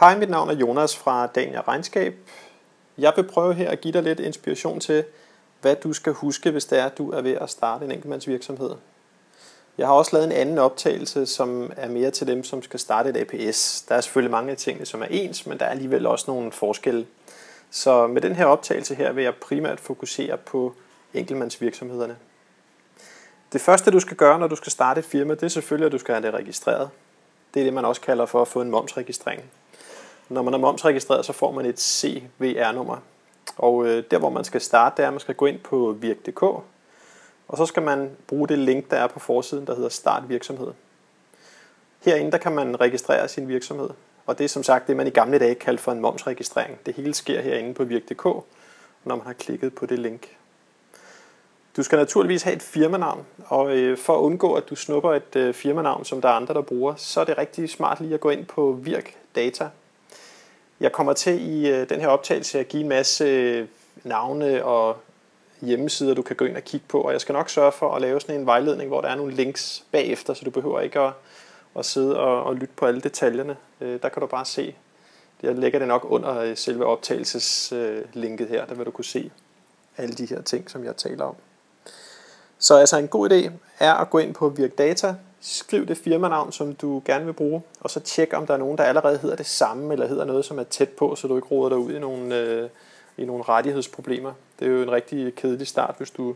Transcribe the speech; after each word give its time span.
Hej, 0.00 0.18
mit 0.18 0.30
navn 0.30 0.50
er 0.50 0.54
Jonas 0.54 0.96
fra 0.96 1.26
Dania 1.26 1.60
Regnskab. 1.60 2.14
Jeg 2.98 3.12
vil 3.16 3.22
prøve 3.22 3.54
her 3.54 3.70
at 3.70 3.80
give 3.80 3.92
dig 3.92 4.02
lidt 4.02 4.20
inspiration 4.20 4.80
til, 4.80 5.04
hvad 5.60 5.76
du 5.76 5.92
skal 5.92 6.12
huske, 6.12 6.50
hvis 6.50 6.64
det 6.64 6.78
er, 6.78 6.86
at 6.86 6.98
du 6.98 7.10
er 7.10 7.20
ved 7.20 7.32
at 7.32 7.50
starte 7.50 7.84
en 7.84 7.90
enkeltmandsvirksomhed. 7.90 8.70
Jeg 9.78 9.86
har 9.86 9.94
også 9.94 10.10
lavet 10.12 10.26
en 10.26 10.32
anden 10.32 10.58
optagelse, 10.58 11.26
som 11.26 11.72
er 11.76 11.88
mere 11.88 12.10
til 12.10 12.26
dem, 12.26 12.44
som 12.44 12.62
skal 12.62 12.80
starte 12.80 13.10
et 13.10 13.16
APS. 13.16 13.82
Der 13.88 13.94
er 13.94 14.00
selvfølgelig 14.00 14.30
mange 14.30 14.50
af 14.50 14.56
tingene, 14.56 14.86
som 14.86 15.02
er 15.02 15.06
ens, 15.10 15.46
men 15.46 15.58
der 15.58 15.64
er 15.64 15.70
alligevel 15.70 16.06
også 16.06 16.24
nogle 16.28 16.52
forskelle. 16.52 17.06
Så 17.70 18.06
med 18.06 18.22
den 18.22 18.34
her 18.34 18.44
optagelse 18.44 18.94
her 18.94 19.12
vil 19.12 19.24
jeg 19.24 19.34
primært 19.34 19.80
fokusere 19.80 20.36
på 20.36 20.74
enkeltmandsvirksomhederne. 21.14 22.16
Det 23.52 23.60
første, 23.60 23.90
du 23.90 24.00
skal 24.00 24.16
gøre, 24.16 24.38
når 24.38 24.46
du 24.46 24.56
skal 24.56 24.72
starte 24.72 24.98
et 24.98 25.04
firma, 25.04 25.34
det 25.34 25.42
er 25.42 25.48
selvfølgelig, 25.48 25.86
at 25.86 25.92
du 25.92 25.98
skal 25.98 26.14
have 26.14 26.26
det 26.26 26.34
registreret. 26.34 26.90
Det 27.54 27.60
er 27.60 27.64
det, 27.64 27.72
man 27.72 27.84
også 27.84 28.00
kalder 28.00 28.26
for 28.26 28.42
at 28.42 28.48
få 28.48 28.60
en 28.60 28.70
momsregistrering. 28.70 29.42
Når 30.28 30.42
man 30.42 30.54
er 30.54 30.58
momsregistreret, 30.58 31.24
så 31.24 31.32
får 31.32 31.52
man 31.52 31.66
et 31.66 31.80
CVR-nummer. 31.80 32.96
Og 33.56 33.86
øh, 33.86 34.04
der, 34.10 34.18
hvor 34.18 34.30
man 34.30 34.44
skal 34.44 34.60
starte, 34.60 34.96
det 34.96 35.02
er, 35.02 35.06
at 35.06 35.12
man 35.12 35.20
skal 35.20 35.34
gå 35.34 35.46
ind 35.46 35.58
på 35.58 35.96
virk.dk, 36.00 36.42
og 37.48 37.56
så 37.56 37.66
skal 37.66 37.82
man 37.82 38.10
bruge 38.26 38.48
det 38.48 38.58
link, 38.58 38.90
der 38.90 38.96
er 38.96 39.06
på 39.06 39.18
forsiden, 39.18 39.66
der 39.66 39.74
hedder 39.74 39.88
Start 39.88 40.28
virksomhed. 40.28 40.72
Herinde 42.04 42.32
der 42.32 42.38
kan 42.38 42.52
man 42.52 42.80
registrere 42.80 43.28
sin 43.28 43.48
virksomhed, 43.48 43.90
og 44.26 44.38
det 44.38 44.44
er 44.44 44.48
som 44.48 44.62
sagt 44.62 44.88
det, 44.88 44.96
man 44.96 45.06
i 45.06 45.10
gamle 45.10 45.38
dage 45.38 45.54
kaldte 45.54 45.82
for 45.82 45.92
en 45.92 46.00
momsregistrering. 46.00 46.78
Det 46.86 46.94
hele 46.94 47.14
sker 47.14 47.40
herinde 47.40 47.74
på 47.74 47.84
virk.dk, 47.84 48.24
når 49.04 49.16
man 49.16 49.26
har 49.26 49.32
klikket 49.32 49.74
på 49.74 49.86
det 49.86 49.98
link. 49.98 50.28
Du 51.76 51.82
skal 51.82 51.98
naturligvis 51.98 52.42
have 52.42 52.56
et 52.56 52.62
firmanavn, 52.62 53.26
og 53.46 53.76
øh, 53.76 53.98
for 53.98 54.14
at 54.14 54.20
undgå, 54.20 54.54
at 54.54 54.70
du 54.70 54.76
snupper 54.76 55.14
et 55.14 55.36
øh, 55.36 55.54
firmanavn, 55.54 56.04
som 56.04 56.20
der 56.20 56.28
er 56.28 56.32
andre, 56.32 56.54
der 56.54 56.60
bruger, 56.60 56.94
så 56.94 57.20
er 57.20 57.24
det 57.24 57.38
rigtig 57.38 57.70
smart 57.70 58.00
lige 58.00 58.14
at 58.14 58.20
gå 58.20 58.30
ind 58.30 58.46
på 58.46 58.72
Virk 58.72 59.16
Data. 59.34 59.68
Jeg 60.80 60.92
kommer 60.92 61.12
til 61.12 61.50
i 61.50 61.68
øh, 61.68 61.88
den 61.88 62.00
her 62.00 62.08
optagelse 62.08 62.60
at 62.60 62.68
give 62.68 62.82
en 62.82 62.88
masse 62.88 63.24
øh, 63.24 63.68
navne 64.04 64.64
og 64.64 64.96
hjemmesider, 65.60 66.14
du 66.14 66.22
kan 66.22 66.36
gå 66.36 66.44
ind 66.44 66.56
og 66.56 66.62
kigge 66.62 66.86
på, 66.88 67.00
og 67.00 67.12
jeg 67.12 67.20
skal 67.20 67.32
nok 67.32 67.50
sørge 67.50 67.72
for 67.72 67.94
at 67.94 68.02
lave 68.02 68.20
sådan 68.20 68.40
en 68.40 68.46
vejledning, 68.46 68.88
hvor 68.88 69.00
der 69.00 69.08
er 69.08 69.14
nogle 69.14 69.34
links 69.34 69.84
bagefter, 69.92 70.34
så 70.34 70.44
du 70.44 70.50
behøver 70.50 70.80
ikke 70.80 71.00
at, 71.00 71.12
at 71.78 71.84
sidde 71.84 72.20
og, 72.20 72.42
og 72.42 72.54
lytte 72.54 72.74
på 72.76 72.86
alle 72.86 73.00
detaljerne. 73.00 73.56
Øh, 73.80 74.02
der 74.02 74.08
kan 74.08 74.20
du 74.20 74.26
bare 74.26 74.44
se, 74.44 74.74
jeg 75.42 75.54
lægger 75.54 75.78
det 75.78 75.88
nok 75.88 76.06
under 76.08 76.38
øh, 76.38 76.56
selve 76.56 76.86
optagelseslinket 76.86 78.48
her, 78.48 78.66
der 78.66 78.74
vil 78.74 78.86
du 78.86 78.90
kunne 78.90 79.04
se 79.04 79.30
alle 79.96 80.14
de 80.14 80.26
her 80.26 80.42
ting, 80.42 80.70
som 80.70 80.84
jeg 80.84 80.96
taler 80.96 81.24
om. 81.24 81.34
Så 82.58 82.76
altså 82.76 82.98
en 82.98 83.08
god 83.08 83.30
idé 83.30 83.50
er 83.78 83.94
at 83.94 84.10
gå 84.10 84.18
ind 84.18 84.34
på 84.34 84.48
Virkdata, 84.48 85.14
skriv 85.40 85.86
det 85.86 85.98
firmanavn, 85.98 86.52
som 86.52 86.74
du 86.74 87.02
gerne 87.04 87.24
vil 87.24 87.32
bruge, 87.32 87.62
og 87.80 87.90
så 87.90 88.00
tjek, 88.00 88.34
om 88.34 88.46
der 88.46 88.54
er 88.54 88.58
nogen, 88.58 88.78
der 88.78 88.84
allerede 88.84 89.18
hedder 89.18 89.36
det 89.36 89.46
samme, 89.46 89.92
eller 89.92 90.06
hedder 90.06 90.24
noget, 90.24 90.44
som 90.44 90.58
er 90.58 90.62
tæt 90.62 90.88
på, 90.88 91.14
så 91.14 91.28
du 91.28 91.36
ikke 91.36 91.48
roder 91.48 91.68
dig 91.68 91.78
ud 91.78 91.92
i 91.92 91.98
nogle, 91.98 92.36
øh, 92.36 92.68
i 93.16 93.24
nogle 93.24 93.42
rettighedsproblemer. 93.42 94.32
Det 94.58 94.68
er 94.68 94.72
jo 94.72 94.82
en 94.82 94.92
rigtig 94.92 95.34
kedelig 95.34 95.66
start, 95.66 95.94
hvis 95.98 96.10
du 96.10 96.34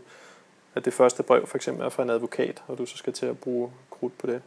at 0.74 0.84
det 0.84 0.92
første 0.92 1.22
brev 1.22 1.46
for 1.46 1.56
eksempel 1.56 1.84
er 1.84 1.88
fra 1.88 2.02
en 2.02 2.10
advokat, 2.10 2.62
og 2.68 2.78
du 2.78 2.86
så 2.86 2.96
skal 2.96 3.12
til 3.12 3.26
at 3.26 3.38
bruge 3.38 3.70
krudt 3.90 4.18
på 4.18 4.26
det. 4.26 4.42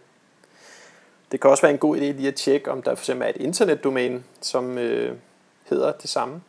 Det 1.31 1.41
kan 1.41 1.49
også 1.49 1.61
være 1.61 1.71
en 1.71 1.77
god 1.77 1.97
idé 1.97 1.99
lige 1.99 2.27
at 2.27 2.35
tjekke, 2.35 2.71
om 2.71 2.81
der 2.81 2.95
for 2.95 3.01
eksempel 3.01 3.25
er 3.25 3.29
et 3.29 3.37
internetdomæne, 3.37 4.23
som 4.41 4.77
øh, 4.77 5.15
hedder 5.63 5.91
det 5.91 6.09
samme. 6.09 6.41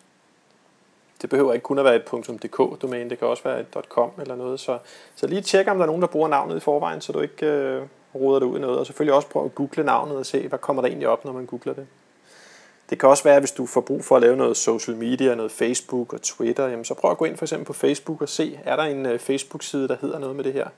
Det 1.22 1.30
behøver 1.30 1.52
ikke 1.52 1.62
kun 1.62 1.78
at 1.78 1.84
være 1.84 1.96
et 1.96 2.04
.dk-domæne, 2.42 3.10
det 3.10 3.18
kan 3.18 3.28
også 3.28 3.42
være 3.42 3.60
et 3.60 3.66
.com 3.88 4.10
eller 4.20 4.36
noget. 4.36 4.60
Så, 4.60 4.78
så 5.16 5.26
lige 5.26 5.42
tjek, 5.42 5.68
om 5.68 5.76
der 5.76 5.82
er 5.82 5.86
nogen, 5.86 6.02
der 6.02 6.08
bruger 6.08 6.28
navnet 6.28 6.56
i 6.56 6.60
forvejen, 6.60 7.00
så 7.00 7.12
du 7.12 7.20
ikke 7.20 7.46
øh, 7.46 7.82
roder 8.16 8.38
det 8.38 8.46
ud 8.46 8.58
i 8.58 8.60
noget. 8.60 8.78
Og 8.78 8.86
selvfølgelig 8.86 9.14
også 9.14 9.28
prøv 9.28 9.44
at 9.44 9.54
google 9.54 9.84
navnet 9.84 10.16
og 10.16 10.26
se, 10.26 10.48
hvad 10.48 10.58
kommer 10.58 10.82
der 10.82 10.88
egentlig 10.88 11.08
op, 11.08 11.24
når 11.24 11.32
man 11.32 11.46
googler 11.46 11.74
det. 11.74 11.86
Det 12.90 12.98
kan 12.98 13.08
også 13.08 13.24
være, 13.24 13.38
hvis 13.38 13.52
du 13.52 13.66
får 13.66 13.80
brug 13.80 14.04
for 14.04 14.16
at 14.16 14.22
lave 14.22 14.36
noget 14.36 14.56
social 14.56 14.96
media, 14.96 15.34
noget 15.34 15.52
Facebook 15.52 16.12
og 16.12 16.22
Twitter, 16.22 16.68
jamen 16.68 16.84
så 16.84 16.94
prøv 16.94 17.10
at 17.10 17.18
gå 17.18 17.24
ind 17.24 17.36
for 17.36 17.44
eksempel 17.44 17.66
på 17.66 17.72
Facebook 17.72 18.22
og 18.22 18.28
se, 18.28 18.60
er 18.64 18.76
der 18.76 18.82
en 18.82 19.06
øh, 19.06 19.18
Facebook-side, 19.18 19.88
der 19.88 19.96
hedder 20.00 20.18
noget 20.18 20.36
med 20.36 20.44
det 20.44 20.52
her. 20.52 20.68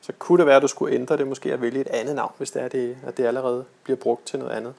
Så 0.00 0.12
kunne 0.18 0.38
det 0.38 0.46
være, 0.46 0.56
at 0.56 0.62
du 0.62 0.68
skulle 0.68 0.94
ændre 0.94 1.16
det, 1.16 1.26
måske 1.26 1.52
at 1.52 1.62
vælge 1.62 1.80
et 1.80 1.88
andet 1.88 2.14
navn, 2.14 2.32
hvis 2.38 2.50
det 2.50 2.62
er 2.62 2.68
det, 2.68 2.96
at 3.06 3.16
det 3.16 3.26
allerede 3.26 3.64
bliver 3.84 3.96
brugt 3.96 4.26
til 4.26 4.38
noget 4.38 4.52
andet. 4.52 4.74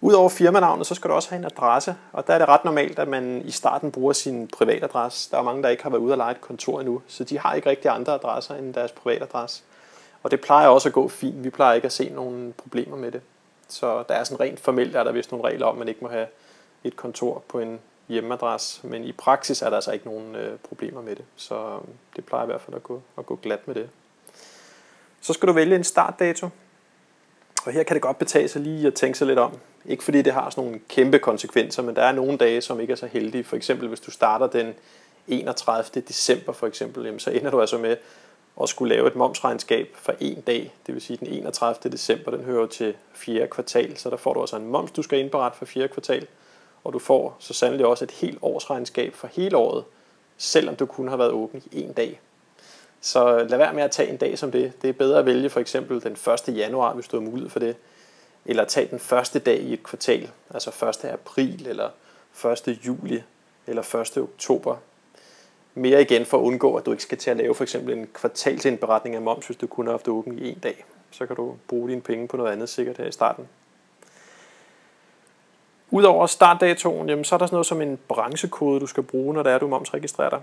Udover 0.00 0.28
firmanavnet, 0.28 0.86
så 0.86 0.94
skal 0.94 1.10
du 1.10 1.14
også 1.14 1.30
have 1.30 1.38
en 1.38 1.44
adresse, 1.44 1.94
og 2.12 2.26
der 2.26 2.34
er 2.34 2.38
det 2.38 2.48
ret 2.48 2.64
normalt, 2.64 2.98
at 2.98 3.08
man 3.08 3.42
i 3.44 3.50
starten 3.50 3.92
bruger 3.92 4.12
sin 4.12 4.48
privatadresse. 4.48 5.30
Der 5.30 5.38
er 5.38 5.42
mange, 5.42 5.62
der 5.62 5.68
ikke 5.68 5.82
har 5.82 5.90
været 5.90 6.00
ude 6.00 6.12
og 6.12 6.16
lege 6.16 6.30
et 6.30 6.40
kontor 6.40 6.80
endnu, 6.80 7.02
så 7.06 7.24
de 7.24 7.38
har 7.38 7.54
ikke 7.54 7.70
rigtig 7.70 7.90
andre 7.90 8.14
adresser 8.14 8.54
end 8.54 8.74
deres 8.74 8.92
privatadresse. 8.92 9.62
Og 10.22 10.30
det 10.30 10.40
plejer 10.40 10.68
også 10.68 10.88
at 10.88 10.92
gå 10.92 11.08
fint. 11.08 11.44
Vi 11.44 11.50
plejer 11.50 11.74
ikke 11.74 11.86
at 11.86 11.92
se 11.92 12.08
nogen 12.08 12.54
problemer 12.58 12.96
med 12.96 13.12
det. 13.12 13.20
Så 13.68 14.04
der 14.08 14.14
er 14.14 14.24
sådan 14.24 14.40
rent 14.40 14.60
formelt, 14.60 14.96
er 14.96 15.04
der 15.04 15.12
vist 15.12 15.32
nogle 15.32 15.48
regler 15.48 15.66
om, 15.66 15.74
at 15.74 15.78
man 15.78 15.88
ikke 15.88 16.00
må 16.00 16.08
have 16.08 16.26
et 16.84 16.96
kontor 16.96 17.42
på 17.48 17.60
en 17.60 17.80
hjemmeadresse, 18.08 18.86
men 18.86 19.04
i 19.04 19.12
praksis 19.12 19.62
er 19.62 19.68
der 19.68 19.76
altså 19.76 19.92
ikke 19.92 20.06
nogen 20.06 20.34
øh, 20.34 20.58
problemer 20.68 21.02
med 21.02 21.16
det. 21.16 21.24
Så 21.36 21.54
øh, 21.54 21.88
det 22.16 22.24
plejer 22.24 22.44
i 22.44 22.46
hvert 22.46 22.60
fald 22.60 22.76
at 22.76 22.82
gå, 22.82 23.02
at 23.18 23.26
gå 23.26 23.36
glat 23.36 23.68
med 23.68 23.74
det. 23.74 23.88
Så 25.20 25.32
skal 25.32 25.48
du 25.48 25.52
vælge 25.52 25.76
en 25.76 25.84
startdato. 25.84 26.48
Og 27.66 27.72
her 27.72 27.82
kan 27.82 27.94
det 27.94 28.02
godt 28.02 28.18
betale 28.18 28.48
sig 28.48 28.62
lige 28.62 28.86
at 28.86 28.94
tænke 28.94 29.18
sig 29.18 29.26
lidt 29.26 29.38
om. 29.38 29.58
Ikke 29.84 30.04
fordi 30.04 30.22
det 30.22 30.32
har 30.32 30.50
sådan 30.50 30.64
nogle 30.64 30.80
kæmpe 30.88 31.18
konsekvenser, 31.18 31.82
men 31.82 31.96
der 31.96 32.02
er 32.02 32.12
nogle 32.12 32.38
dage, 32.38 32.60
som 32.60 32.80
ikke 32.80 32.92
er 32.92 32.96
så 32.96 33.06
heldige. 33.06 33.44
For 33.44 33.56
eksempel 33.56 33.88
hvis 33.88 34.00
du 34.00 34.10
starter 34.10 34.46
den 34.46 34.74
31. 35.28 36.02
december 36.08 36.52
for 36.52 36.66
eksempel, 36.66 37.04
jamen, 37.04 37.20
så 37.20 37.30
ender 37.30 37.50
du 37.50 37.60
altså 37.60 37.78
med 37.78 37.96
at 38.62 38.68
skulle 38.68 38.94
lave 38.94 39.06
et 39.06 39.16
momsregnskab 39.16 39.88
for 39.94 40.14
en 40.20 40.40
dag. 40.40 40.72
Det 40.86 40.94
vil 40.94 41.02
sige 41.02 41.16
den 41.16 41.26
31. 41.26 41.92
december, 41.92 42.30
den 42.30 42.44
hører 42.44 42.66
til 42.66 42.94
fjerde 43.14 43.46
kvartal. 43.46 43.96
Så 43.96 44.10
der 44.10 44.16
får 44.16 44.34
du 44.34 44.40
altså 44.40 44.56
en 44.56 44.66
moms, 44.66 44.90
du 44.90 45.02
skal 45.02 45.18
indberette 45.18 45.58
for 45.58 45.64
fjerde 45.64 45.88
kvartal. 45.88 46.26
Og 46.84 46.92
du 46.92 46.98
får 46.98 47.36
så 47.38 47.54
sandelig 47.54 47.86
også 47.86 48.04
et 48.04 48.10
helt 48.10 48.38
årsregnskab 48.42 49.14
for 49.14 49.26
hele 49.26 49.56
året, 49.56 49.84
selvom 50.38 50.76
du 50.76 50.86
kun 50.86 51.08
har 51.08 51.16
været 51.16 51.30
åben 51.30 51.62
i 51.72 51.82
en 51.82 51.92
dag. 51.92 52.20
Så 53.00 53.46
lad 53.48 53.58
være 53.58 53.74
med 53.74 53.82
at 53.82 53.90
tage 53.90 54.10
en 54.10 54.16
dag 54.16 54.38
som 54.38 54.52
det. 54.52 54.72
Det 54.82 54.88
er 54.88 54.92
bedre 54.92 55.18
at 55.18 55.26
vælge 55.26 55.50
for 55.50 55.60
eksempel 55.60 56.02
den 56.02 56.12
1. 56.48 56.56
januar, 56.56 56.94
hvis 56.94 57.08
du 57.08 57.16
har 57.16 57.30
mulighed 57.30 57.50
for 57.50 57.58
det. 57.58 57.76
Eller 58.46 58.64
tage 58.64 58.88
den 58.90 58.98
første 58.98 59.38
dag 59.38 59.58
i 59.58 59.72
et 59.72 59.82
kvartal, 59.82 60.30
altså 60.50 60.86
1. 61.04 61.04
april, 61.04 61.66
eller 61.68 61.90
1. 62.68 62.78
juli, 62.86 63.22
eller 63.66 64.00
1. 64.16 64.18
oktober. 64.18 64.76
Mere 65.74 66.02
igen 66.02 66.26
for 66.26 66.38
at 66.38 66.42
undgå, 66.42 66.76
at 66.76 66.86
du 66.86 66.90
ikke 66.90 67.02
skal 67.02 67.18
til 67.18 67.30
at 67.30 67.36
lave 67.36 67.54
for 67.54 67.64
eksempel 67.64 67.98
en 67.98 68.08
kvartalsindberetning 68.14 69.14
af 69.14 69.22
moms, 69.22 69.46
hvis 69.46 69.56
du 69.56 69.66
kun 69.66 69.86
har 69.86 69.92
haft 69.92 70.08
åben 70.08 70.38
i 70.38 70.48
en 70.48 70.58
dag. 70.58 70.84
Så 71.10 71.26
kan 71.26 71.36
du 71.36 71.54
bruge 71.68 71.88
dine 71.88 72.00
penge 72.00 72.28
på 72.28 72.36
noget 72.36 72.52
andet 72.52 72.68
sikkert 72.68 72.96
her 72.96 73.06
i 73.06 73.12
starten. 73.12 73.48
Udover 75.90 76.26
startdatoen, 76.26 77.08
jamen, 77.08 77.24
så 77.24 77.34
er 77.34 77.38
der 77.38 77.46
sådan 77.46 77.54
noget 77.54 77.66
som 77.66 77.82
en 77.82 77.98
branchekode, 78.08 78.80
du 78.80 78.86
skal 78.86 79.02
bruge, 79.02 79.34
når 79.34 79.42
det 79.42 79.52
er, 79.52 79.58
du 79.58 79.68
momsregistrerer 79.68 80.30
dig. 80.30 80.40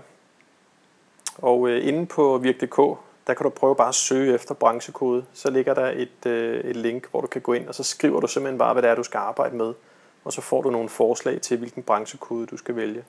Og 1.38 1.68
øh, 1.68 1.88
inde 1.88 2.06
på 2.06 2.38
virk.dk, 2.38 2.98
der 3.26 3.34
kan 3.34 3.44
du 3.44 3.48
prøve 3.48 3.76
bare 3.76 3.88
at 3.88 3.94
søge 3.94 4.34
efter 4.34 4.54
branchekode. 4.54 5.24
Så 5.32 5.50
ligger 5.50 5.74
der 5.74 5.90
et, 5.90 6.26
øh, 6.26 6.70
et 6.70 6.76
link, 6.76 7.10
hvor 7.10 7.20
du 7.20 7.26
kan 7.26 7.40
gå 7.40 7.52
ind, 7.52 7.68
og 7.68 7.74
så 7.74 7.82
skriver 7.82 8.20
du 8.20 8.26
simpelthen 8.26 8.58
bare, 8.58 8.72
hvad 8.72 8.82
det 8.82 8.90
er, 8.90 8.94
du 8.94 9.02
skal 9.02 9.18
arbejde 9.18 9.56
med. 9.56 9.74
Og 10.24 10.32
så 10.32 10.40
får 10.40 10.62
du 10.62 10.70
nogle 10.70 10.88
forslag 10.88 11.40
til, 11.40 11.58
hvilken 11.58 11.82
branchekode 11.82 12.46
du 12.46 12.56
skal 12.56 12.76
vælge. 12.76 13.04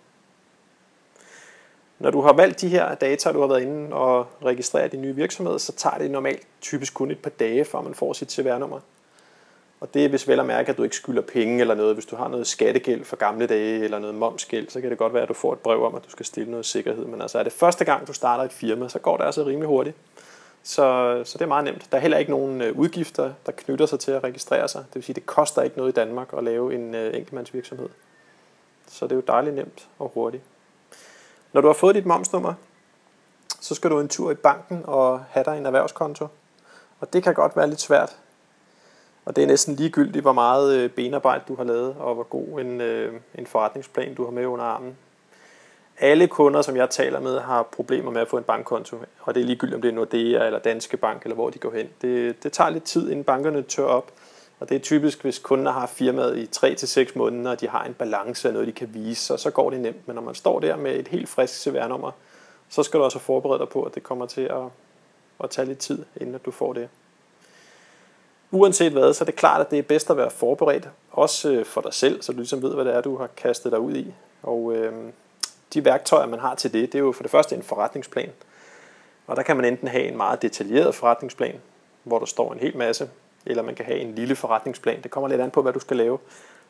Når 1.99 2.11
du 2.11 2.21
har 2.21 2.33
valgt 2.33 2.61
de 2.61 2.67
her 2.67 2.95
data, 2.95 3.31
du 3.31 3.39
har 3.39 3.47
været 3.47 3.61
inde 3.61 3.95
og 3.95 4.27
registreret 4.45 4.91
din 4.91 5.01
nye 5.01 5.15
virksomhed, 5.15 5.59
så 5.59 5.71
tager 5.71 5.97
det 5.97 6.11
normalt 6.11 6.47
typisk 6.61 6.93
kun 6.93 7.11
et 7.11 7.19
par 7.19 7.29
dage, 7.29 7.65
før 7.65 7.81
man 7.81 7.93
får 7.93 8.13
sit 8.13 8.31
CVR-nummer. 8.31 8.79
Og 9.79 9.93
det 9.93 10.05
er 10.05 10.09
hvis 10.09 10.27
vel 10.27 10.39
at 10.39 10.45
mærke, 10.45 10.69
at 10.69 10.77
du 10.77 10.83
ikke 10.83 10.95
skylder 10.95 11.21
penge 11.21 11.61
eller 11.61 11.75
noget. 11.75 11.93
Hvis 11.93 12.05
du 12.05 12.15
har 12.15 12.27
noget 12.27 12.47
skattegæld 12.47 13.05
fra 13.05 13.17
gamle 13.19 13.47
dage 13.47 13.83
eller 13.83 13.99
noget 13.99 14.15
momsgæld, 14.15 14.69
så 14.69 14.81
kan 14.81 14.89
det 14.89 14.97
godt 14.97 15.13
være, 15.13 15.23
at 15.23 15.29
du 15.29 15.33
får 15.33 15.53
et 15.53 15.59
brev 15.59 15.83
om, 15.83 15.95
at 15.95 16.05
du 16.05 16.09
skal 16.09 16.25
stille 16.25 16.51
noget 16.51 16.65
sikkerhed. 16.65 17.05
Men 17.05 17.21
altså 17.21 17.39
er 17.39 17.43
det 17.43 17.53
første 17.53 17.85
gang, 17.85 18.07
du 18.07 18.13
starter 18.13 18.43
et 18.43 18.51
firma, 18.51 18.89
så 18.89 18.99
går 18.99 19.17
det 19.17 19.25
altså 19.25 19.43
rimelig 19.43 19.67
hurtigt. 19.67 19.95
Så, 20.63 21.21
så 21.25 21.37
det 21.37 21.43
er 21.43 21.47
meget 21.47 21.63
nemt. 21.63 21.87
Der 21.91 21.97
er 21.97 22.01
heller 22.01 22.17
ikke 22.17 22.31
nogen 22.31 22.61
øh, 22.61 22.79
udgifter, 22.79 23.33
der 23.45 23.51
knytter 23.51 23.85
sig 23.85 23.99
til 23.99 24.11
at 24.11 24.23
registrere 24.23 24.67
sig. 24.67 24.79
Det 24.87 24.95
vil 24.95 25.03
sige, 25.03 25.13
det 25.13 25.25
koster 25.25 25.61
ikke 25.61 25.77
noget 25.77 25.91
i 25.91 25.93
Danmark 25.95 26.33
at 26.37 26.43
lave 26.43 26.75
en 26.75 26.95
øh, 26.95 27.15
enkeltmandsvirksomhed. 27.15 27.89
Så 28.87 29.05
det 29.05 29.11
er 29.11 29.15
jo 29.15 29.23
dejligt 29.27 29.55
nemt 29.55 29.87
og 29.99 30.11
hurtigt. 30.13 30.43
Når 31.53 31.61
du 31.61 31.67
har 31.67 31.73
fået 31.73 31.95
dit 31.95 32.05
momsnummer, 32.05 32.53
så 33.61 33.75
skal 33.75 33.89
du 33.89 33.99
en 33.99 34.07
tur 34.07 34.31
i 34.31 34.35
banken 34.35 34.81
og 34.85 35.23
have 35.29 35.43
dig 35.43 35.57
en 35.57 35.65
erhvervskonto. 35.65 36.27
Og 36.99 37.13
det 37.13 37.23
kan 37.23 37.33
godt 37.33 37.57
være 37.57 37.67
lidt 37.67 37.81
svært. 37.81 38.17
Og 39.25 39.35
det 39.35 39.43
er 39.43 39.47
næsten 39.47 39.75
ligegyldigt, 39.75 40.23
hvor 40.23 40.33
meget 40.33 40.75
øh, 40.75 40.89
benarbejde 40.89 41.43
du 41.47 41.55
har 41.55 41.63
lavet, 41.63 41.95
og 41.99 42.15
hvor 42.15 42.23
god 42.23 42.59
en, 42.59 42.81
øh, 42.81 43.13
en 43.35 43.47
forretningsplan 43.47 44.15
du 44.15 44.23
har 44.23 44.31
med 44.31 44.45
under 44.45 44.65
armen. 44.65 44.97
Alle 45.99 46.27
kunder, 46.27 46.61
som 46.61 46.75
jeg 46.75 46.89
taler 46.89 47.19
med, 47.19 47.39
har 47.39 47.63
problemer 47.63 48.11
med 48.11 48.21
at 48.21 48.27
få 48.27 48.37
en 48.37 48.43
bankkonto, 48.43 48.97
og 49.19 49.35
det 49.35 49.41
er 49.41 49.45
ligegyldigt, 49.45 49.75
om 49.75 49.81
det 49.81 49.89
er 49.89 49.93
Nordea 49.93 50.45
eller 50.45 50.59
Danske 50.59 50.97
Bank, 50.97 51.23
eller 51.23 51.35
hvor 51.35 51.49
de 51.49 51.59
går 51.59 51.71
hen. 51.71 51.89
Det, 52.01 52.43
det 52.43 52.53
tager 52.53 52.69
lidt 52.69 52.83
tid, 52.83 53.09
inden 53.09 53.23
bankerne 53.23 53.61
tør 53.61 53.83
op, 53.83 54.11
og 54.59 54.69
det 54.69 54.75
er 54.75 54.79
typisk, 54.79 55.21
hvis 55.21 55.39
kunder 55.39 55.71
har 55.71 55.87
firmaet 55.87 56.37
i 56.37 56.65
3-6 56.65 57.11
måneder, 57.15 57.51
og 57.51 57.61
de 57.61 57.67
har 57.67 57.83
en 57.83 57.93
balance 57.93 58.47
af 58.47 58.53
noget, 58.53 58.67
de 58.67 58.71
kan 58.73 58.93
vise, 58.93 59.21
så, 59.25 59.37
så 59.37 59.51
går 59.51 59.69
det 59.69 59.79
nemt. 59.79 60.07
Men 60.07 60.15
når 60.15 60.21
man 60.21 60.35
står 60.35 60.59
der 60.59 60.75
med 60.75 60.95
et 60.95 61.07
helt 61.07 61.29
frisk 61.29 61.53
CVR-nummer, 61.53 62.11
så 62.69 62.83
skal 62.83 62.99
du 62.99 63.03
også 63.03 63.19
forberede 63.19 63.59
dig 63.59 63.69
på, 63.69 63.83
at 63.83 63.95
det 63.95 64.03
kommer 64.03 64.25
til 64.25 64.41
at, 64.41 64.63
at 65.43 65.49
tage 65.49 65.65
lidt 65.65 65.79
tid, 65.79 66.05
inden 66.21 66.35
at 66.35 66.45
du 66.45 66.51
får 66.51 66.73
det. 66.73 66.89
uanset 68.51 68.91
hvad, 68.91 69.13
så 69.13 69.23
er 69.23 69.25
det 69.25 69.35
klart, 69.35 69.61
at 69.61 69.71
det 69.71 69.79
er 69.79 69.83
bedst 69.83 70.09
at 70.09 70.17
være 70.17 70.29
forberedt, 70.29 70.89
også 71.11 71.51
øh, 71.51 71.65
for 71.65 71.81
dig 71.81 71.93
selv, 71.93 72.21
så 72.21 72.31
du 72.31 72.37
ligesom 72.37 72.61
ved, 72.61 72.75
hvad 72.75 72.85
det 72.85 72.95
er, 72.95 73.01
du 73.01 73.17
har 73.17 73.27
kastet 73.27 73.71
dig 73.71 73.79
ud 73.79 73.95
i. 73.95 74.13
Og 74.43 74.73
øh, 74.75 74.93
de 75.73 75.85
værktøjer, 75.85 76.27
man 76.27 76.39
har 76.39 76.55
til 76.55 76.73
det, 76.73 76.91
det 76.91 76.97
er 76.97 77.03
jo 77.03 77.11
for 77.11 77.23
det 77.23 77.31
første 77.31 77.55
en 77.55 77.63
forretningsplan. 77.63 78.31
Og 79.27 79.35
der 79.35 79.43
kan 79.43 79.55
man 79.55 79.65
enten 79.65 79.87
have 79.87 80.03
en 80.03 80.17
meget 80.17 80.41
detaljeret 80.41 80.95
forretningsplan, 80.95 81.55
hvor 82.03 82.19
der 82.19 82.25
står 82.25 82.53
en 82.53 82.59
hel 82.59 82.77
masse, 82.77 83.09
eller 83.45 83.63
man 83.63 83.75
kan 83.75 83.85
have 83.85 83.99
en 83.99 84.15
lille 84.15 84.35
forretningsplan. 84.35 85.01
Det 85.03 85.11
kommer 85.11 85.27
lidt 85.27 85.41
an 85.41 85.51
på, 85.51 85.61
hvad 85.61 85.73
du 85.73 85.79
skal 85.79 85.97
lave. 85.97 86.19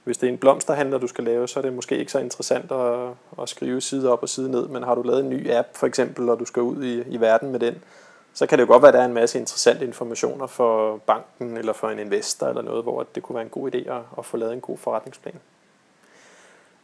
Hvis 0.03 0.17
det 0.17 0.27
er 0.27 0.31
en 0.31 0.37
blomsterhandler, 0.37 0.97
du 0.97 1.07
skal 1.07 1.23
lave, 1.23 1.47
så 1.47 1.59
er 1.59 1.61
det 1.61 1.73
måske 1.73 1.97
ikke 1.97 2.11
så 2.11 2.19
interessant 2.19 2.71
at, 2.71 3.09
at 3.41 3.49
skrive 3.49 3.81
side 3.81 4.11
op 4.11 4.23
og 4.23 4.29
side 4.29 4.51
ned. 4.51 4.67
Men 4.67 4.83
har 4.83 4.95
du 4.95 5.01
lavet 5.01 5.19
en 5.19 5.29
ny 5.29 5.51
app 5.51 5.67
for 5.73 5.87
eksempel, 5.87 6.29
og 6.29 6.39
du 6.39 6.45
skal 6.45 6.61
ud 6.61 6.83
i, 6.83 7.03
i 7.09 7.21
verden 7.21 7.51
med 7.51 7.59
den, 7.59 7.83
så 8.33 8.45
kan 8.45 8.57
det 8.57 8.65
jo 8.65 8.71
godt 8.71 8.81
være, 8.81 8.89
at 8.89 8.93
der 8.93 9.01
er 9.01 9.05
en 9.05 9.13
masse 9.13 9.39
interessante 9.39 9.85
informationer 9.85 10.47
for 10.47 10.97
banken 10.97 11.57
eller 11.57 11.73
for 11.73 11.89
en 11.89 11.99
investor 11.99 12.47
eller 12.47 12.61
noget, 12.61 12.83
hvor 12.83 13.07
det 13.15 13.23
kunne 13.23 13.35
være 13.35 13.43
en 13.43 13.49
god 13.49 13.75
idé 13.75 13.91
at, 13.91 14.01
at 14.17 14.25
få 14.25 14.37
lavet 14.37 14.53
en 14.53 14.61
god 14.61 14.77
forretningsplan. 14.77 15.39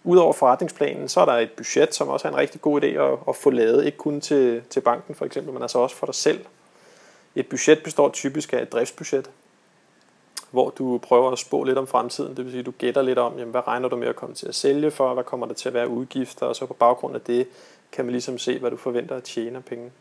Udover 0.04 0.34
forretningsplanen, 0.34 1.10
så 1.10 1.22
er 1.22 1.26
der 1.26 1.34
et 1.34 1.52
budget, 1.52 1.96
som 1.96 2.08
også 2.08 2.28
er 2.28 2.32
en 2.32 2.38
rigtig 2.38 2.62
god 2.62 2.84
idé 2.84 2.86
at, 2.86 3.18
at 3.28 3.36
få 3.36 3.50
lavet, 3.50 3.86
ikke 3.86 3.98
kun 3.98 4.22
til, 4.22 4.62
til 4.70 4.82
banken 4.82 5.16
for 5.16 5.26
eksempel, 5.26 5.54
men 5.54 5.62
altså 5.62 5.80
også 5.80 5.96
for 5.96 6.06
dig 6.06 6.16
selv. 6.16 6.46
Et 7.36 7.48
budget 7.48 7.84
består 7.84 8.10
typisk 8.10 8.54
af 8.54 8.62
et 8.62 8.72
driftsbudget, 8.72 9.30
hvor 10.56 10.70
du 10.70 10.98
prøver 10.98 11.32
at 11.32 11.40
spå 11.40 11.64
lidt 11.64 11.78
om 11.78 11.88
fremtiden. 11.88 12.38
Det 12.38 12.46
vil 12.46 12.52
sige, 12.52 12.60
at 12.60 12.66
du 12.66 12.74
gætter 12.78 13.02
lidt 13.02 13.18
om, 13.18 13.34
jamen, 13.38 13.52
hvad 13.52 13.68
regner 13.68 13.90
du 13.90 13.96
med 13.96 14.08
at 14.08 14.16
komme 14.16 14.36
til 14.36 14.48
at 14.48 14.56
sælge 14.56 14.92
for, 14.92 15.14
hvad 15.14 15.24
kommer 15.24 15.46
der 15.46 15.54
til 15.54 15.70
at 15.70 15.74
være 15.74 15.88
udgifter, 15.88 16.46
og 16.46 16.56
så 16.56 16.66
på 16.66 16.74
baggrund 16.74 17.16
af 17.16 17.22
det 17.22 17.48
kan 17.92 18.06
man 18.06 18.12
ligesom 18.12 18.38
se, 18.38 18.60
hvad 18.60 18.72
du 18.72 18.78
forventer 18.78 19.16
at 19.16 19.24
tjene 19.24 19.58
af 19.58 19.66
penge. 19.66 19.92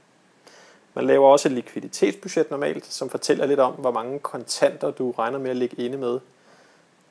Man 0.95 1.07
laver 1.07 1.29
også 1.29 1.49
et 1.49 1.53
likviditetsbudget 1.53 2.51
normalt, 2.51 2.87
som 2.87 3.11
fortæller 3.11 3.47
lidt 3.47 3.61
om, 3.61 3.73
hvor 3.73 3.91
mange 3.91 4.19
kontanter 4.19 4.91
du 4.91 5.11
regner 5.11 5.39
med 5.39 5.51
at 5.51 5.57
ligge 5.57 5.77
inde 5.77 5.99
med. 5.99 6.21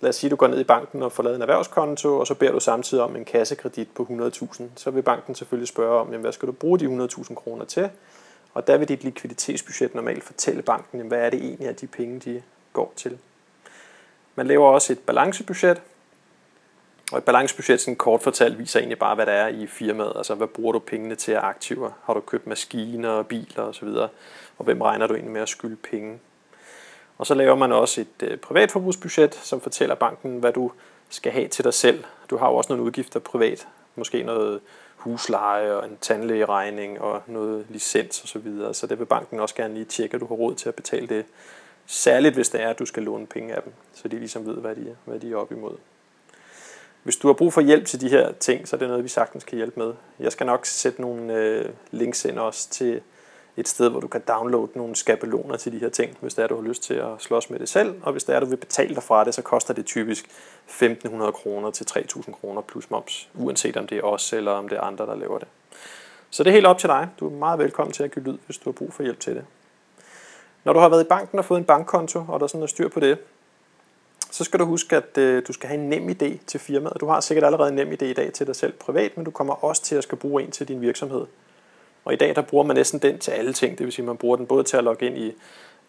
Lad 0.02 0.10
os 0.10 0.16
sige, 0.16 0.28
at 0.28 0.32
du 0.32 0.36
går 0.36 0.48
ned 0.48 0.60
i 0.60 0.64
banken 0.64 1.04
og 1.04 1.12
får 1.12 1.24
lavet 1.24 1.36
en 1.36 1.42
erhvervskonto, 1.42 2.20
og 2.20 2.28
så 2.28 2.34
beder 2.34 2.52
du 2.52 2.60
samtidig 2.60 3.04
om 3.04 3.16
en 3.16 3.26
kassekredit 3.26 3.88
på 3.96 4.08
100.000. 4.10 4.64
Så 4.76 4.92
vil 4.92 5.02
banken 5.02 5.36
selvfølgelig 5.36 5.68
spørge 5.68 6.00
om, 6.00 6.08
jamen, 6.08 6.22
hvad 6.22 6.32
skal 6.32 6.48
du 6.48 6.52
bruge 6.52 6.80
de 6.80 7.08
100.000 7.12 7.34
kroner 7.36 7.66
til? 7.66 7.90
Og 8.54 8.68
der 8.68 8.78
vil 8.78 8.88
dit 8.88 9.04
likviditetsbudget 9.04 9.96
normalt 9.96 10.24
fortælle 10.24 10.62
banken, 10.62 10.98
jamen, 10.98 11.08
hvad 11.08 11.20
er 11.20 11.30
det 11.30 11.40
egentlig, 11.40 11.68
at 11.68 11.82
de 11.82 11.88
penge 11.88 12.20
de 12.20 12.42
går 12.74 12.94
til. 12.96 13.18
Man 14.36 14.48
laver 14.48 14.70
også 14.70 14.94
et 14.94 15.00
balancebudget, 15.00 15.82
og 17.12 17.18
et 17.18 17.24
balancebudget, 17.24 17.82
sådan 17.82 17.96
kort 17.96 18.22
fortalt, 18.22 18.60
viser 18.60 18.80
egentlig 18.80 19.00
bare, 19.00 19.16
hvad 19.16 19.26
der 19.26 19.32
er 19.32 19.48
i 19.48 19.68
firmaet. 19.68 20.14
Altså, 20.16 20.36
hvad 20.36 20.48
bruger 20.48 20.72
du 20.72 20.80
pengene 20.80 21.16
til 21.16 21.32
af 21.32 21.42
aktiver? 21.42 21.92
Har 22.06 22.14
du 22.14 22.20
købt 22.20 22.48
maskiner, 22.48 23.24
biler 23.24 23.64
osv.? 23.64 23.88
Og 24.58 24.66
hvem 24.66 24.82
regner 24.82 25.08
du 25.08 25.14
egentlig 25.14 25.34
med 25.34 25.42
at 25.42 25.50
skylde 25.50 25.76
penge? 25.76 26.20
Og 27.18 27.28
så 27.28 27.34
laver 27.34 27.56
man 27.56 27.72
også 27.72 28.02
et 28.02 28.24
øh, 28.24 28.38
privatforbrugsbudget, 28.38 29.36
som 29.36 29.62
fortæller 29.62 29.96
banken, 29.96 30.40
hvad 30.40 30.54
du 30.54 30.72
skal 31.10 31.32
have 31.32 31.48
til 31.48 31.64
dig 31.64 31.74
selv. 31.74 32.04
Du 32.30 32.38
har 32.38 32.50
jo 32.50 32.56
også 32.56 32.74
nogle 32.74 32.84
udgifter 32.84 33.20
privat. 33.20 33.68
Måske 33.96 34.24
noget 34.24 34.60
husleje 34.96 35.74
og 35.74 35.86
en 35.86 35.98
tandlægeregning 36.02 37.02
og 37.02 37.22
noget 37.28 37.66
licens 37.70 38.24
osv. 38.24 38.28
Så, 38.28 38.40
videre. 38.40 38.74
så 38.74 38.88
det 38.88 39.00
vil 39.00 39.06
banken 39.06 39.40
også 39.40 39.56
gerne 39.56 39.74
lige 39.74 39.86
tjekke, 39.86 40.16
at 40.16 40.22
du 40.22 40.28
har 40.28 40.36
råd 40.36 40.56
til 40.56 40.70
at 40.70 40.76
betale 40.76 41.08
det. 41.08 41.26
Særligt 41.94 42.36
hvis 42.36 42.50
det 42.50 42.62
er, 42.62 42.70
at 42.70 42.80
du 42.80 42.86
skal 42.86 43.04
låne 43.04 43.28
penge 43.28 43.56
af 43.56 43.62
dem, 43.64 43.74
så 43.94 44.08
de 44.08 44.20
ligesom 44.20 44.46
ved, 44.46 44.56
hvad 44.56 44.76
de, 44.76 44.96
hvad 45.06 45.20
de 45.20 45.32
er 45.32 45.36
op 45.36 45.52
imod. 45.52 45.76
Hvis 47.04 47.16
du 47.16 47.28
har 47.28 47.34
brug 47.34 47.54
for 47.54 47.62
hjælp 47.62 47.86
til 47.86 48.02
de 48.02 48.10
her 48.10 48.32
ting, 48.32 48.68
så 48.68 48.76
er 48.76 48.78
det 48.78 48.88
noget, 48.88 49.04
vi 49.04 49.10
sagtens 49.10 49.44
kan 49.44 49.56
hjælpe 49.56 49.80
med. 49.80 49.94
Jeg 50.20 50.32
skal 50.32 50.46
nok 50.46 50.66
sætte 50.66 51.02
nogle 51.02 51.34
øh, 51.34 51.70
links 51.92 52.26
ind 52.26 52.40
også 52.40 52.70
til 52.70 53.02
et 53.58 53.68
sted, 53.68 53.90
hvor 53.90 54.00
du 54.00 54.08
kan 54.08 54.22
downloade 54.28 54.72
nogle 54.76 54.96
skabeloner 54.96 55.58
til 55.58 55.72
de 55.72 55.80
her 55.80 55.90
ting, 55.90 56.18
hvis 56.22 56.34
det 56.34 56.44
er, 56.44 56.48
du 56.48 56.56
har 56.56 56.68
lyst 56.68 56.84
til 56.84 56.94
at 56.94 57.10
slås 57.20 57.50
med 57.50 57.60
det 57.60 57.70
selv. 57.70 57.96
Og 58.02 58.12
hvis 58.12 58.24
det 58.24 58.36
er, 58.36 58.40
du 58.40 58.46
vil 58.46 58.58
betale 58.58 58.96
dig 58.96 59.04
fra 59.04 59.24
det, 59.24 59.34
så 59.34 59.42
koster 59.42 59.74
det 59.74 59.86
typisk 59.86 60.26
1.500 60.68 61.32
kroner 61.32 61.72
til 61.72 61.84
3.000 61.84 62.32
kroner 62.32 62.62
plus 62.62 62.90
moms, 62.90 63.30
uanset 63.34 63.78
om 63.78 63.88
det 63.88 63.98
er 63.98 64.02
os 64.04 64.34
eller 64.34 64.52
om 64.52 64.70
det 64.70 64.78
er 64.78 64.82
andre, 64.82 65.06
der 65.06 65.16
laver 65.16 65.40
det. 65.40 65.48
Så 66.30 66.44
det 66.44 66.50
er 66.50 66.54
helt 66.54 66.66
op 66.66 66.78
til 66.78 66.90
dig. 66.90 67.10
Du 67.20 67.28
er 67.28 67.32
meget 67.32 67.60
velkommen 67.60 67.94
til 67.94 68.04
at 68.04 68.12
give 68.12 68.26
lyd, 68.26 68.38
hvis 68.46 68.58
du 68.58 68.64
har 68.70 68.72
brug 68.72 68.94
for 68.94 69.04
hjælp 69.04 69.20
til 69.20 69.36
det. 69.36 69.46
Når 70.64 70.74
du 70.74 70.80
har 70.80 70.90
været 70.90 71.04
i 71.04 71.08
banken 71.08 71.40
og 71.40 71.46
fået 71.46 71.58
en 71.60 71.66
bankkonto, 71.66 72.24
og 72.28 72.40
der 72.40 72.48
sådan 72.48 72.64
er 72.64 72.68
styr 72.68 72.88
på 72.88 73.00
det, 73.00 73.18
så 74.32 74.44
skal 74.44 74.60
du 74.60 74.66
huske, 74.66 74.96
at 74.96 75.18
øh, 75.18 75.44
du 75.48 75.54
skal 75.54 75.70
have 75.70 75.82
en 75.82 75.90
nem 75.90 76.10
idé 76.10 76.38
til 76.48 76.60
firmaet. 76.60 76.98
Du 77.00 77.08
har 77.08 77.20
sikkert 77.20 77.46
allerede 77.46 77.70
en 77.70 77.76
nem 77.76 77.92
idé 77.92 78.06
i 78.06 78.14
dag 78.14 78.34
til 78.34 78.48
dig 78.48 78.56
selv 78.56 78.74
privat, 78.74 79.18
men 79.18 79.26
du 79.26 79.32
kommer 79.32 79.64
også 79.64 79.84
til 79.84 79.96
at 79.96 80.04
skal 80.04 80.18
bruge 80.18 80.44
en 80.44 80.52
til 80.52 80.68
din 80.68 80.82
virksomhed. 80.82 81.26
Og 82.06 82.14
i 82.14 82.16
dag 82.16 82.36
der 82.36 82.42
bruger 82.42 82.64
man 82.64 82.76
næsten 82.76 83.00
den 83.00 83.20
til 83.20 83.32
alle 83.32 83.54
ting. 83.54 83.78
Det 83.78 83.86
vil 83.86 83.94
sige, 83.94 84.04
at 84.04 84.08
man 84.08 84.18
bruger 84.18 84.38
den 84.38 84.46
både 84.46 84.64
til 84.64 84.78
at 84.78 84.84
logge 84.84 85.06
ind 85.06 85.18
i 85.18 85.34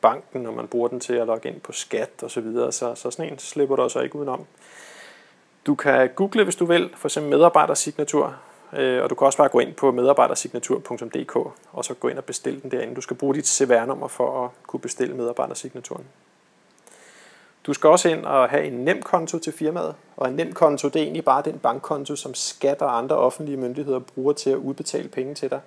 banken, 0.00 0.46
og 0.46 0.54
man 0.54 0.66
bruger 0.66 0.88
den 0.88 1.00
til 1.00 1.12
at 1.12 1.26
logge 1.26 1.48
ind 1.48 1.60
på 1.60 1.72
skat 1.72 2.10
og 2.22 2.30
så 2.30 2.40
videre. 2.40 2.72
Så, 2.72 2.94
så 2.94 3.10
sådan 3.10 3.32
en 3.32 3.38
slipper 3.38 3.76
du 3.76 3.82
også 3.82 4.00
ikke 4.00 4.16
udenom. 4.16 4.46
Du 5.66 5.74
kan 5.74 6.10
google, 6.14 6.44
hvis 6.44 6.56
du 6.56 6.64
vil, 6.64 6.90
for 6.96 7.08
eksempel 7.08 7.30
medarbejdersignatur, 7.30 8.36
Øh, 8.76 9.02
og 9.02 9.10
du 9.10 9.14
kan 9.14 9.26
også 9.26 9.38
bare 9.38 9.48
gå 9.48 9.58
ind 9.58 9.74
på 9.74 9.92
medarbejdersignatur.dk 9.92 11.36
og 11.72 11.84
så 11.84 11.94
gå 11.94 12.08
ind 12.08 12.18
og 12.18 12.24
bestille 12.24 12.60
den 12.60 12.70
derinde. 12.70 12.94
Du 12.94 13.00
skal 13.00 13.16
bruge 13.16 13.34
dit 13.34 13.48
CVR-nummer 13.48 14.08
for 14.08 14.44
at 14.44 14.50
kunne 14.66 14.80
bestille 14.80 15.16
medarbejdersignaturen. 15.16 16.04
Du 17.66 17.72
skal 17.72 17.90
også 17.90 18.08
ind 18.08 18.24
og 18.24 18.48
have 18.48 18.64
en 18.64 18.72
nem 18.72 19.02
konto 19.02 19.38
til 19.38 19.52
firmaet, 19.52 19.94
og 20.16 20.28
en 20.28 20.34
nem 20.36 20.52
konto 20.52 20.88
det 20.88 20.96
er 20.96 21.02
egentlig 21.02 21.24
bare 21.24 21.42
den 21.42 21.58
bankkonto, 21.58 22.16
som 22.16 22.34
skat 22.34 22.82
og 22.82 22.98
andre 22.98 23.16
offentlige 23.16 23.56
myndigheder 23.56 23.98
bruger 23.98 24.32
til 24.32 24.50
at 24.50 24.56
udbetale 24.56 25.08
penge 25.08 25.34
til 25.34 25.50
dig. 25.50 25.60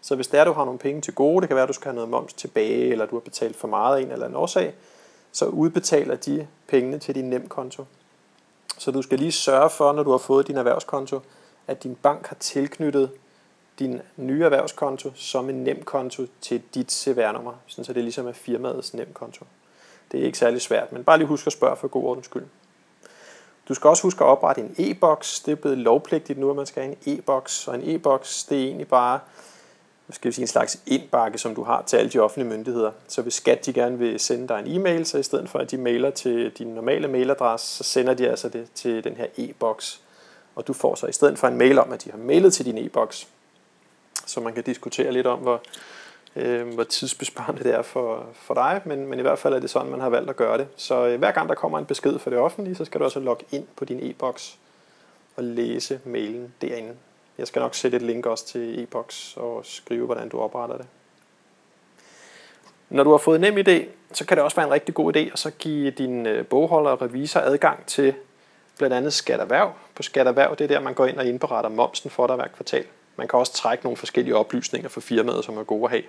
Så 0.00 0.14
hvis 0.14 0.28
der 0.28 0.40
er, 0.40 0.44
du 0.44 0.52
har 0.52 0.64
nogle 0.64 0.78
penge 0.78 1.00
til 1.00 1.14
gode, 1.14 1.40
det 1.40 1.48
kan 1.48 1.54
være, 1.54 1.62
at 1.62 1.68
du 1.68 1.72
skal 1.72 1.84
have 1.84 1.94
noget 1.94 2.10
moms 2.10 2.32
tilbage, 2.32 2.90
eller 2.90 3.06
du 3.06 3.16
har 3.16 3.20
betalt 3.20 3.56
for 3.56 3.68
meget 3.68 3.96
af 3.96 4.00
en 4.00 4.10
eller 4.10 4.24
anden 4.24 4.36
årsag, 4.36 4.74
så 5.32 5.46
udbetaler 5.46 6.16
de 6.16 6.46
pengene 6.68 6.98
til 6.98 7.14
din 7.14 7.30
nem 7.30 7.48
konto. 7.48 7.84
Så 8.78 8.90
du 8.90 9.02
skal 9.02 9.18
lige 9.18 9.32
sørge 9.32 9.70
for, 9.70 9.92
når 9.92 10.02
du 10.02 10.10
har 10.10 10.18
fået 10.18 10.46
din 10.46 10.56
erhvervskonto, 10.56 11.20
at 11.68 11.82
din 11.82 11.94
bank 12.02 12.26
har 12.26 12.36
tilknyttet 12.40 13.10
din 13.78 14.00
nye 14.16 14.44
erhvervskonto 14.44 15.12
som 15.14 15.50
en 15.50 15.64
nem 15.64 15.82
konto 15.82 16.26
til 16.40 16.62
dit 16.74 16.92
CVR-nummer, 16.92 17.52
så 17.66 17.92
det 17.92 18.02
ligesom 18.04 18.26
er 18.26 18.32
firmaets 18.32 18.94
nem 18.94 19.08
konto. 19.12 19.44
Det 20.12 20.20
er 20.20 20.24
ikke 20.24 20.38
særlig 20.38 20.60
svært, 20.60 20.92
men 20.92 21.04
bare 21.04 21.18
lige 21.18 21.28
husk 21.28 21.46
at 21.46 21.52
spørge 21.52 21.76
for 21.76 21.88
god 21.88 22.04
ordens 22.04 22.26
skyld. 22.26 22.44
Du 23.68 23.74
skal 23.74 23.88
også 23.88 24.02
huske 24.02 24.24
at 24.24 24.28
oprette 24.28 24.60
en 24.60 24.74
e-boks. 24.78 25.40
Det 25.40 25.52
er 25.52 25.56
blevet 25.56 25.78
lovpligtigt 25.78 26.38
nu, 26.38 26.50
at 26.50 26.56
man 26.56 26.66
skal 26.66 26.82
have 26.82 26.96
en 27.06 27.18
e-boks. 27.18 27.68
Og 27.68 27.74
en 27.74 27.94
e-boks, 27.94 28.44
det 28.44 28.58
er 28.58 28.66
egentlig 28.66 28.88
bare 28.88 29.20
skal 30.10 30.28
vi 30.28 30.32
sige, 30.32 30.42
en 30.42 30.48
slags 30.48 30.80
indbakke, 30.86 31.38
som 31.38 31.54
du 31.54 31.62
har 31.62 31.82
til 31.86 31.96
alle 31.96 32.10
de 32.10 32.18
offentlige 32.18 32.48
myndigheder. 32.48 32.90
Så 33.08 33.22
hvis 33.22 33.34
skat 33.34 33.66
de 33.66 33.72
gerne 33.72 33.98
vil 33.98 34.20
sende 34.20 34.48
dig 34.48 34.58
en 34.58 34.66
e-mail, 34.66 35.06
så 35.06 35.18
i 35.18 35.22
stedet 35.22 35.48
for 35.48 35.58
at 35.58 35.70
de 35.70 35.76
mailer 35.76 36.10
til 36.10 36.50
din 36.50 36.66
normale 36.66 37.08
mailadresse, 37.08 37.76
så 37.76 37.84
sender 37.84 38.14
de 38.14 38.28
altså 38.28 38.48
det 38.48 38.68
til 38.74 39.04
den 39.04 39.16
her 39.16 39.26
e-boks. 39.36 40.00
Og 40.58 40.66
du 40.66 40.72
får 40.72 40.94
så 40.94 41.06
i 41.06 41.12
stedet 41.12 41.38
for 41.38 41.48
en 41.48 41.58
mail 41.58 41.78
om, 41.78 41.92
at 41.92 42.04
de 42.04 42.10
har 42.10 42.18
mailet 42.18 42.52
til 42.52 42.64
din 42.64 42.78
e-boks, 42.78 43.28
så 44.26 44.40
man 44.40 44.54
kan 44.54 44.62
diskutere 44.62 45.12
lidt 45.12 45.26
om, 45.26 45.38
hvor, 45.38 45.62
øh, 46.36 46.74
hvor 46.74 46.84
tidsbesparende 46.84 47.64
det 47.64 47.74
er 47.74 47.82
for, 47.82 48.26
for 48.34 48.54
dig, 48.54 48.80
men, 48.84 49.06
men 49.06 49.18
i 49.18 49.22
hvert 49.22 49.38
fald 49.38 49.54
er 49.54 49.58
det 49.58 49.70
sådan, 49.70 49.90
man 49.90 50.00
har 50.00 50.08
valgt 50.08 50.30
at 50.30 50.36
gøre 50.36 50.58
det. 50.58 50.68
Så 50.76 51.06
øh, 51.06 51.18
hver 51.18 51.30
gang 51.30 51.48
der 51.48 51.54
kommer 51.54 51.78
en 51.78 51.84
besked 51.84 52.18
fra 52.18 52.30
det 52.30 52.38
offentlige, 52.38 52.76
så 52.76 52.84
skal 52.84 53.00
du 53.00 53.04
altså 53.04 53.18
også 53.18 53.24
logge 53.24 53.44
ind 53.50 53.66
på 53.76 53.84
din 53.84 54.10
e-boks 54.10 54.58
og 55.36 55.44
læse 55.44 56.00
mailen 56.04 56.54
derinde. 56.62 56.94
Jeg 57.38 57.46
skal 57.46 57.60
nok 57.60 57.74
sætte 57.74 57.96
et 57.96 58.02
link 58.02 58.26
også 58.26 58.46
til 58.46 58.82
e-boks 58.82 59.34
og 59.36 59.60
skrive, 59.64 60.06
hvordan 60.06 60.28
du 60.28 60.40
opretter 60.40 60.76
det. 60.76 60.86
Når 62.90 63.04
du 63.04 63.10
har 63.10 63.18
fået 63.18 63.40
nem 63.40 63.58
idé, 63.58 63.84
så 64.12 64.26
kan 64.26 64.36
det 64.36 64.44
også 64.44 64.56
være 64.56 64.66
en 64.66 64.72
rigtig 64.72 64.94
god 64.94 65.16
idé 65.16 65.18
at 65.18 65.38
så 65.38 65.50
give 65.50 65.90
din 65.90 66.26
øh, 66.26 66.46
bogholder 66.46 66.90
og 66.90 67.02
revisor 67.02 67.40
adgang 67.40 67.86
til 67.86 68.14
blandt 68.78 68.96
andet 68.96 69.12
skatterhverv. 69.12 69.72
På 69.94 70.02
skatterhverv, 70.02 70.56
det 70.56 70.64
er 70.64 70.68
der, 70.68 70.80
man 70.80 70.94
går 70.94 71.06
ind 71.06 71.18
og 71.18 71.26
indberetter 71.26 71.70
momsen 71.70 72.10
for 72.10 72.26
dig 72.26 72.36
hver 72.36 72.48
kvartal. 72.48 72.84
Man 73.16 73.28
kan 73.28 73.38
også 73.38 73.52
trække 73.52 73.84
nogle 73.84 73.96
forskellige 73.96 74.36
oplysninger 74.36 74.88
for 74.88 75.00
firmaet, 75.00 75.44
som 75.44 75.58
er 75.58 75.64
gode 75.64 75.84
at 75.84 75.90
have. 75.90 76.02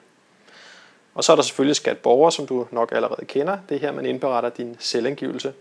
Og 1.13 1.23
så 1.23 1.31
er 1.31 1.35
der 1.35 1.43
selvfølgelig 1.43 1.75
skatborger, 1.75 2.29
som 2.29 2.47
du 2.47 2.67
nok 2.71 2.91
allerede 2.91 3.25
kender. 3.25 3.57
Det 3.69 3.75
er 3.75 3.79
her, 3.79 3.91
man 3.91 4.05
indberetter 4.05 4.49
din 4.49 4.75
selvangivelse. 4.79 5.53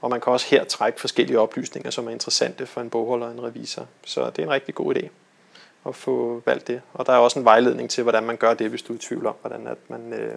Og 0.00 0.10
man 0.10 0.20
kan 0.20 0.32
også 0.32 0.46
her 0.46 0.64
trække 0.64 1.00
forskellige 1.00 1.38
oplysninger, 1.38 1.90
som 1.90 2.06
er 2.06 2.10
interessante 2.10 2.66
for 2.66 2.80
en 2.80 2.90
bogholder 2.90 3.26
og 3.26 3.32
en 3.32 3.42
revisor. 3.42 3.86
Så 4.04 4.30
det 4.30 4.38
er 4.38 4.42
en 4.42 4.50
rigtig 4.50 4.74
god 4.74 4.94
idé 4.94 5.08
at 5.86 5.94
få 5.94 6.42
valgt 6.46 6.66
det. 6.66 6.80
Og 6.94 7.06
der 7.06 7.12
er 7.12 7.16
også 7.16 7.38
en 7.38 7.44
vejledning 7.44 7.90
til, 7.90 8.02
hvordan 8.02 8.24
man 8.24 8.36
gør 8.36 8.54
det, 8.54 8.70
hvis 8.70 8.82
du 8.82 8.92
er 8.92 8.96
i 8.96 9.00
tvivl 9.00 9.26
om, 9.26 9.34
hvordan 9.40 9.66
at 9.66 9.78
man, 9.88 10.12
øh, 10.12 10.34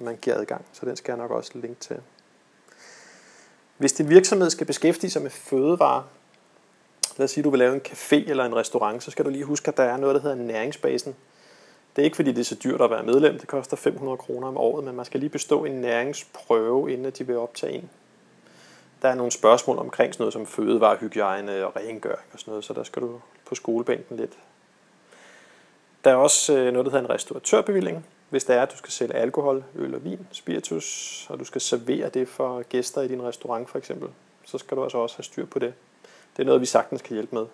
man 0.00 0.18
giver 0.22 0.36
adgang. 0.36 0.64
Så 0.72 0.86
den 0.86 0.96
skal 0.96 1.12
jeg 1.12 1.18
nok 1.18 1.30
også 1.30 1.50
linke 1.54 1.80
til. 1.80 1.96
Hvis 3.80 3.92
din 3.92 4.08
virksomhed 4.08 4.50
skal 4.50 4.66
beskæftige 4.66 5.10
sig 5.10 5.22
med 5.22 5.30
fødevarer, 5.30 6.02
lad 7.16 7.24
os 7.24 7.30
sige, 7.30 7.42
at 7.42 7.44
du 7.44 7.50
vil 7.50 7.58
lave 7.58 7.74
en 7.74 7.80
café 7.88 8.30
eller 8.30 8.44
en 8.44 8.56
restaurant, 8.56 9.02
så 9.02 9.10
skal 9.10 9.24
du 9.24 9.30
lige 9.30 9.44
huske, 9.44 9.68
at 9.68 9.76
der 9.76 9.82
er 9.82 9.96
noget, 9.96 10.14
der 10.14 10.20
hedder 10.20 10.36
næringsbasen. 10.36 11.16
Det 11.96 12.02
er 12.02 12.04
ikke 12.04 12.16
fordi, 12.16 12.32
det 12.32 12.40
er 12.40 12.44
så 12.44 12.54
dyrt 12.64 12.80
at 12.80 12.90
være 12.90 13.02
medlem. 13.02 13.38
Det 13.38 13.48
koster 13.48 13.76
500 13.76 14.16
kroner 14.16 14.48
om 14.48 14.56
året, 14.56 14.84
men 14.84 14.96
man 14.96 15.04
skal 15.04 15.20
lige 15.20 15.30
bestå 15.30 15.64
en 15.64 15.72
næringsprøve, 15.72 16.92
inden 16.92 17.12
de 17.12 17.26
vil 17.26 17.36
optage 17.36 17.72
en. 17.72 17.90
Der 19.02 19.08
er 19.08 19.14
nogle 19.14 19.32
spørgsmål 19.32 19.78
omkring 19.78 20.14
sådan 20.14 20.22
noget 20.22 20.32
som 20.32 20.46
fødevarehygiejne 20.46 21.66
og 21.66 21.76
rengøring 21.76 22.28
og 22.32 22.38
sådan 22.38 22.50
noget, 22.50 22.64
så 22.64 22.72
der 22.72 22.82
skal 22.82 23.02
du 23.02 23.20
på 23.46 23.54
skolebænken 23.54 24.16
lidt. 24.16 24.38
Der 26.04 26.10
er 26.10 26.14
også 26.14 26.52
øh, 26.58 26.72
noget, 26.72 26.86
der 26.86 26.92
hedder 26.92 27.04
en 27.04 27.10
restauratørbevilling 27.10 28.06
hvis 28.30 28.44
det 28.44 28.56
er, 28.56 28.62
at 28.62 28.72
du 28.72 28.76
skal 28.76 28.90
sælge 28.90 29.14
alkohol, 29.14 29.64
øl 29.74 29.94
og 29.94 30.04
vin, 30.04 30.26
spiritus, 30.32 31.26
og 31.30 31.38
du 31.38 31.44
skal 31.44 31.60
servere 31.60 32.08
det 32.08 32.28
for 32.28 32.62
gæster 32.62 33.02
i 33.02 33.08
din 33.08 33.22
restaurant 33.22 33.70
for 33.70 33.78
eksempel, 33.78 34.08
så 34.44 34.58
skal 34.58 34.76
du 34.76 34.82
altså 34.82 34.98
også 34.98 35.16
have 35.16 35.24
styr 35.24 35.46
på 35.46 35.58
det. 35.58 35.74
Det 36.36 36.42
er 36.42 36.46
noget, 36.46 36.60
vi 36.60 36.66
sagtens 36.66 37.02
kan 37.02 37.14
hjælpe 37.14 37.34
med. 37.34 37.46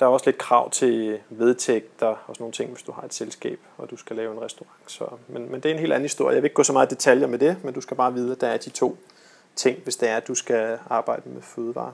Der 0.00 0.06
er 0.06 0.10
også 0.10 0.26
lidt 0.26 0.38
krav 0.38 0.70
til 0.70 1.20
vedtægter 1.30 2.06
og 2.06 2.18
sådan 2.26 2.42
nogle 2.42 2.52
ting, 2.52 2.70
hvis 2.70 2.82
du 2.82 2.92
har 2.92 3.02
et 3.02 3.14
selskab, 3.14 3.60
og 3.78 3.90
du 3.90 3.96
skal 3.96 4.16
lave 4.16 4.32
en 4.32 4.40
restaurant. 4.40 4.80
Så, 4.86 5.08
men, 5.28 5.50
men 5.50 5.60
det 5.60 5.68
er 5.68 5.74
en 5.74 5.80
helt 5.80 5.92
anden 5.92 6.04
historie. 6.04 6.34
Jeg 6.34 6.42
vil 6.42 6.46
ikke 6.46 6.54
gå 6.54 6.62
så 6.62 6.72
meget 6.72 6.92
i 6.92 6.94
detaljer 6.94 7.26
med 7.26 7.38
det, 7.38 7.64
men 7.64 7.74
du 7.74 7.80
skal 7.80 7.96
bare 7.96 8.14
vide, 8.14 8.32
at 8.32 8.40
der 8.40 8.46
er 8.46 8.56
de 8.56 8.70
to 8.70 8.98
ting, 9.56 9.78
hvis 9.82 9.96
det 9.96 10.08
er, 10.08 10.16
at 10.16 10.28
du 10.28 10.34
skal 10.34 10.78
arbejde 10.90 11.22
med 11.28 11.42
fødevarer. 11.42 11.92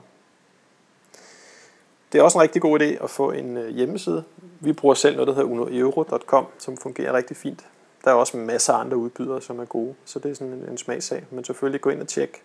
Det 2.11 2.19
er 2.19 2.23
også 2.23 2.37
en 2.37 2.41
rigtig 2.41 2.61
god 2.61 2.79
idé 2.79 3.03
at 3.03 3.09
få 3.09 3.31
en 3.31 3.57
øh, 3.57 3.69
hjemmeside. 3.69 4.23
Vi 4.59 4.73
bruger 4.73 4.95
selv 4.95 5.15
noget, 5.15 5.27
der 5.27 5.33
hedder 5.33 5.49
unoeuro.com, 5.49 6.45
som 6.57 6.77
fungerer 6.77 7.13
rigtig 7.13 7.37
fint. 7.37 7.65
Der 8.05 8.11
er 8.11 8.15
også 8.15 8.37
masser 8.37 8.73
af 8.73 8.79
andre 8.79 8.97
udbydere, 8.97 9.41
som 9.41 9.59
er 9.59 9.65
gode, 9.65 9.93
så 10.05 10.19
det 10.19 10.31
er 10.31 10.35
sådan 10.35 10.53
en, 10.53 10.65
en 10.71 10.77
smagsag. 10.77 11.25
Men 11.31 11.43
selvfølgelig 11.43 11.81
gå 11.81 11.89
ind 11.89 12.01
og 12.01 12.07
tjek, 12.07 12.41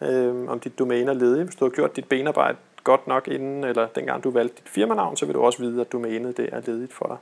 øh, 0.00 0.48
om 0.48 0.60
dit 0.60 0.78
domæne 0.78 1.10
er 1.10 1.14
ledigt. 1.14 1.44
Hvis 1.44 1.56
du 1.56 1.64
har 1.64 1.70
gjort 1.70 1.96
dit 1.96 2.08
benarbejde 2.08 2.56
godt 2.84 3.06
nok 3.06 3.28
inden, 3.28 3.64
eller 3.64 3.88
dengang 3.94 4.24
du 4.24 4.30
valgte 4.30 4.56
dit 4.56 4.68
firmanavn, 4.68 5.16
så 5.16 5.26
vil 5.26 5.34
du 5.34 5.40
også 5.40 5.58
vide, 5.58 5.80
at 5.80 5.92
domænet 5.92 6.36
det 6.36 6.48
er 6.52 6.60
ledigt 6.66 6.92
for 6.92 7.06
dig. 7.06 7.16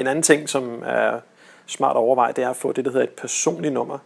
En 0.00 0.06
anden 0.06 0.22
ting, 0.22 0.48
som 0.48 0.82
er 0.86 1.20
smart 1.66 1.96
at 1.96 2.00
overveje, 2.00 2.32
det 2.32 2.44
er 2.44 2.50
at 2.50 2.56
få 2.56 2.72
det, 2.72 2.84
der 2.84 2.90
hedder 2.90 3.04
et 3.04 3.10
personligt 3.10 3.74
nummer. 3.74 3.98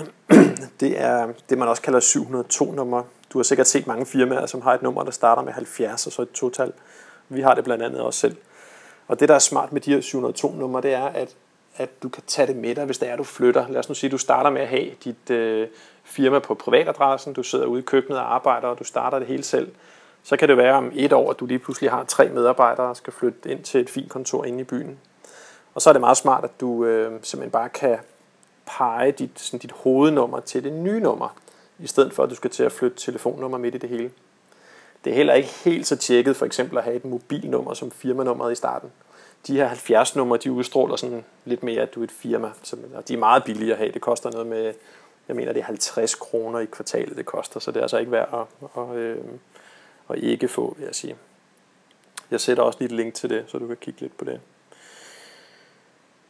Det 0.80 1.00
er 1.00 1.32
det, 1.50 1.58
man 1.58 1.68
også 1.68 1.82
kalder 1.82 2.00
702-nummer. 2.00 3.02
Du 3.36 3.38
har 3.38 3.44
sikkert 3.44 3.66
set 3.66 3.86
mange 3.86 4.06
firmaer, 4.06 4.46
som 4.46 4.62
har 4.62 4.74
et 4.74 4.82
nummer, 4.82 5.02
der 5.02 5.10
starter 5.10 5.42
med 5.42 5.52
70 5.52 6.06
og 6.06 6.12
så 6.12 6.22
et 6.22 6.32
total. 6.32 6.72
Vi 7.28 7.40
har 7.40 7.54
det 7.54 7.64
blandt 7.64 7.84
andet 7.84 8.00
også 8.00 8.20
selv. 8.20 8.36
Og 9.08 9.20
det, 9.20 9.28
der 9.28 9.34
er 9.34 9.38
smart 9.38 9.72
med 9.72 9.80
de 9.80 9.92
her 9.92 10.00
702-numre, 10.00 10.82
det 10.82 10.94
er, 10.94 11.04
at, 11.04 11.34
at 11.76 12.02
du 12.02 12.08
kan 12.08 12.22
tage 12.26 12.46
det 12.46 12.56
med 12.56 12.74
dig, 12.74 12.84
hvis 12.84 12.98
det 12.98 13.08
er, 13.08 13.16
du 13.16 13.24
flytter. 13.24 13.68
Lad 13.68 13.78
os 13.78 13.88
nu 13.88 13.94
sige, 13.94 14.08
at 14.08 14.12
du 14.12 14.18
starter 14.18 14.50
med 14.50 14.60
at 14.60 14.68
have 14.68 14.90
dit 15.04 15.30
øh, 15.30 15.68
firma 16.04 16.38
på 16.38 16.54
privatadressen, 16.54 17.32
du 17.32 17.42
sidder 17.42 17.66
ude 17.66 17.78
i 17.78 17.82
køkkenet 17.82 18.18
og 18.18 18.34
arbejder, 18.34 18.68
og 18.68 18.78
du 18.78 18.84
starter 18.84 19.18
det 19.18 19.28
hele 19.28 19.42
selv. 19.42 19.72
Så 20.22 20.36
kan 20.36 20.48
det 20.48 20.56
være 20.56 20.74
om 20.74 20.92
et 20.94 21.12
år, 21.12 21.30
at 21.30 21.40
du 21.40 21.46
lige 21.46 21.58
pludselig 21.58 21.90
har 21.90 22.04
tre 22.04 22.28
medarbejdere 22.28 22.86
og 22.86 22.96
skal 22.96 23.12
flytte 23.12 23.50
ind 23.50 23.62
til 23.62 23.80
et 23.80 23.90
fint 23.90 24.10
kontor 24.10 24.44
inde 24.44 24.60
i 24.60 24.64
byen. 24.64 24.98
Og 25.74 25.82
så 25.82 25.88
er 25.88 25.92
det 25.92 26.00
meget 26.00 26.16
smart, 26.16 26.44
at 26.44 26.60
du 26.60 26.84
øh, 26.84 27.12
simpelthen 27.22 27.50
bare 27.50 27.68
kan 27.68 27.98
pege 28.66 29.12
dit, 29.12 29.40
sådan 29.40 29.60
dit 29.60 29.72
hovednummer 29.72 30.40
til 30.40 30.64
det 30.64 30.72
nye 30.72 31.00
nummer, 31.00 31.28
i 31.78 31.86
stedet 31.86 32.12
for 32.12 32.22
at 32.22 32.30
du 32.30 32.34
skal 32.34 32.50
til 32.50 32.62
at 32.62 32.72
flytte 32.72 32.96
telefonnummer 32.96 33.58
midt 33.58 33.74
i 33.74 33.78
det 33.78 33.88
hele. 33.88 34.10
Det 35.04 35.10
er 35.10 35.14
heller 35.14 35.34
ikke 35.34 35.48
helt 35.48 35.86
så 35.86 35.96
tjekket 35.96 36.36
for 36.36 36.46
eksempel 36.46 36.78
at 36.78 36.84
have 36.84 36.96
et 36.96 37.04
mobilnummer 37.04 37.74
som 37.74 37.90
firmanummeret 37.90 38.52
i 38.52 38.54
starten. 38.54 38.92
De 39.46 39.56
her 39.56 39.66
70 39.66 40.16
numre, 40.16 40.38
de 40.38 40.52
udstråler 40.52 40.96
sådan 40.96 41.24
lidt 41.44 41.62
mere, 41.62 41.82
at 41.82 41.94
du 41.94 42.00
er 42.00 42.04
et 42.04 42.10
firma. 42.10 42.50
Og 42.94 43.08
de 43.08 43.14
er 43.14 43.18
meget 43.18 43.44
billige 43.44 43.72
at 43.72 43.78
have. 43.78 43.92
Det 43.92 44.00
koster 44.00 44.30
noget 44.30 44.46
med, 44.46 44.74
jeg 45.28 45.36
mener 45.36 45.52
det 45.52 45.60
er 45.60 45.64
50 45.64 46.14
kroner 46.14 46.58
i 46.58 46.64
kvartalet, 46.64 47.16
det 47.16 47.26
koster. 47.26 47.60
Så 47.60 47.70
det 47.70 47.76
er 47.76 47.82
altså 47.82 47.98
ikke 47.98 48.12
værd 48.12 48.28
at, 48.32 48.68
at, 48.82 48.96
at, 48.96 49.18
at 50.10 50.18
ikke 50.18 50.48
få, 50.48 50.74
vil 50.78 50.84
jeg 50.84 50.94
sige. 50.94 51.16
Jeg 52.30 52.40
sætter 52.40 52.62
også 52.62 52.78
lige 52.78 52.86
et 52.86 52.96
link 52.96 53.14
til 53.14 53.30
det, 53.30 53.44
så 53.46 53.58
du 53.58 53.66
kan 53.66 53.76
kigge 53.76 54.00
lidt 54.00 54.18
på 54.18 54.24
det. 54.24 54.40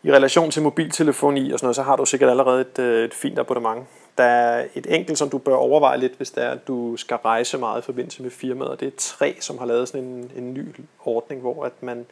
I 0.03 0.13
relation 0.13 0.51
til 0.51 0.63
mobiltelefoni 0.63 1.53
og 1.53 1.59
sådan 1.59 1.67
noget, 1.67 1.77
så 1.77 1.83
har 1.83 1.97
du 1.97 2.05
sikkert 2.05 2.31
allerede 2.31 2.61
et, 2.61 2.79
øh, 2.79 3.05
et 3.05 3.15
fint 3.15 3.39
abonnement. 3.39 3.87
Der 4.19 4.25
er 4.25 4.67
et 4.75 4.95
enkelt, 4.95 5.19
som 5.19 5.31
du 5.31 5.39
bør 5.39 5.55
overveje 5.55 5.99
lidt, 5.99 6.13
hvis 6.13 6.31
det 6.31 6.45
er, 6.45 6.51
at 6.51 6.69
du 6.69 6.97
skal 6.97 7.17
rejse 7.17 7.59
meget 7.59 7.83
i 7.83 7.85
forbindelse 7.85 8.23
med 8.23 8.31
firmaet, 8.31 8.71
og 8.71 8.81
det 8.81 8.89
er 8.89 8.93
tre, 8.99 9.37
som 9.41 9.59
har 9.59 9.67
lavet 9.67 9.89
sådan 9.89 10.05
en, 10.05 10.31
en 10.37 10.55
ny 10.55 10.75
ordning, 11.05 11.41
hvor 11.41 11.65
at 11.65 11.73
man 11.81 12.07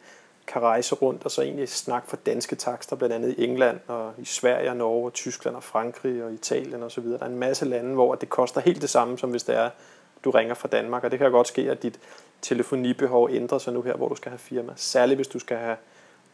kan 0.47 0.61
rejse 0.61 0.95
rundt 0.95 1.25
og 1.25 1.31
så 1.31 1.41
egentlig 1.41 1.69
snakke 1.69 2.07
for 2.07 2.17
danske 2.25 2.55
takster, 2.55 2.95
blandt 2.95 3.15
andet 3.15 3.35
i 3.37 3.43
England 3.43 3.79
og 3.87 4.11
i 4.17 4.25
Sverige 4.25 4.69
og 4.69 4.77
Norge 4.77 5.05
og 5.05 5.13
Tyskland 5.13 5.55
og 5.55 5.63
Frankrig 5.63 6.23
og 6.23 6.33
Italien 6.33 6.83
og 6.83 6.91
så 6.91 7.01
videre. 7.01 7.19
Der 7.19 7.25
er 7.25 7.29
en 7.29 7.39
masse 7.39 7.65
lande, 7.65 7.93
hvor 7.93 8.15
det 8.15 8.29
koster 8.29 8.61
helt 8.61 8.81
det 8.81 8.89
samme, 8.89 9.17
som 9.17 9.29
hvis 9.29 9.43
det 9.43 9.55
er, 9.55 9.69
du 10.23 10.31
ringer 10.31 10.53
fra 10.53 10.67
Danmark, 10.67 11.03
og 11.03 11.11
det 11.11 11.19
kan 11.19 11.31
godt 11.31 11.47
ske, 11.47 11.71
at 11.71 11.83
dit 11.83 11.99
telefonibehov 12.41 13.29
ændrer 13.31 13.57
sig 13.57 13.73
nu 13.73 13.81
her, 13.81 13.93
hvor 13.93 14.07
du 14.07 14.15
skal 14.15 14.29
have 14.29 14.39
firma. 14.39 14.73
Særligt 14.75 15.17
hvis 15.17 15.27
du 15.27 15.39
skal 15.39 15.57
have 15.57 15.77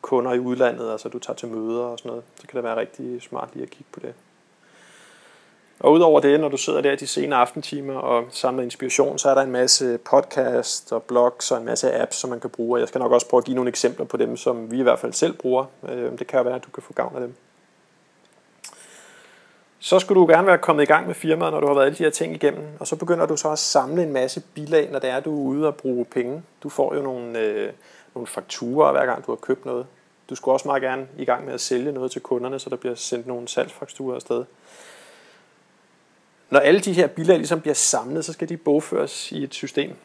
kunder 0.02 0.34
i 0.34 0.40
udlandet, 0.40 0.92
altså 0.92 1.10
du 1.10 1.20
tager 1.20 1.38
til 1.38 1.48
møder 1.48 1.84
og 1.84 2.00
sådan 2.00 2.10
noget, 2.10 2.24
så 2.36 2.48
kan 2.48 2.56
det 2.56 2.64
være 2.64 2.76
rigtig 2.76 3.22
smart 3.22 3.50
lige 3.54 3.64
at 3.64 3.70
kigge 3.70 3.90
på 3.92 4.00
det. 4.00 4.14
Og 5.82 5.92
udover 5.92 6.20
det, 6.20 6.40
når 6.40 6.50
du 6.50 6.58
sidder 6.58 6.82
der 6.82 6.96
de 6.96 7.08
sene 7.08 7.36
aftentimer 7.36 7.94
og 7.94 8.24
samler 8.30 8.64
inspiration, 8.64 9.18
så 9.18 9.30
er 9.30 9.34
der 9.34 9.42
en 9.42 9.52
masse 9.52 9.98
podcast 9.98 10.92
og 10.92 11.04
blogs 11.04 11.52
og 11.52 11.58
en 11.58 11.66
masse 11.66 12.02
apps, 12.02 12.16
som 12.16 12.30
man 12.30 12.40
kan 12.40 12.50
bruge. 12.50 12.80
Jeg 12.80 12.88
skal 12.88 13.00
nok 13.00 13.12
også 13.12 13.30
prøve 13.30 13.40
at 13.40 13.46
give 13.46 13.56
nogle 13.56 13.70
eksempler 13.70 14.06
på 14.06 14.18
dem, 14.18 14.38
som 14.38 14.72
vi 14.72 14.80
i 14.80 14.82
hvert 14.82 15.00
fald 15.00 15.14
selv 15.14 15.34
bruger. 15.34 15.66
Øh, 15.90 16.20
det 16.20 16.28
kan 16.28 16.40
jo 16.40 16.44
være, 16.44 16.56
at 16.56 16.66
du 16.66 16.70
kan 16.70 16.84
få 16.84 16.94
gavn 16.94 17.16
af 17.16 17.22
dem. 17.22 17.34
Så 19.80 20.00
skulle 20.00 20.22
du 20.22 20.28
gerne 20.28 20.48
være 20.48 20.58
kommet 20.58 20.84
i 20.84 20.86
gang 20.86 21.08
med 21.08 21.16
firmaet, 21.16 21.54
når 21.54 21.60
du 21.60 21.68
har 21.68 21.74
været 21.74 21.86
alle 21.86 21.98
de 21.98 22.04
her 22.04 22.10
ting 22.10 22.34
igennem. 22.34 22.64
Og 22.80 22.88
så 22.88 22.96
begynder 22.96 23.26
du 23.26 23.38
så 23.38 23.50
at 23.50 23.60
samle 23.60 24.04
en 24.04 24.14
masse 24.14 24.42
bilag, 24.54 24.92
når 24.92 25.00
det 25.00 25.10
er, 25.10 25.18
at 25.18 25.26
du 25.26 25.32
er 25.32 25.50
ude 25.50 25.68
og 25.68 25.76
bruge 25.76 26.06
penge. 26.06 26.44
Du 26.64 26.70
får 26.70 26.96
jo 26.96 27.02
nogle, 27.02 27.40
øh, 27.40 27.72
nogle 28.16 28.28
fakturer, 28.28 28.92
hver 28.92 29.06
gang 29.06 29.26
du 29.26 29.32
har 29.32 29.36
købt 29.36 29.66
noget. 29.66 29.86
Du 30.30 30.36
skulle 30.36 30.56
også 30.56 30.68
meget 30.68 30.82
gerne 30.82 31.08
i 31.18 31.26
gang 31.26 31.46
med 31.46 31.54
at 31.54 31.62
sælge 31.62 31.92
noget 31.92 32.12
til 32.12 32.22
kunderne, 32.22 32.60
så 32.60 32.70
der 32.70 32.76
bliver 32.76 32.96
sendt 32.96 33.28
nogle 33.28 33.48
salgsfakturer 33.48 34.16
afsted. 34.16 34.44
Når 36.52 36.60
alle 36.60 36.80
de 36.80 36.94
her 36.94 37.08
bilag 37.08 37.38
ligesom 37.38 37.62
bliver 37.62 37.74
samlet, 37.74 38.26
så 38.26 38.34
skal 38.34 38.50
de 38.50 38.58
bogføres 38.58 39.32
i 39.32 39.44
et 39.44 39.54
system. 39.54 39.96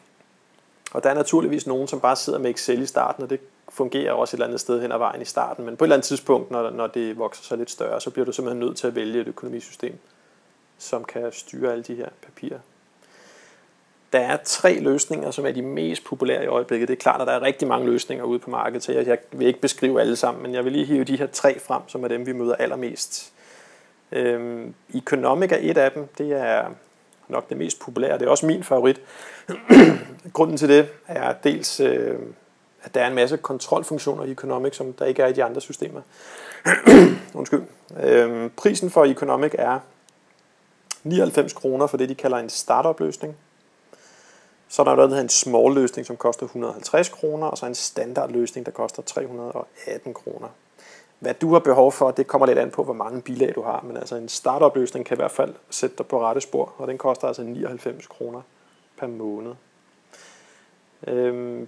Og 0.91 1.03
der 1.03 1.09
er 1.09 1.13
naturligvis 1.13 1.67
nogen, 1.67 1.87
som 1.87 1.99
bare 1.99 2.15
sidder 2.15 2.39
med 2.39 2.49
Excel 2.49 2.81
i 2.81 2.85
starten, 2.85 3.23
og 3.23 3.29
det 3.29 3.39
fungerer 3.69 4.11
også 4.11 4.31
et 4.31 4.37
eller 4.37 4.45
andet 4.45 4.59
sted 4.59 4.81
hen 4.81 4.91
ad 4.91 4.97
vejen 4.97 5.21
i 5.21 5.25
starten. 5.25 5.65
Men 5.65 5.77
på 5.77 5.83
et 5.83 5.87
eller 5.87 5.95
andet 5.95 6.07
tidspunkt, 6.07 6.51
når, 6.51 6.69
når 6.69 6.87
det 6.87 7.17
vokser 7.17 7.43
sig 7.43 7.57
lidt 7.57 7.71
større, 7.71 8.01
så 8.01 8.09
bliver 8.09 8.25
du 8.25 8.31
simpelthen 8.31 8.59
nødt 8.59 8.77
til 8.77 8.87
at 8.87 8.95
vælge 8.95 9.21
et 9.21 9.27
økonomisystem, 9.27 9.97
som 10.77 11.03
kan 11.03 11.31
styre 11.31 11.71
alle 11.71 11.83
de 11.83 11.95
her 11.95 12.09
papirer. 12.21 12.59
Der 14.13 14.19
er 14.19 14.37
tre 14.43 14.79
løsninger, 14.79 15.31
som 15.31 15.45
er 15.45 15.51
de 15.51 15.61
mest 15.61 16.03
populære 16.03 16.43
i 16.43 16.47
øjeblikket. 16.47 16.87
Det 16.87 16.93
er 16.93 17.01
klart, 17.01 17.21
at 17.21 17.27
der 17.27 17.33
er 17.33 17.41
rigtig 17.41 17.67
mange 17.67 17.85
løsninger 17.85 18.25
ude 18.25 18.39
på 18.39 18.49
markedet, 18.49 18.83
så 18.83 18.91
jeg, 18.91 19.07
jeg 19.07 19.17
vil 19.31 19.47
ikke 19.47 19.61
beskrive 19.61 20.01
alle 20.01 20.15
sammen, 20.15 20.43
men 20.43 20.53
jeg 20.53 20.65
vil 20.65 20.71
lige 20.71 20.85
hive 20.85 21.03
de 21.03 21.17
her 21.17 21.27
tre 21.27 21.59
frem, 21.59 21.81
som 21.87 22.03
er 22.03 22.07
dem, 22.07 22.25
vi 22.25 22.33
møder 22.33 22.55
allermest. 22.55 23.33
Øhm, 24.11 24.73
Economic 24.93 25.51
er 25.51 25.57
et 25.59 25.77
af 25.77 25.91
dem. 25.91 26.07
Det 26.17 26.31
er 26.31 26.65
nok 27.27 27.49
det 27.49 27.57
mest 27.57 27.79
populære. 27.79 28.17
Det 28.19 28.25
er 28.25 28.29
også 28.29 28.45
min 28.45 28.63
favorit. 28.63 29.01
Grunden 30.33 30.57
til 30.57 30.69
det 30.69 30.89
er 31.07 31.33
dels, 31.33 31.79
øh, 31.79 32.19
at 32.83 32.95
der 32.95 33.01
er 33.01 33.07
en 33.07 33.15
masse 33.15 33.37
kontrolfunktioner 33.37 34.23
i 34.23 34.31
Economic, 34.31 34.75
som 34.75 34.93
der 34.93 35.05
ikke 35.05 35.21
er 35.21 35.27
i 35.27 35.33
de 35.33 35.43
andre 35.43 35.61
systemer. 35.61 36.01
Undskyld. 37.33 37.63
Øhm, 38.03 38.51
prisen 38.57 38.89
for 38.89 39.05
Economic 39.05 39.51
er 39.57 39.79
99 41.03 41.53
kroner 41.53 41.87
for 41.87 41.97
det, 41.97 42.09
de 42.09 42.15
kalder 42.15 42.37
en 42.37 42.49
startup-løsning. 42.49 43.35
Så 44.69 44.81
er 44.81 44.83
der 44.83 44.95
noget, 44.95 45.09
der 45.09 45.15
hedder 45.15 45.23
en 45.23 45.29
small 45.29 45.75
løsning, 45.75 46.07
som 46.07 46.17
koster 46.17 46.45
150 46.45 47.09
kroner, 47.09 47.47
og 47.47 47.57
så 47.57 47.65
en 47.65 47.75
standard 47.75 48.31
løsning, 48.31 48.65
der 48.65 48.71
koster 48.71 49.01
318 49.01 50.13
kroner. 50.13 50.47
Hvad 51.19 51.33
du 51.33 51.53
har 51.53 51.59
behov 51.59 51.91
for, 51.91 52.11
det 52.11 52.27
kommer 52.27 52.47
lidt 52.47 52.57
an 52.57 52.71
på, 52.71 52.83
hvor 52.83 52.93
mange 52.93 53.21
bilag 53.21 53.55
du 53.55 53.61
har, 53.61 53.83
men 53.87 53.97
altså 53.97 54.15
en 54.15 54.29
startup 54.29 54.75
løsning 54.75 55.05
kan 55.05 55.15
i 55.15 55.19
hvert 55.19 55.31
fald 55.31 55.53
sætte 55.69 55.95
dig 55.97 56.05
på 56.05 56.21
rette 56.21 56.41
spor, 56.41 56.73
og 56.77 56.87
den 56.87 56.97
koster 56.97 57.27
altså 57.27 57.43
99 57.43 58.07
kroner 58.07 58.41
per 58.97 59.07
måned. 59.07 59.53
Øhm, 61.07 61.67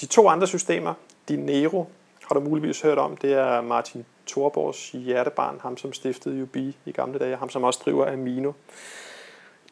de 0.00 0.06
to 0.06 0.28
andre 0.28 0.46
systemer, 0.46 0.94
Dinero, 1.28 1.84
har 2.28 2.34
du 2.34 2.40
muligvis 2.40 2.80
hørt 2.80 2.98
om, 2.98 3.16
det 3.16 3.32
er 3.32 3.60
Martin 3.60 4.04
Thorborgs 4.26 4.90
hjertebarn, 4.90 5.60
ham 5.62 5.76
som 5.76 5.92
stiftede 5.92 6.42
UB 6.42 6.56
i 6.56 6.92
gamle 6.94 7.18
dage, 7.18 7.36
ham 7.36 7.50
som 7.50 7.64
også 7.64 7.80
driver 7.84 8.12
Amino. 8.12 8.52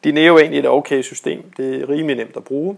Dinero 0.03 0.35
er 0.35 0.39
egentlig 0.39 0.59
et 0.59 0.69
okay 0.69 1.01
system, 1.01 1.51
det 1.57 1.81
er 1.81 1.89
rimelig 1.89 2.15
nemt 2.15 2.37
at 2.37 2.43
bruge, 2.43 2.77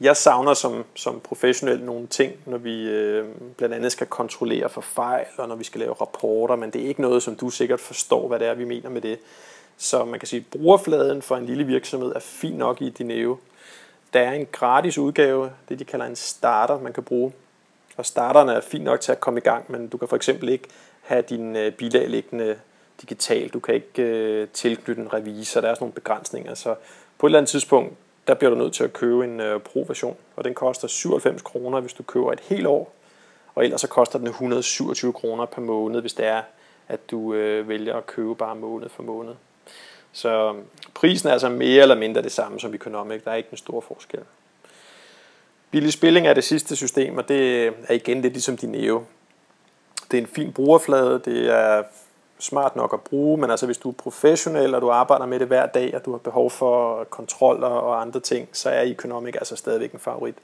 jeg 0.00 0.16
savner 0.16 0.54
som, 0.54 0.84
som 0.94 1.20
professionel 1.20 1.82
nogle 1.82 2.06
ting, 2.06 2.32
når 2.46 2.58
vi 2.58 2.88
øh, 2.88 3.24
blandt 3.56 3.74
andet 3.74 3.92
skal 3.92 4.06
kontrollere 4.06 4.68
for 4.68 4.80
fejl, 4.80 5.26
og 5.38 5.48
når 5.48 5.56
vi 5.56 5.64
skal 5.64 5.80
lave 5.80 5.92
rapporter, 5.92 6.56
men 6.56 6.70
det 6.70 6.84
er 6.84 6.88
ikke 6.88 7.00
noget, 7.00 7.22
som 7.22 7.36
du 7.36 7.50
sikkert 7.50 7.80
forstår, 7.80 8.28
hvad 8.28 8.38
det 8.38 8.48
er, 8.48 8.54
vi 8.54 8.64
mener 8.64 8.90
med 8.90 9.00
det. 9.00 9.18
Så 9.76 10.04
man 10.04 10.20
kan 10.20 10.28
sige, 10.28 10.40
at 10.40 10.58
brugerfladen 10.58 11.22
for 11.22 11.36
en 11.36 11.46
lille 11.46 11.64
virksomhed 11.64 12.12
er 12.14 12.20
fin 12.20 12.52
nok 12.52 12.82
i 12.82 12.90
Dineo. 12.90 13.36
Der 14.12 14.20
er 14.20 14.32
en 14.32 14.46
gratis 14.52 14.98
udgave, 14.98 15.50
det 15.68 15.78
de 15.78 15.84
kalder 15.84 16.06
en 16.06 16.16
starter, 16.16 16.80
man 16.80 16.92
kan 16.92 17.02
bruge. 17.02 17.32
Og 17.96 18.06
starterne 18.06 18.52
er 18.52 18.60
fint 18.60 18.84
nok 18.84 19.00
til 19.00 19.12
at 19.12 19.20
komme 19.20 19.40
i 19.40 19.42
gang, 19.42 19.64
men 19.68 19.88
du 19.88 19.96
kan 19.96 20.08
for 20.08 20.16
eksempel 20.16 20.48
ikke 20.48 20.68
have 21.02 21.22
din 21.22 21.56
øh, 21.56 21.72
bilag 21.72 22.08
liggende 22.08 22.56
digitalt. 23.00 23.52
Du 23.52 23.60
kan 23.60 23.74
ikke 23.74 24.02
øh, 24.02 24.48
tilknytte 24.48 25.02
en 25.02 25.12
revisor, 25.12 25.60
der 25.60 25.68
er 25.68 25.74
sådan 25.74 25.82
nogle 25.82 25.92
begrænsninger. 25.92 26.54
Så 26.54 26.74
på 27.18 27.26
et 27.26 27.30
eller 27.30 27.38
andet 27.38 27.50
tidspunkt, 27.50 27.94
der 28.26 28.34
bliver 28.34 28.50
du 28.50 28.56
nødt 28.56 28.74
til 28.74 28.84
at 28.84 28.92
købe 28.92 29.24
en 29.24 29.40
øh, 29.40 29.60
Pro-version, 29.60 30.16
og 30.36 30.44
den 30.44 30.54
koster 30.54 30.88
97 30.88 31.42
kroner, 31.42 31.80
hvis 31.80 31.92
du 31.92 32.02
køber 32.02 32.32
et 32.32 32.40
helt 32.40 32.66
år, 32.66 32.92
og 33.54 33.64
ellers 33.64 33.80
så 33.80 33.88
koster 33.88 34.18
den 34.18 34.28
127 34.28 35.12
kroner 35.12 35.46
per 35.46 35.62
måned, 35.62 36.00
hvis 36.00 36.14
det 36.14 36.26
er, 36.26 36.42
at 36.88 37.10
du 37.10 37.34
øh, 37.34 37.68
vælger 37.68 37.96
at 37.96 38.06
købe 38.06 38.34
bare 38.34 38.56
måned 38.56 38.88
for 38.88 39.02
måned. 39.02 39.34
Så 40.12 40.28
øhm, 40.28 40.64
prisen 40.94 41.28
er 41.28 41.32
altså 41.32 41.48
mere 41.48 41.82
eller 41.82 41.94
mindre 41.94 42.22
det 42.22 42.32
samme 42.32 42.60
som 42.60 42.74
Economic, 42.74 43.22
der 43.24 43.30
er 43.30 43.34
ikke 43.34 43.48
en 43.52 43.58
stor 43.58 43.80
forskel. 43.80 44.20
Billig 45.70 45.92
spilling 45.92 46.26
er 46.26 46.34
det 46.34 46.44
sidste 46.44 46.76
system, 46.76 47.16
og 47.16 47.28
det 47.28 47.66
er 47.66 47.94
igen 47.94 48.22
lidt 48.22 48.32
ligesom 48.32 48.56
Dineo. 48.56 49.04
Det 50.10 50.16
er 50.16 50.22
en 50.22 50.28
fin 50.28 50.52
brugerflade, 50.52 51.22
det 51.24 51.50
er 51.50 51.82
smart 52.38 52.76
nok 52.76 52.94
at 52.94 53.00
bruge, 53.00 53.38
men 53.38 53.50
altså 53.50 53.66
hvis 53.66 53.78
du 53.78 53.88
er 53.88 53.92
professionel, 53.92 54.74
og 54.74 54.82
du 54.82 54.90
arbejder 54.90 55.26
med 55.26 55.38
det 55.38 55.46
hver 55.46 55.66
dag, 55.66 55.94
og 55.94 56.04
du 56.04 56.10
har 56.10 56.18
behov 56.18 56.50
for 56.50 57.04
kontroller 57.04 57.66
og 57.66 58.00
andre 58.00 58.20
ting, 58.20 58.48
så 58.52 58.70
er 58.70 58.82
Economic 58.82 59.34
altså 59.34 59.56
stadigvæk 59.56 59.92
en 59.92 59.98
favorit. 59.98 60.34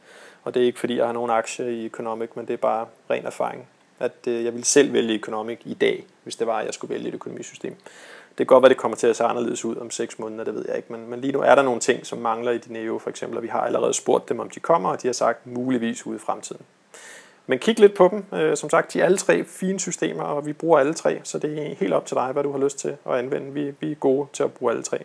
Og 0.44 0.54
det 0.54 0.62
er 0.62 0.66
ikke 0.66 0.80
fordi, 0.80 0.96
jeg 0.96 1.06
har 1.06 1.12
nogen 1.12 1.30
aktie 1.30 1.72
i 1.72 1.86
Economic, 1.86 2.30
men 2.34 2.46
det 2.46 2.52
er 2.52 2.58
bare 2.58 2.86
ren 3.10 3.26
erfaring. 3.26 3.68
At 3.98 4.12
øh, 4.28 4.44
jeg 4.44 4.52
ville 4.52 4.64
selv 4.64 4.92
vælge 4.92 5.14
Economic 5.14 5.58
i 5.64 5.74
dag, 5.74 6.04
hvis 6.22 6.36
det 6.36 6.46
var, 6.46 6.58
at 6.58 6.66
jeg 6.66 6.74
skulle 6.74 6.94
vælge 6.94 7.08
et 7.08 7.14
økonomisystem. 7.14 7.74
Det 8.28 8.36
kan 8.36 8.46
godt 8.46 8.62
være, 8.62 8.68
det 8.68 8.76
kommer 8.76 8.96
til 8.96 9.06
at 9.06 9.16
se 9.16 9.24
anderledes 9.24 9.64
ud 9.64 9.76
om 9.76 9.90
6 9.90 10.18
måneder, 10.18 10.44
det 10.44 10.54
ved 10.54 10.64
jeg 10.68 10.76
ikke. 10.76 10.92
Men, 10.92 11.10
men 11.10 11.20
lige 11.20 11.32
nu 11.32 11.40
er 11.40 11.54
der 11.54 11.62
nogle 11.62 11.80
ting, 11.80 12.06
som 12.06 12.18
mangler 12.18 12.52
i 12.52 12.58
Dineo 12.58 12.98
for 12.98 13.10
eksempel, 13.10 13.36
og 13.36 13.42
vi 13.42 13.48
har 13.48 13.60
allerede 13.60 13.94
spurgt 13.94 14.28
dem, 14.28 14.40
om 14.40 14.50
de 14.50 14.60
kommer, 14.60 14.90
og 14.90 15.02
de 15.02 15.08
har 15.08 15.12
sagt 15.12 15.46
muligvis 15.46 16.06
ude 16.06 16.16
i 16.16 16.18
fremtiden. 16.18 16.62
Men 17.46 17.58
kig 17.58 17.80
lidt 17.80 17.94
på 17.94 18.08
dem. 18.08 18.38
Øh, 18.38 18.56
som 18.56 18.70
sagt, 18.70 18.92
de 18.92 19.00
er 19.00 19.04
alle 19.04 19.18
tre 19.18 19.44
fine 19.44 19.80
systemer, 19.80 20.22
og 20.22 20.46
vi 20.46 20.52
bruger 20.52 20.78
alle 20.78 20.94
tre, 20.94 21.20
så 21.24 21.38
det 21.38 21.70
er 21.70 21.74
helt 21.74 21.92
op 21.92 22.06
til 22.06 22.14
dig, 22.14 22.32
hvad 22.32 22.42
du 22.42 22.52
har 22.52 22.58
lyst 22.58 22.78
til 22.78 22.96
at 23.06 23.14
anvende. 23.14 23.52
Vi, 23.52 23.74
vi 23.80 23.90
er 23.90 23.94
gode 23.94 24.28
til 24.32 24.42
at 24.42 24.52
bruge 24.52 24.72
alle 24.72 24.82
tre. 24.82 24.98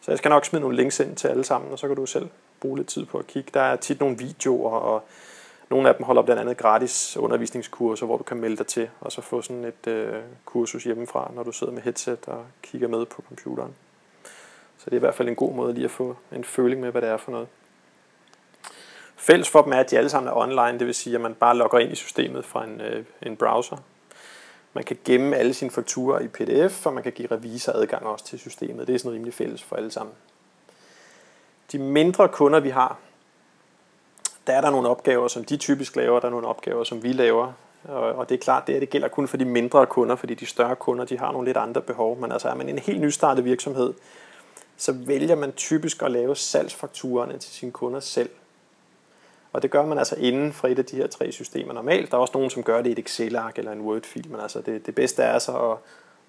Så 0.00 0.10
jeg 0.10 0.18
skal 0.18 0.28
nok 0.28 0.44
smide 0.44 0.60
nogle 0.60 0.76
links 0.76 1.00
ind 1.00 1.16
til 1.16 1.28
alle 1.28 1.44
sammen, 1.44 1.72
og 1.72 1.78
så 1.78 1.86
kan 1.86 1.96
du 1.96 2.06
selv 2.06 2.28
bruge 2.60 2.76
lidt 2.76 2.88
tid 2.88 3.06
på 3.06 3.18
at 3.18 3.26
kigge. 3.26 3.50
Der 3.54 3.60
er 3.60 3.76
tit 3.76 4.00
nogle 4.00 4.18
videoer, 4.18 4.70
og 4.70 5.04
nogle 5.70 5.88
af 5.88 5.94
dem 5.94 6.04
holder 6.04 6.22
blandt 6.22 6.40
andet 6.40 6.56
gratis 6.56 7.16
undervisningskurser, 7.16 8.06
hvor 8.06 8.16
du 8.16 8.22
kan 8.22 8.36
melde 8.36 8.56
dig 8.56 8.66
til, 8.66 8.88
og 9.00 9.12
så 9.12 9.20
få 9.20 9.42
sådan 9.42 9.64
et 9.64 9.86
øh, 9.86 10.22
kursus 10.44 10.84
hjemmefra, 10.84 11.30
når 11.34 11.42
du 11.42 11.52
sidder 11.52 11.72
med 11.72 11.82
headset 11.82 12.18
og 12.26 12.44
kigger 12.62 12.88
med 12.88 13.06
på 13.06 13.22
computeren. 13.28 13.74
Så 14.78 14.84
det 14.84 14.92
er 14.92 14.96
i 14.96 15.00
hvert 15.00 15.14
fald 15.14 15.28
en 15.28 15.36
god 15.36 15.54
måde 15.54 15.74
lige 15.74 15.84
at 15.84 15.90
få 15.90 16.16
en 16.32 16.44
føling 16.44 16.80
med, 16.80 16.90
hvad 16.90 17.02
det 17.02 17.10
er 17.10 17.16
for 17.16 17.30
noget. 17.30 17.48
Fælles 19.16 19.48
for 19.48 19.62
dem 19.62 19.72
er, 19.72 19.76
at 19.76 19.90
de 19.90 19.98
alle 19.98 20.10
sammen 20.10 20.28
er 20.28 20.36
online, 20.36 20.78
det 20.78 20.86
vil 20.86 20.94
sige, 20.94 21.14
at 21.14 21.20
man 21.20 21.34
bare 21.34 21.56
logger 21.56 21.78
ind 21.78 21.92
i 21.92 21.96
systemet 21.96 22.44
fra 22.44 22.64
en, 22.64 22.80
øh, 22.80 23.04
en 23.22 23.36
browser. 23.36 23.76
Man 24.74 24.84
kan 24.84 24.98
gemme 25.04 25.36
alle 25.36 25.54
sine 25.54 25.70
fakturer 25.70 26.20
i 26.20 26.28
PDF, 26.28 26.86
og 26.86 26.92
man 26.92 27.02
kan 27.02 27.12
give 27.12 27.28
revisor 27.30 27.72
adgang 27.72 28.06
også 28.06 28.24
til 28.24 28.38
systemet. 28.38 28.86
Det 28.86 28.94
er 28.94 28.98
sådan 28.98 29.12
rimelig 29.12 29.34
fælles 29.34 29.62
for 29.62 29.76
alle 29.76 29.90
sammen. 29.90 30.14
De 31.72 31.78
mindre 31.78 32.28
kunder, 32.28 32.60
vi 32.60 32.70
har, 32.70 32.98
der 34.46 34.52
er 34.52 34.60
der 34.60 34.70
nogle 34.70 34.88
opgaver, 34.88 35.28
som 35.28 35.44
de 35.44 35.56
typisk 35.56 35.96
laver, 35.96 36.20
der 36.20 36.26
er 36.26 36.30
nogle 36.30 36.46
opgaver, 36.46 36.84
som 36.84 37.02
vi 37.02 37.12
laver. 37.12 37.52
Og 37.88 38.28
det 38.28 38.34
er 38.34 38.38
klart, 38.38 38.66
det, 38.66 38.76
er, 38.76 38.80
det 38.80 38.90
gælder 38.90 39.08
kun 39.08 39.28
for 39.28 39.36
de 39.36 39.44
mindre 39.44 39.86
kunder, 39.86 40.16
fordi 40.16 40.34
de 40.34 40.46
større 40.46 40.76
kunder, 40.76 41.04
de 41.04 41.18
har 41.18 41.32
nogle 41.32 41.46
lidt 41.46 41.56
andre 41.56 41.80
behov. 41.80 42.20
Men 42.20 42.32
altså 42.32 42.48
er 42.48 42.54
man 42.54 42.68
en 42.68 42.78
helt 42.78 43.00
nystartet 43.00 43.44
virksomhed, 43.44 43.94
så 44.76 44.92
vælger 44.92 45.34
man 45.34 45.52
typisk 45.52 46.02
at 46.02 46.10
lave 46.10 46.36
salgsfakturerne 46.36 47.38
til 47.38 47.52
sine 47.52 47.72
kunder 47.72 48.00
selv. 48.00 48.30
Og 49.54 49.62
det 49.62 49.70
gør 49.70 49.86
man 49.86 49.98
altså 49.98 50.16
inden 50.16 50.52
for 50.52 50.68
et 50.68 50.78
af 50.78 50.84
de 50.84 50.96
her 50.96 51.06
tre 51.06 51.32
systemer 51.32 51.72
normalt. 51.72 52.10
Der 52.10 52.16
er 52.16 52.20
også 52.20 52.32
nogen, 52.34 52.50
som 52.50 52.62
gør 52.62 52.82
det 52.82 52.88
i 52.90 52.92
et 52.92 52.98
Excel-ark 52.98 53.58
eller 53.58 53.72
en 53.72 53.80
Word-fil, 53.80 54.30
men 54.30 54.40
altså 54.40 54.60
det, 54.60 54.86
det 54.86 54.94
bedste 54.94 55.22
er 55.22 55.32
altså 55.32 55.70
at, 55.70 55.78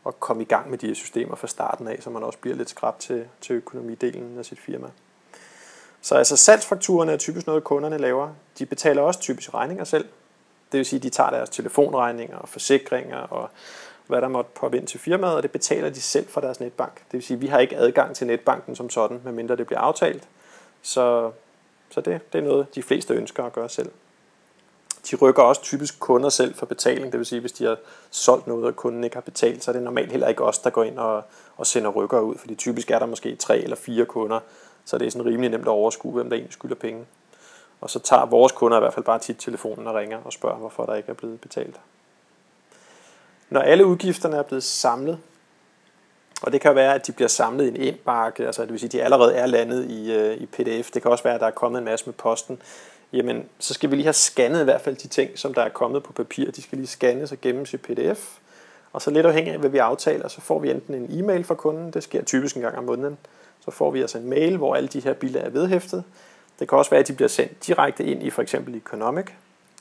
at 0.07 0.19
komme 0.19 0.43
i 0.43 0.45
gang 0.45 0.69
med 0.69 0.77
de 0.77 0.87
her 0.87 0.93
systemer 0.93 1.35
fra 1.35 1.47
starten 1.47 1.87
af, 1.87 1.97
så 2.01 2.09
man 2.09 2.23
også 2.23 2.39
bliver 2.39 2.55
lidt 2.55 2.69
skrab 2.69 2.99
til, 2.99 3.25
til 3.41 3.53
økonomidelen 3.53 4.37
af 4.39 4.45
sit 4.45 4.59
firma. 4.59 4.87
Så 6.01 6.15
altså 6.15 6.37
salgsfakturerne 6.37 7.11
er 7.11 7.17
typisk 7.17 7.47
noget, 7.47 7.63
kunderne 7.63 7.97
laver. 7.97 8.29
De 8.59 8.65
betaler 8.65 9.01
også 9.01 9.19
typisk 9.19 9.53
regninger 9.53 9.83
selv. 9.83 10.05
Det 10.71 10.77
vil 10.77 10.85
sige, 10.85 10.97
at 10.97 11.03
de 11.03 11.09
tager 11.09 11.29
deres 11.29 11.49
telefonregninger 11.49 12.37
og 12.37 12.49
forsikringer 12.49 13.17
og 13.17 13.49
hvad 14.07 14.21
der 14.21 14.27
måtte 14.27 14.51
poppe 14.55 14.77
ind 14.77 14.87
til 14.87 14.99
firmaet, 14.99 15.35
og 15.35 15.43
det 15.43 15.51
betaler 15.51 15.89
de 15.89 16.01
selv 16.01 16.27
fra 16.27 16.41
deres 16.41 16.59
netbank. 16.59 16.95
Det 16.95 17.13
vil 17.13 17.23
sige, 17.23 17.35
at 17.35 17.41
vi 17.41 17.47
har 17.47 17.59
ikke 17.59 17.77
adgang 17.77 18.15
til 18.15 18.27
netbanken 18.27 18.75
som 18.75 18.89
sådan, 18.89 19.21
medmindre 19.23 19.55
det 19.55 19.67
bliver 19.67 19.79
aftalt. 19.79 20.27
Så, 20.81 21.31
så 21.89 22.01
det, 22.01 22.33
det 22.33 22.39
er 22.39 22.43
noget, 22.43 22.75
de 22.75 22.83
fleste 22.83 23.13
ønsker 23.13 23.43
at 23.43 23.53
gøre 23.53 23.69
selv. 23.69 23.91
De 25.11 25.15
rykker 25.15 25.43
også 25.43 25.61
typisk 25.61 25.99
kunder 25.99 26.29
selv 26.29 26.55
for 26.55 26.65
betaling, 26.65 27.11
det 27.11 27.17
vil 27.17 27.25
sige, 27.25 27.41
hvis 27.41 27.51
de 27.51 27.65
har 27.65 27.77
solgt 28.11 28.47
noget, 28.47 28.65
og 28.65 28.75
kunden 28.75 29.03
ikke 29.03 29.15
har 29.15 29.21
betalt, 29.21 29.63
så 29.63 29.71
er 29.71 29.73
det 29.73 29.83
normalt 29.83 30.11
heller 30.11 30.27
ikke 30.27 30.43
os, 30.43 30.59
der 30.59 30.69
går 30.69 30.83
ind 30.83 30.99
og, 30.99 31.23
og 31.57 31.67
sender 31.67 31.89
rykker 31.89 32.19
ud, 32.19 32.35
fordi 32.37 32.55
typisk 32.55 32.91
er 32.91 32.99
der 32.99 33.05
måske 33.05 33.35
tre 33.35 33.59
eller 33.59 33.75
fire 33.75 34.05
kunder, 34.05 34.39
så 34.85 34.97
det 34.97 35.07
er 35.07 35.11
sådan 35.11 35.25
rimelig 35.25 35.49
nemt 35.49 35.63
at 35.63 35.67
overskue, 35.67 36.13
hvem 36.13 36.29
der 36.29 36.35
egentlig 36.35 36.53
skylder 36.53 36.75
penge. 36.75 37.05
Og 37.81 37.89
så 37.89 37.99
tager 37.99 38.25
vores 38.25 38.51
kunder 38.51 38.77
i 38.77 38.79
hvert 38.79 38.93
fald 38.93 39.05
bare 39.05 39.19
tit 39.19 39.37
telefonen 39.39 39.87
og 39.87 39.95
ringer 39.95 40.19
og 40.23 40.33
spørger, 40.33 40.57
hvorfor 40.57 40.85
der 40.85 40.95
ikke 40.95 41.09
er 41.09 41.13
blevet 41.13 41.41
betalt. 41.41 41.79
Når 43.49 43.61
alle 43.61 43.85
udgifterne 43.85 44.37
er 44.37 44.43
blevet 44.43 44.63
samlet, 44.63 45.19
og 46.45 46.51
det 46.51 46.61
kan 46.61 46.75
være, 46.75 46.95
at 46.95 47.07
de 47.07 47.11
bliver 47.11 47.27
samlet 47.27 47.65
i 47.65 47.67
en 47.67 47.75
indbakke, 47.75 48.45
altså 48.45 48.61
det 48.61 48.71
vil 48.71 48.79
sige, 48.79 48.87
at 48.87 48.93
de 48.93 49.03
allerede 49.03 49.35
er 49.35 49.45
landet 49.45 49.89
i, 49.89 50.13
øh, 50.13 50.37
i 50.37 50.45
pdf. 50.45 50.91
Det 50.91 51.01
kan 51.01 51.11
også 51.11 51.23
være, 51.23 51.33
at 51.33 51.41
der 51.41 51.47
er 51.47 51.51
kommet 51.51 51.79
en 51.79 51.85
masse 51.85 52.05
med 52.05 52.13
posten. 52.13 52.61
Jamen, 53.13 53.45
så 53.59 53.73
skal 53.73 53.91
vi 53.91 53.95
lige 53.95 54.05
have 54.05 54.13
scannet 54.13 54.61
i 54.61 54.63
hvert 54.63 54.81
fald 54.81 54.95
de 54.95 55.07
ting, 55.07 55.39
som 55.39 55.53
der 55.53 55.61
er 55.61 55.69
kommet 55.69 56.03
på 56.03 56.13
papir. 56.13 56.51
De 56.51 56.61
skal 56.61 56.77
lige 56.77 56.87
scannes 56.87 57.31
og 57.31 57.37
gemmes 57.41 57.73
i 57.73 57.77
pdf. 57.77 58.37
Og 58.93 59.01
så 59.01 59.11
lidt 59.11 59.25
afhængig 59.25 59.53
af, 59.53 59.59
hvad 59.59 59.69
vi 59.69 59.77
aftaler, 59.77 60.27
så 60.27 60.41
får 60.41 60.59
vi 60.59 60.71
enten 60.71 60.93
en 60.93 61.19
e-mail 61.19 61.43
fra 61.43 61.55
kunden, 61.55 61.91
det 61.91 62.03
sker 62.03 62.23
typisk 62.23 62.55
en 62.55 62.61
gang 62.61 62.77
om 62.77 62.83
måneden, 62.83 63.17
så 63.65 63.71
får 63.71 63.91
vi 63.91 64.01
altså 64.01 64.17
en 64.17 64.29
mail, 64.29 64.57
hvor 64.57 64.75
alle 64.75 64.87
de 64.87 64.99
her 64.99 65.13
billeder 65.13 65.45
er 65.45 65.49
vedhæftet. 65.49 66.03
Det 66.59 66.69
kan 66.69 66.77
også 66.77 66.91
være, 66.91 66.99
at 66.99 67.07
de 67.07 67.13
bliver 67.13 67.29
sendt 67.29 67.67
direkte 67.67 68.03
ind 68.03 68.23
i 68.23 68.29
for 68.29 68.41
eksempel 68.41 68.75
Economic, 68.75 69.25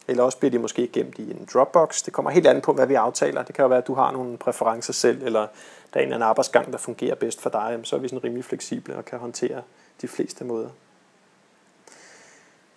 eller 0.08 0.22
også 0.22 0.38
bliver 0.38 0.50
de 0.50 0.58
måske 0.58 0.88
gemt 0.92 1.18
i 1.18 1.30
en 1.30 1.48
Dropbox. 1.54 2.02
Det 2.02 2.12
kommer 2.12 2.30
helt 2.30 2.46
an 2.46 2.60
på, 2.60 2.72
hvad 2.72 2.86
vi 2.86 2.94
aftaler. 2.94 3.42
Det 3.42 3.54
kan 3.54 3.62
jo 3.62 3.68
være, 3.68 3.78
at 3.78 3.86
du 3.86 3.94
har 3.94 4.12
nogle 4.12 4.36
præferencer 4.36 4.92
selv, 4.92 5.22
eller 5.22 5.40
der 5.40 5.46
er 5.92 6.00
en 6.00 6.02
eller 6.02 6.16
anden 6.16 6.28
arbejdsgang, 6.28 6.72
der 6.72 6.78
fungerer 6.78 7.14
bedst 7.14 7.40
for 7.40 7.50
dig. 7.50 7.80
Så 7.82 7.96
er 7.96 8.00
vi 8.00 8.08
sådan 8.08 8.24
rimelig 8.24 8.44
fleksible 8.44 8.96
og 8.96 9.04
kan 9.04 9.18
håndtere 9.18 9.62
de 10.02 10.08
fleste 10.08 10.44
måder. 10.44 10.68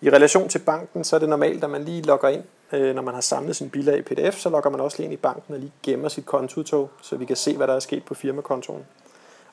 I 0.00 0.10
relation 0.10 0.48
til 0.48 0.58
banken, 0.58 1.04
så 1.04 1.16
er 1.16 1.20
det 1.20 1.28
normalt, 1.28 1.64
at 1.64 1.70
man 1.70 1.84
lige 1.84 2.02
logger 2.02 2.28
ind, 2.28 2.42
øh, 2.72 2.94
når 2.94 3.02
man 3.02 3.14
har 3.14 3.20
samlet 3.20 3.56
sin 3.56 3.70
bilag 3.70 3.98
i 3.98 4.02
PDF, 4.02 4.34
så 4.34 4.50
logger 4.50 4.70
man 4.70 4.80
også 4.80 4.96
lige 4.96 5.04
ind 5.04 5.12
i 5.12 5.16
banken 5.16 5.54
og 5.54 5.60
lige 5.60 5.72
gemmer 5.82 6.08
sit 6.08 6.26
kontoudtog, 6.26 6.90
så 7.02 7.16
vi 7.16 7.24
kan 7.24 7.36
se, 7.36 7.56
hvad 7.56 7.66
der 7.66 7.74
er 7.74 7.80
sket 7.80 8.04
på 8.04 8.14
firmakontoen. 8.14 8.86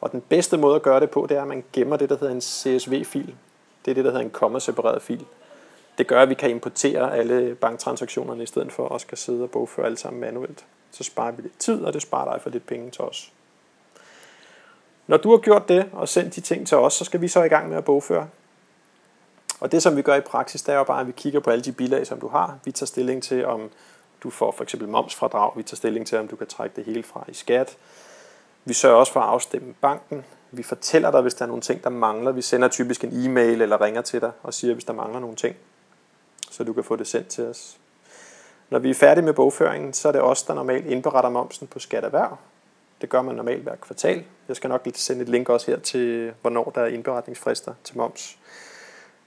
Og 0.02 0.12
den 0.12 0.22
bedste 0.22 0.58
måde 0.58 0.76
at 0.76 0.82
gøre 0.82 1.00
det 1.00 1.10
på, 1.10 1.26
det 1.30 1.38
er, 1.38 1.42
at 1.42 1.48
man 1.48 1.64
gemmer 1.74 1.98
det, 1.98 2.10
der 2.10 2.18
hedder 2.18 2.34
en 2.34 2.42
CSV-fil. 2.42 3.36
Det 3.86 3.92
er 3.92 3.96
det, 3.96 4.06
der 4.06 4.12
hedder 4.12 4.26
en 4.26 4.30
komma-separeret 4.30 5.02
fil. 5.02 5.26
Det 5.98 6.08
gør, 6.08 6.22
at 6.22 6.30
vi 6.30 6.34
kan 6.34 6.50
importere 6.50 7.18
alle 7.18 7.56
banktransaktionerne, 7.56 8.44
i 8.44 8.46
stedet 8.46 8.72
for 8.72 8.96
at 8.96 9.02
skal 9.02 9.18
sidde 9.18 9.44
og 9.44 9.52
bogføre 9.52 9.86
alle 9.86 9.98
sammen 9.98 10.22
manuelt. 10.22 10.66
Så 10.92 11.04
sparer 11.04 11.32
vi 11.32 11.42
lidt 11.42 11.60
tid, 11.60 11.82
og 11.82 11.94
det 11.94 12.02
sparer 12.02 12.34
dig 12.34 12.42
for 12.42 12.50
lidt 12.50 12.68
penge 12.68 12.92
til 12.92 13.02
os. 13.02 13.32
Når 15.08 15.18
du 15.18 15.32
har 15.32 15.38
gjort 15.38 15.68
det 15.68 15.90
og 15.94 16.10
sendt 16.10 16.36
de 16.36 16.42
ting 16.42 16.68
til 16.68 16.78
os, 16.78 16.94
så 16.94 17.06
skal 17.06 17.22
vi 17.22 17.28
så 17.28 17.44
i 17.44 17.48
gang 17.48 17.70
med 17.70 17.78
at 17.78 17.86
bogføre. 17.86 18.28
Og 19.60 19.72
det, 19.72 19.84
som 19.84 19.96
vi 19.96 20.02
gør 20.02 20.16
i 20.16 20.22
praksis, 20.22 20.62
det 20.62 20.74
er 20.74 20.78
jo 20.78 20.84
bare, 20.84 21.02
at 21.02 21.08
vi 21.08 21.12
kigger 21.12 21.40
på 21.40 21.50
alle 21.50 21.64
de 21.64 21.72
bilag, 21.72 22.08
som 22.08 22.20
du 22.20 22.28
har. 22.28 22.58
Vi 22.66 22.72
tager 22.72 22.88
stilling 22.88 23.24
til, 23.24 23.46
om 23.46 23.70
du 24.24 24.30
får 24.30 24.52
for 24.52 24.64
eksempel 24.64 24.90
momsfradrag. 24.90 25.58
Vi 25.58 25.64
tager 25.64 25.76
stilling 25.76 26.08
til, 26.08 26.18
om 26.18 26.28
du 26.28 26.36
kan 26.36 26.48
trække 26.48 26.76
det 26.76 26.86
hele 26.86 27.04
fra 27.04 27.26
i 27.28 27.34
skat. 27.34 27.78
Vi 28.66 28.74
sørger 28.74 28.96
også 28.96 29.14
for 29.14 29.20
at 29.20 29.30
afstemme 29.30 29.74
banken. 29.82 30.26
Vi 30.52 30.64
fortæller 30.64 31.12
dig, 31.12 31.22
hvis 31.22 31.34
der 31.34 31.44
er 31.46 31.48
nogle 31.48 31.62
ting, 31.62 31.84
der 31.84 31.90
mangler. 31.90 32.32
Vi 32.32 32.42
sender 32.42 32.68
typisk 32.68 33.04
en 33.04 33.26
e-mail 33.26 33.62
eller 33.62 33.82
ringer 33.82 34.02
til 34.02 34.22
dig 34.22 34.32
og 34.44 34.54
siger, 34.54 34.74
hvis 34.74 34.86
der 34.86 34.94
mangler 34.94 35.20
nogle 35.20 35.36
ting, 35.36 35.56
så 36.56 36.64
du 36.64 36.74
kan 36.74 36.84
få 36.84 36.96
det 36.96 37.08
sendt 37.08 37.28
til 37.28 37.44
os. 37.44 37.78
Når 38.70 38.80
vi 38.80 38.90
er 38.90 38.94
færdige 38.94 39.26
med 39.26 39.34
bogføringen, 39.34 39.94
så 39.94 40.08
er 40.08 40.12
det 40.12 40.22
os, 40.22 40.44
der 40.44 40.54
normalt 40.54 40.86
indberetter 40.86 41.30
momsen 41.30 41.68
på 41.68 41.80
skatterhverv. 41.80 42.38
Det 43.02 43.10
gør 43.10 43.22
man 43.22 43.36
normalt 43.36 43.64
hver 43.64 43.76
kvartal. 43.76 44.24
Jeg 44.48 44.56
skal 44.56 44.68
nok 44.68 44.82
lige 44.86 44.96
sende 44.98 45.22
et 45.22 45.30
link 45.30 45.50
også 45.50 45.72
her 45.72 45.80
til, 45.80 46.34
hvornår 46.42 46.72
der 46.76 46.82
er 46.82 46.88
indberetningsfrister 46.88 47.74
til 47.84 47.98
moms. 47.98 48.38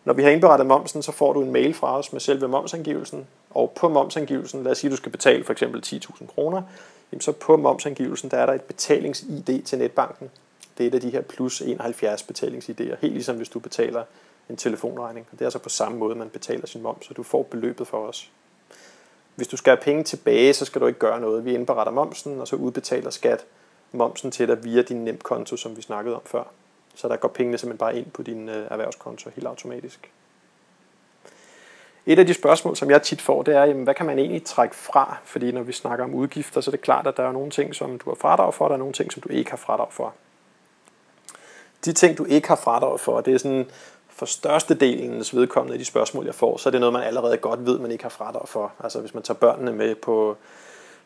Når 0.05 0.13
vi 0.15 0.23
har 0.23 0.31
indberettet 0.31 0.67
momsen, 0.67 1.03
så 1.03 1.13
får 1.13 1.33
du 1.33 1.43
en 1.43 1.53
mail 1.53 1.75
fra 1.75 1.99
os 1.99 2.13
med 2.13 2.21
selve 2.21 2.49
momsangivelsen. 2.49 3.27
Og 3.51 3.73
på 3.77 3.89
momsangivelsen, 3.89 4.65
lad 4.65 4.73
os 4.73 4.79
sige, 4.79 4.89
at 4.89 4.93
du 4.93 4.97
skal 4.97 5.13
betale 5.13 5.45
for 5.45 5.53
eksempel 5.53 5.83
10.000 5.87 6.27
kroner, 6.27 6.63
jamen 7.13 7.21
så 7.21 7.33
på 7.33 7.57
momsangivelsen, 7.57 8.31
der 8.31 8.37
er 8.37 8.47
der 8.47 8.53
et 8.53 8.63
betalings-ID 8.63 9.63
til 9.63 9.79
netbanken. 9.79 10.31
Det 10.79 10.85
er 10.85 10.89
et 10.89 10.95
af 10.95 11.01
de 11.01 11.11
her 11.11 11.21
plus 11.21 11.61
71 11.61 12.23
betalings-ID'er, 12.23 12.97
helt 13.01 13.13
ligesom 13.13 13.37
hvis 13.37 13.49
du 13.49 13.59
betaler 13.59 14.03
en 14.51 14.57
telefonregning. 14.57 15.27
Og 15.33 15.39
det 15.39 15.41
er 15.41 15.47
altså 15.47 15.59
på 15.59 15.69
samme 15.69 15.99
måde, 15.99 16.15
man 16.15 16.31
betaler 16.31 16.67
sin 16.67 16.83
moms, 16.83 17.07
så 17.07 17.15
du 17.15 17.23
får 17.23 17.43
beløbet 17.43 17.87
for 17.87 18.07
os. 18.07 18.31
Hvis 19.35 19.49
du 19.49 19.57
skal 19.57 19.71
have 19.71 19.83
penge 19.83 20.05
tilbage, 20.05 20.55
så 20.55 20.65
skal 20.65 20.81
du 20.81 20.87
ikke 20.87 20.99
gøre 20.99 21.21
noget. 21.21 21.45
Vi 21.45 21.55
indberetter 21.55 21.93
momsen, 21.93 22.41
og 22.41 22.49
så 22.49 22.57
udbetaler 22.57 23.11
skat 23.11 23.45
momsen 23.93 24.31
til 24.31 24.49
dig 24.49 24.65
via 24.65 24.83
din 24.83 25.05
nemkonto, 25.05 25.57
som 25.57 25.77
vi 25.77 25.83
snakkede 25.83 26.17
om 26.17 26.23
før. 26.25 26.45
Så 26.95 27.09
der 27.09 27.17
går 27.17 27.29
pengene 27.29 27.59
simpelthen 27.59 27.79
bare 27.79 27.99
ind 27.99 28.11
på 28.11 28.23
din 28.23 28.49
øh, 28.49 28.67
erhvervskonto 28.71 29.31
helt 29.31 29.47
automatisk. 29.47 30.11
Et 32.07 32.19
af 32.19 32.27
de 32.27 32.35
spørgsmål, 32.35 32.77
som 32.77 32.91
jeg 32.91 33.03
tit 33.03 33.23
får, 33.23 33.43
det 33.43 33.55
er, 33.55 33.65
jamen, 33.65 33.85
hvad 33.85 33.95
kan 33.95 34.07
man 34.07 34.19
egentlig 34.19 34.45
trække 34.45 34.77
fra? 34.77 35.17
Fordi 35.25 35.53
når 35.53 35.63
vi 35.63 35.73
snakker 35.73 36.05
om 36.05 36.15
udgifter, 36.15 36.61
så 36.61 36.71
er 36.71 36.73
det 36.73 36.81
klart, 36.81 37.07
at 37.07 37.17
der 37.17 37.23
er 37.23 37.33
nogle 37.33 37.51
ting, 37.51 37.75
som 37.75 37.99
du 37.99 38.11
har 38.11 38.15
fradrag 38.15 38.55
for, 38.55 38.65
og 38.65 38.69
der 38.69 38.75
er 38.75 38.79
nogle 38.79 38.93
ting, 38.93 39.13
som 39.13 39.23
du 39.23 39.29
ikke 39.29 39.51
har 39.51 39.57
fradrag 39.57 39.93
for. 39.93 40.15
De 41.85 41.93
ting, 41.93 42.19
du 42.19 42.25
ikke 42.25 42.49
har 42.49 42.57
fradrag 42.57 43.01
for, 43.01 43.21
det 43.21 43.35
er 43.35 43.39
sådan 43.39 43.67
for 44.19 44.27
størstedelens 44.27 45.37
vedkommende 45.37 45.73
af 45.73 45.79
de 45.79 45.85
spørgsmål, 45.85 46.25
jeg 46.25 46.35
får, 46.35 46.57
så 46.57 46.69
er 46.69 46.71
det 46.71 46.81
noget, 46.81 46.93
man 46.93 47.03
allerede 47.03 47.37
godt 47.37 47.67
ved, 47.67 47.79
man 47.79 47.91
ikke 47.91 48.05
har 48.05 48.09
fradrag 48.09 48.49
for. 48.49 48.73
Altså 48.85 49.01
hvis 49.01 49.15
man 49.15 49.23
tager 49.23 49.39
børnene 49.39 49.73
med 49.73 49.95
på, 49.95 50.37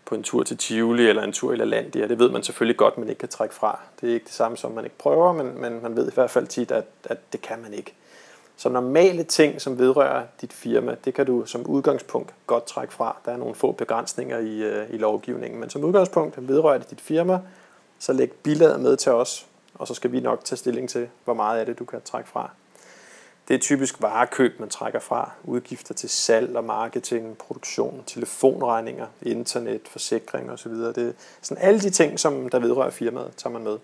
på 0.04 0.14
en 0.14 0.22
tur 0.22 0.42
til 0.42 0.56
Tivoli 0.56 1.08
eller 1.08 1.22
en 1.22 1.32
tur 1.32 1.52
i 1.52 1.56
LaLandia, 1.56 2.06
det 2.06 2.18
ved 2.18 2.30
man 2.30 2.42
selvfølgelig 2.42 2.76
godt, 2.76 2.98
man 2.98 3.08
ikke 3.08 3.18
kan 3.18 3.28
trække 3.28 3.54
fra. 3.54 3.80
Det 4.00 4.10
er 4.10 4.14
ikke 4.14 4.24
det 4.24 4.34
samme 4.34 4.56
som, 4.56 4.72
man 4.72 4.84
ikke 4.84 4.98
prøver, 4.98 5.32
men, 5.32 5.60
men 5.60 5.82
man 5.82 5.96
ved 5.96 6.08
i 6.08 6.14
hvert 6.14 6.30
fald 6.30 6.46
tit, 6.46 6.70
at, 6.70 6.84
at 7.04 7.18
det 7.32 7.42
kan 7.42 7.62
man 7.62 7.74
ikke. 7.74 7.94
Så 8.56 8.68
normale 8.68 9.22
ting, 9.22 9.60
som 9.60 9.78
vedrører 9.78 10.22
dit 10.40 10.52
firma, 10.52 10.96
det 11.04 11.14
kan 11.14 11.26
du 11.26 11.46
som 11.46 11.66
udgangspunkt 11.66 12.34
godt 12.46 12.66
trække 12.66 12.94
fra. 12.94 13.16
Der 13.24 13.32
er 13.32 13.36
nogle 13.36 13.54
få 13.54 13.72
begrænsninger 13.72 14.38
i, 14.38 14.62
øh, 14.62 14.90
i 14.90 14.96
lovgivningen, 14.96 15.60
men 15.60 15.70
som 15.70 15.84
udgangspunkt 15.84 16.48
vedrører 16.48 16.78
det 16.78 16.90
dit 16.90 17.00
firma, 17.00 17.40
så 17.98 18.12
læg 18.12 18.32
billedet 18.32 18.80
med 18.80 18.96
til 18.96 19.12
os, 19.12 19.46
og 19.74 19.88
så 19.88 19.94
skal 19.94 20.12
vi 20.12 20.20
nok 20.20 20.44
tage 20.44 20.56
stilling 20.56 20.88
til, 20.88 21.08
hvor 21.24 21.34
meget 21.34 21.60
af 21.60 21.66
det 21.66 21.78
du 21.78 21.84
kan 21.84 22.00
trække 22.04 22.28
fra. 22.28 22.50
Det 23.48 23.54
er 23.54 23.58
typisk 23.58 24.02
varekøb, 24.02 24.60
man 24.60 24.68
trækker 24.68 25.00
fra. 25.00 25.30
Udgifter 25.44 25.94
til 25.94 26.08
salg 26.08 26.56
og 26.56 26.64
marketing, 26.64 27.38
produktion, 27.38 28.02
telefonregninger, 28.06 29.06
internet, 29.22 29.80
forsikring 29.88 30.50
osv. 30.50 30.72
Det 30.72 30.98
er 30.98 31.12
sådan 31.42 31.64
alle 31.64 31.80
de 31.80 31.90
ting, 31.90 32.20
som 32.20 32.48
der 32.48 32.58
vedrører 32.58 32.90
firmaet, 32.90 33.32
tager 33.36 33.52
man 33.52 33.62
med. 33.62 33.78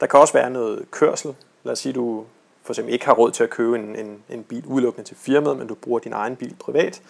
Der 0.00 0.06
kan 0.06 0.20
også 0.20 0.32
være 0.32 0.50
noget 0.50 0.90
kørsel. 0.90 1.34
Lad 1.64 1.72
os 1.72 1.78
sige, 1.78 1.92
du 1.92 2.24
for 2.62 2.72
eksempel 2.72 2.94
ikke 2.94 3.04
har 3.04 3.12
råd 3.12 3.30
til 3.30 3.44
at 3.44 3.50
købe 3.50 3.76
en, 3.78 3.96
en, 3.96 4.22
en 4.28 4.44
bil 4.44 4.66
udelukkende 4.66 5.08
til 5.08 5.16
firmaet, 5.16 5.56
men 5.56 5.66
du 5.66 5.74
bruger 5.74 5.98
din 5.98 6.12
egen 6.12 6.36
bil 6.36 6.56
privat, 6.58 7.02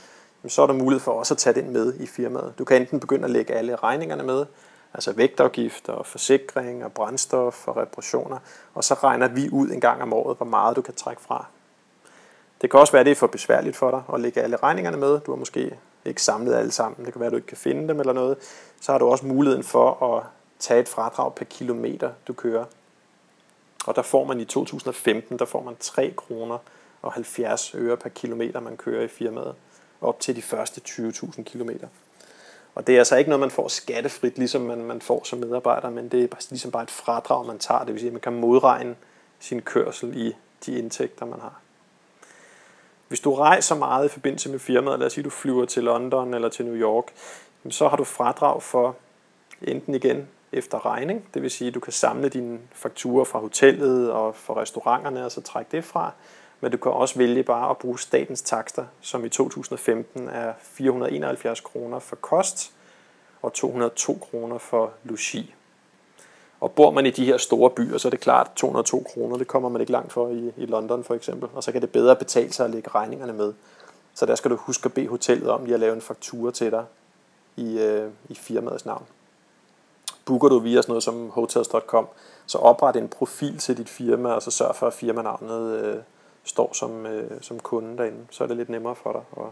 så 0.49 0.63
er 0.63 0.67
der 0.67 0.75
mulighed 0.75 1.01
for 1.01 1.13
også 1.13 1.35
at 1.35 1.39
tage 1.39 1.55
den 1.55 1.73
med 1.73 1.95
i 1.95 2.07
firmaet. 2.07 2.55
Du 2.59 2.65
kan 2.65 2.77
enten 2.77 3.01
begynde 3.01 3.25
at 3.25 3.31
lægge 3.31 3.55
alle 3.55 3.77
regningerne 3.77 4.23
med, 4.23 4.47
altså 4.95 5.13
vægtafgifter 5.13 5.93
og 5.93 6.07
forsikring 6.07 6.85
og 6.85 6.93
brændstof 6.93 7.69
og 7.69 7.77
reparationer, 7.77 8.39
og 8.75 8.85
så 8.85 8.95
regner 8.95 9.29
vi 9.29 9.49
ud 9.53 9.71
en 9.71 9.81
gang 9.81 10.03
om 10.03 10.13
året, 10.13 10.37
hvor 10.37 10.47
meget 10.47 10.77
du 10.77 10.83
kan 10.83 10.95
trække 10.95 11.23
fra. 11.23 11.47
Det 12.61 12.71
kan 12.71 12.81
også 12.81 12.93
være, 12.93 13.01
at 13.01 13.07
det 13.07 13.13
er 13.13 13.17
for 13.17 13.27
besværligt 13.27 13.77
for 13.77 13.91
dig 13.91 14.03
at 14.15 14.21
lægge 14.21 14.41
alle 14.41 14.57
regningerne 14.57 14.97
med. 14.97 15.21
Du 15.21 15.31
har 15.31 15.37
måske 15.37 15.79
ikke 16.05 16.23
samlet 16.23 16.55
alle 16.55 16.73
sammen. 16.73 17.05
Det 17.05 17.13
kan 17.13 17.21
være, 17.21 17.27
at 17.27 17.33
du 17.33 17.37
ikke 17.37 17.49
kan 17.49 17.57
finde 17.57 17.89
dem 17.89 18.01
eller 18.01 18.13
noget. 18.13 18.37
Så 18.81 18.93
har 18.93 18.99
du 18.99 19.07
også 19.07 19.27
muligheden 19.27 19.65
for 19.65 20.17
at 20.17 20.25
tage 20.59 20.81
et 20.81 20.89
fradrag 20.89 21.35
per 21.35 21.45
kilometer, 21.45 22.11
du 22.29 22.33
kører. 22.33 22.65
Og 23.87 23.97
der 23.97 24.03
får 24.03 24.25
man 24.25 24.41
i 24.41 24.45
2015, 24.45 25.39
der 25.39 25.45
får 25.45 25.63
man 25.63 25.77
3 25.81 26.15
kroner 26.17 26.59
og 27.03 27.13
70 27.13 27.75
øre 27.75 27.97
per 27.97 28.09
kilometer, 28.09 28.61
man 28.61 28.77
kører 28.77 29.05
i 29.05 29.09
firmaet, 29.09 29.55
op 30.01 30.21
til 30.21 30.37
de 30.37 30.43
første 30.43 30.81
20.000 30.89 31.43
kilometer. 31.43 31.89
Og 32.75 32.87
det 32.87 32.95
er 32.95 32.99
altså 32.99 33.17
ikke 33.17 33.31
noget, 33.31 33.41
man 33.41 33.51
får 33.51 33.69
skattefrit, 33.69 34.39
ligesom 34.39 34.63
man, 34.63 34.85
man 34.85 35.01
får 35.01 35.25
som 35.25 35.39
medarbejder, 35.39 35.91
men 35.91 36.09
det 36.09 36.23
er 36.23 36.27
bare, 36.27 36.41
ligesom 36.51 36.71
bare 36.71 36.83
et 36.83 36.91
fradrag, 36.91 37.47
man 37.47 37.59
tager. 37.59 37.85
Det 37.85 37.93
vil 37.93 38.01
sige, 38.01 38.09
at 38.09 38.13
man 38.13 38.21
kan 38.21 38.33
modregne 38.33 38.97
sin 39.41 39.63
kørsel 39.63 40.17
i 40.17 40.37
de 40.67 40.79
indtægter, 40.79 41.27
man 41.27 41.41
har. 41.41 41.61
Hvis 43.09 43.21
du 43.21 43.35
rejser 43.35 43.75
meget 43.75 44.05
i 44.05 44.09
forbindelse 44.09 44.51
med 44.51 44.59
firmaet, 44.59 44.99
lad 44.99 45.07
os 45.07 45.13
sige, 45.13 45.23
at 45.23 45.25
du 45.25 45.31
flyver 45.31 45.65
til 45.65 45.85
London 45.85 46.35
eller 46.35 46.49
til 46.49 46.65
New 46.65 46.75
York, 46.75 47.05
så 47.71 47.89
har 47.89 47.97
du 47.97 48.05
fradrag 48.05 48.63
for 48.63 48.97
enten 49.63 49.95
igen 49.95 50.29
efter 50.53 50.87
regning, 50.87 51.29
det 51.35 51.43
vil 51.43 51.51
sige, 51.51 51.69
at 51.69 51.75
du 51.75 51.81
kan 51.81 51.93
samle 51.93 52.29
dine 52.29 52.59
fakturer 52.73 53.25
fra 53.25 53.39
hotellet 53.39 54.11
og 54.13 54.37
fra 54.37 54.61
restauranterne, 54.61 55.25
og 55.25 55.33
så 55.33 55.41
trække 55.41 55.77
det 55.77 55.85
fra. 55.85 56.13
Men 56.61 56.73
du 56.73 56.77
kan 56.77 56.93
også 56.93 57.19
vælge 57.19 57.43
bare 57.43 57.71
at 57.71 57.79
bruge 57.79 57.99
statens 57.99 58.43
takster, 58.43 58.85
som 59.01 59.25
i 59.25 59.29
2015 59.29 60.29
er 60.29 60.53
471 60.61 61.61
kroner 61.61 61.99
for 61.99 62.17
kost 62.17 62.73
og 63.43 63.53
202 63.53 64.19
kroner 64.31 64.59
for 64.59 64.93
logi. 65.05 65.55
Og 66.61 66.73
bor 66.73 66.91
man 66.91 67.07
i 67.07 67.11
de 67.11 67.25
her 67.25 67.37
store 67.37 67.71
byer, 67.71 67.99
så 67.99 68.09
er 68.09 68.11
det 68.11 68.21
klart, 68.21 68.47
at 68.47 68.57
202 68.57 69.07
kroner, 69.13 69.37
det 69.37 69.47
kommer 69.47 69.69
man 69.69 69.81
ikke 69.81 69.93
langt 69.93 70.13
for 70.13 70.29
i, 70.29 70.53
i 70.57 70.67
London 70.67 71.05
for 71.05 71.15
eksempel. 71.15 71.49
Og 71.55 71.63
så 71.65 71.73
kan 71.73 71.81
det 71.81 71.91
bedre 71.91 72.17
betale 72.17 72.53
sig 72.53 72.65
at 72.65 72.71
lægge 72.71 72.91
regningerne 72.91 73.33
med. 73.33 73.53
Så 74.15 74.27
der 74.27 74.35
skal 74.35 74.51
du 74.51 74.57
huske 74.57 74.87
at 74.87 74.93
bede 74.93 75.09
hotellet 75.09 75.51
om 75.51 75.65
lige 75.65 75.75
at 75.75 75.81
lave 75.81 75.95
en 75.95 76.01
faktura 76.01 76.51
til 76.51 76.71
dig 76.71 76.85
i, 77.57 77.79
øh, 77.79 78.11
i 78.29 78.35
firmaets 78.35 78.87
navn. 78.87 79.05
Booker 80.25 80.49
du 80.49 80.59
via 80.59 80.83
sådan 80.83 80.91
noget 80.91 81.03
som 81.03 81.31
hotels.com, 81.31 82.09
så 82.47 82.59
opret 82.59 82.97
en 82.97 83.09
profil 83.09 83.59
til 83.59 83.77
dit 83.77 83.89
firma, 83.89 84.33
og 84.33 84.43
så 84.43 84.51
sørg 84.51 84.77
for, 84.77 84.87
at 84.87 84.93
firmanavnet 84.93 85.85
øh, 85.85 85.97
står 86.45 86.71
som, 86.73 87.07
øh, 87.07 87.31
som 87.41 87.61
kunde 87.61 87.99
derinde. 87.99 88.27
Så 88.31 88.45
er 88.45 88.49
det 88.49 88.57
lidt 88.57 88.69
nemmere 88.69 88.97
for 88.97 89.13
dig 89.13 89.45
at 89.45 89.51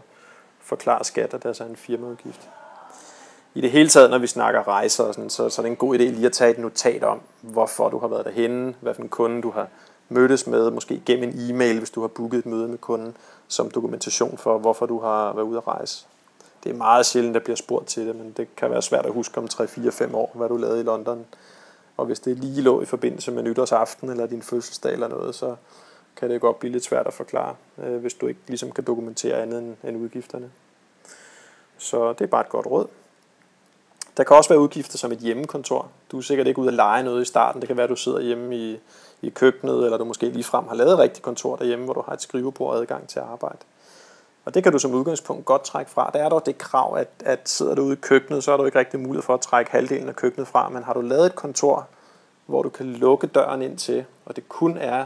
forklare 0.59 1.03
skat, 1.03 1.33
at 1.33 1.43
det 1.43 1.59
er 1.59 1.65
en 1.65 1.75
firmaudgift. 1.75 2.49
I 3.53 3.61
det 3.61 3.71
hele 3.71 3.89
taget, 3.89 4.09
når 4.09 4.17
vi 4.17 4.27
snakker 4.27 4.67
rejser, 4.67 5.03
og 5.03 5.13
sådan, 5.13 5.29
så, 5.29 5.49
så 5.49 5.61
er 5.61 5.63
det 5.63 5.69
en 5.69 5.75
god 5.75 5.95
idé 5.95 6.03
lige 6.03 6.25
at 6.25 6.31
tage 6.31 6.51
et 6.51 6.57
notat 6.57 7.03
om, 7.03 7.21
hvorfor 7.41 7.89
du 7.89 7.99
har 7.99 8.07
været 8.07 8.25
derhenne, 8.25 8.75
hvad 8.81 8.93
for 8.93 9.01
en 9.01 9.09
kunde 9.09 9.41
du 9.41 9.51
har 9.51 9.67
mødtes 10.09 10.47
med, 10.47 10.71
måske 10.71 11.01
gennem 11.05 11.29
en 11.29 11.51
e-mail, 11.51 11.77
hvis 11.77 11.89
du 11.89 12.01
har 12.01 12.07
booket 12.07 12.39
et 12.39 12.45
møde 12.45 12.67
med 12.67 12.77
kunden, 12.77 13.17
som 13.47 13.71
dokumentation 13.71 14.37
for, 14.37 14.57
hvorfor 14.57 14.85
du 14.85 14.99
har 14.99 15.33
været 15.33 15.45
ude 15.45 15.57
at 15.57 15.67
rejse. 15.67 16.05
Det 16.63 16.69
er 16.69 16.73
meget 16.73 17.05
sjældent, 17.05 17.33
der 17.33 17.39
bliver 17.39 17.55
spurgt 17.55 17.87
til 17.87 18.07
det, 18.07 18.15
men 18.15 18.33
det 18.37 18.55
kan 18.55 18.71
være 18.71 18.81
svært 18.81 19.05
at 19.05 19.13
huske 19.13 19.37
om 19.37 19.47
3-4-5 19.53 20.15
år, 20.15 20.31
hvad 20.33 20.49
du 20.49 20.57
lavede 20.57 20.79
i 20.79 20.83
London. 20.83 21.25
Og 21.97 22.05
hvis 22.05 22.19
det 22.19 22.37
lige 22.37 22.61
lå 22.61 22.81
i 22.81 22.85
forbindelse 22.85 23.31
med 23.31 23.43
nytårsaften 23.43 24.09
eller 24.09 24.25
din 24.25 24.41
fødselsdag 24.41 24.93
eller 24.93 25.07
noget, 25.07 25.35
så 25.35 25.55
kan 26.19 26.29
det 26.29 26.41
godt 26.41 26.59
blive 26.59 26.71
lidt 26.71 26.83
svært 26.83 27.07
at 27.07 27.13
forklare, 27.13 27.55
øh, 27.83 27.97
hvis 27.97 28.13
du 28.13 28.27
ikke 28.27 28.39
ligesom 28.47 28.71
kan 28.71 28.83
dokumentere 28.83 29.41
andet 29.41 29.59
end, 29.59 29.75
end 29.83 29.97
udgifterne. 29.97 30.51
Så 31.77 32.13
det 32.13 32.21
er 32.21 32.27
bare 32.27 32.41
et 32.41 32.49
godt 32.49 32.65
råd. 32.65 32.87
Der 34.17 34.23
kan 34.23 34.37
også 34.37 34.49
være 34.49 34.59
udgifter 34.59 34.97
som 34.97 35.11
et 35.11 35.17
hjemmekontor. 35.17 35.89
Du 36.11 36.17
er 36.17 36.21
sikkert 36.21 36.47
ikke 36.47 36.59
ude 36.59 36.67
at 36.67 36.73
lege 36.73 37.03
noget 37.03 37.21
i 37.21 37.25
starten. 37.25 37.61
Det 37.61 37.67
kan 37.67 37.77
være, 37.77 37.83
at 37.83 37.89
du 37.89 37.95
sidder 37.95 38.21
hjemme 38.21 38.55
i, 38.55 38.79
i 39.21 39.29
køkkenet, 39.29 39.83
eller 39.83 39.97
du 39.97 40.05
måske 40.05 40.29
lige 40.29 40.43
frem 40.43 40.67
har 40.67 40.75
lavet 40.75 40.93
et 40.93 40.99
rigtigt 40.99 41.23
kontor 41.23 41.55
derhjemme, 41.55 41.85
hvor 41.85 41.93
du 41.93 42.01
har 42.01 42.13
et 42.13 42.21
skrivebord 42.21 42.73
og 42.73 42.79
adgang 42.81 43.07
til 43.07 43.19
arbejde. 43.19 43.57
Og 44.45 44.53
det 44.53 44.63
kan 44.63 44.71
du 44.71 44.79
som 44.79 44.93
udgangspunkt 44.93 45.45
godt 45.45 45.63
trække 45.63 45.91
fra. 45.91 46.09
Der 46.13 46.19
er 46.19 46.29
dog 46.29 46.45
det 46.45 46.57
krav, 46.57 46.97
at, 46.97 47.09
at 47.25 47.49
sidder 47.49 47.75
du 47.75 47.81
ude 47.81 47.93
i 47.93 47.99
køkkenet, 48.01 48.43
så 48.43 48.51
er 48.51 48.57
du 48.57 48.65
ikke 48.65 48.79
rigtig 48.79 48.99
mulighed 48.99 49.23
for 49.23 49.33
at 49.33 49.41
trække 49.41 49.71
halvdelen 49.71 50.09
af 50.09 50.15
køkkenet 50.15 50.47
fra. 50.47 50.69
Men 50.69 50.83
har 50.83 50.93
du 50.93 51.01
lavet 51.01 51.25
et 51.25 51.35
kontor, 51.35 51.87
hvor 52.45 52.63
du 52.63 52.69
kan 52.69 52.85
lukke 52.85 53.27
døren 53.27 53.61
ind 53.61 53.77
til, 53.77 54.05
og 54.25 54.35
det 54.35 54.49
kun 54.49 54.77
er 54.77 55.05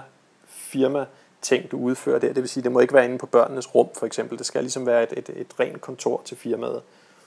firma 0.73 1.05
ting, 1.41 1.71
du 1.71 1.77
udfører 1.77 2.19
der. 2.19 2.27
Det 2.27 2.41
vil 2.41 2.49
sige, 2.49 2.63
det 2.63 2.71
må 2.71 2.79
ikke 2.79 2.93
være 2.93 3.05
inde 3.05 3.17
på 3.17 3.25
børnenes 3.25 3.75
rum, 3.75 3.87
for 3.97 4.05
eksempel. 4.05 4.37
Det 4.37 4.45
skal 4.45 4.61
ligesom 4.61 4.85
være 4.85 5.03
et, 5.03 5.13
et, 5.17 5.29
et 5.29 5.59
rent 5.59 5.81
kontor 5.81 6.21
til 6.25 6.37
firmaet. 6.37 6.81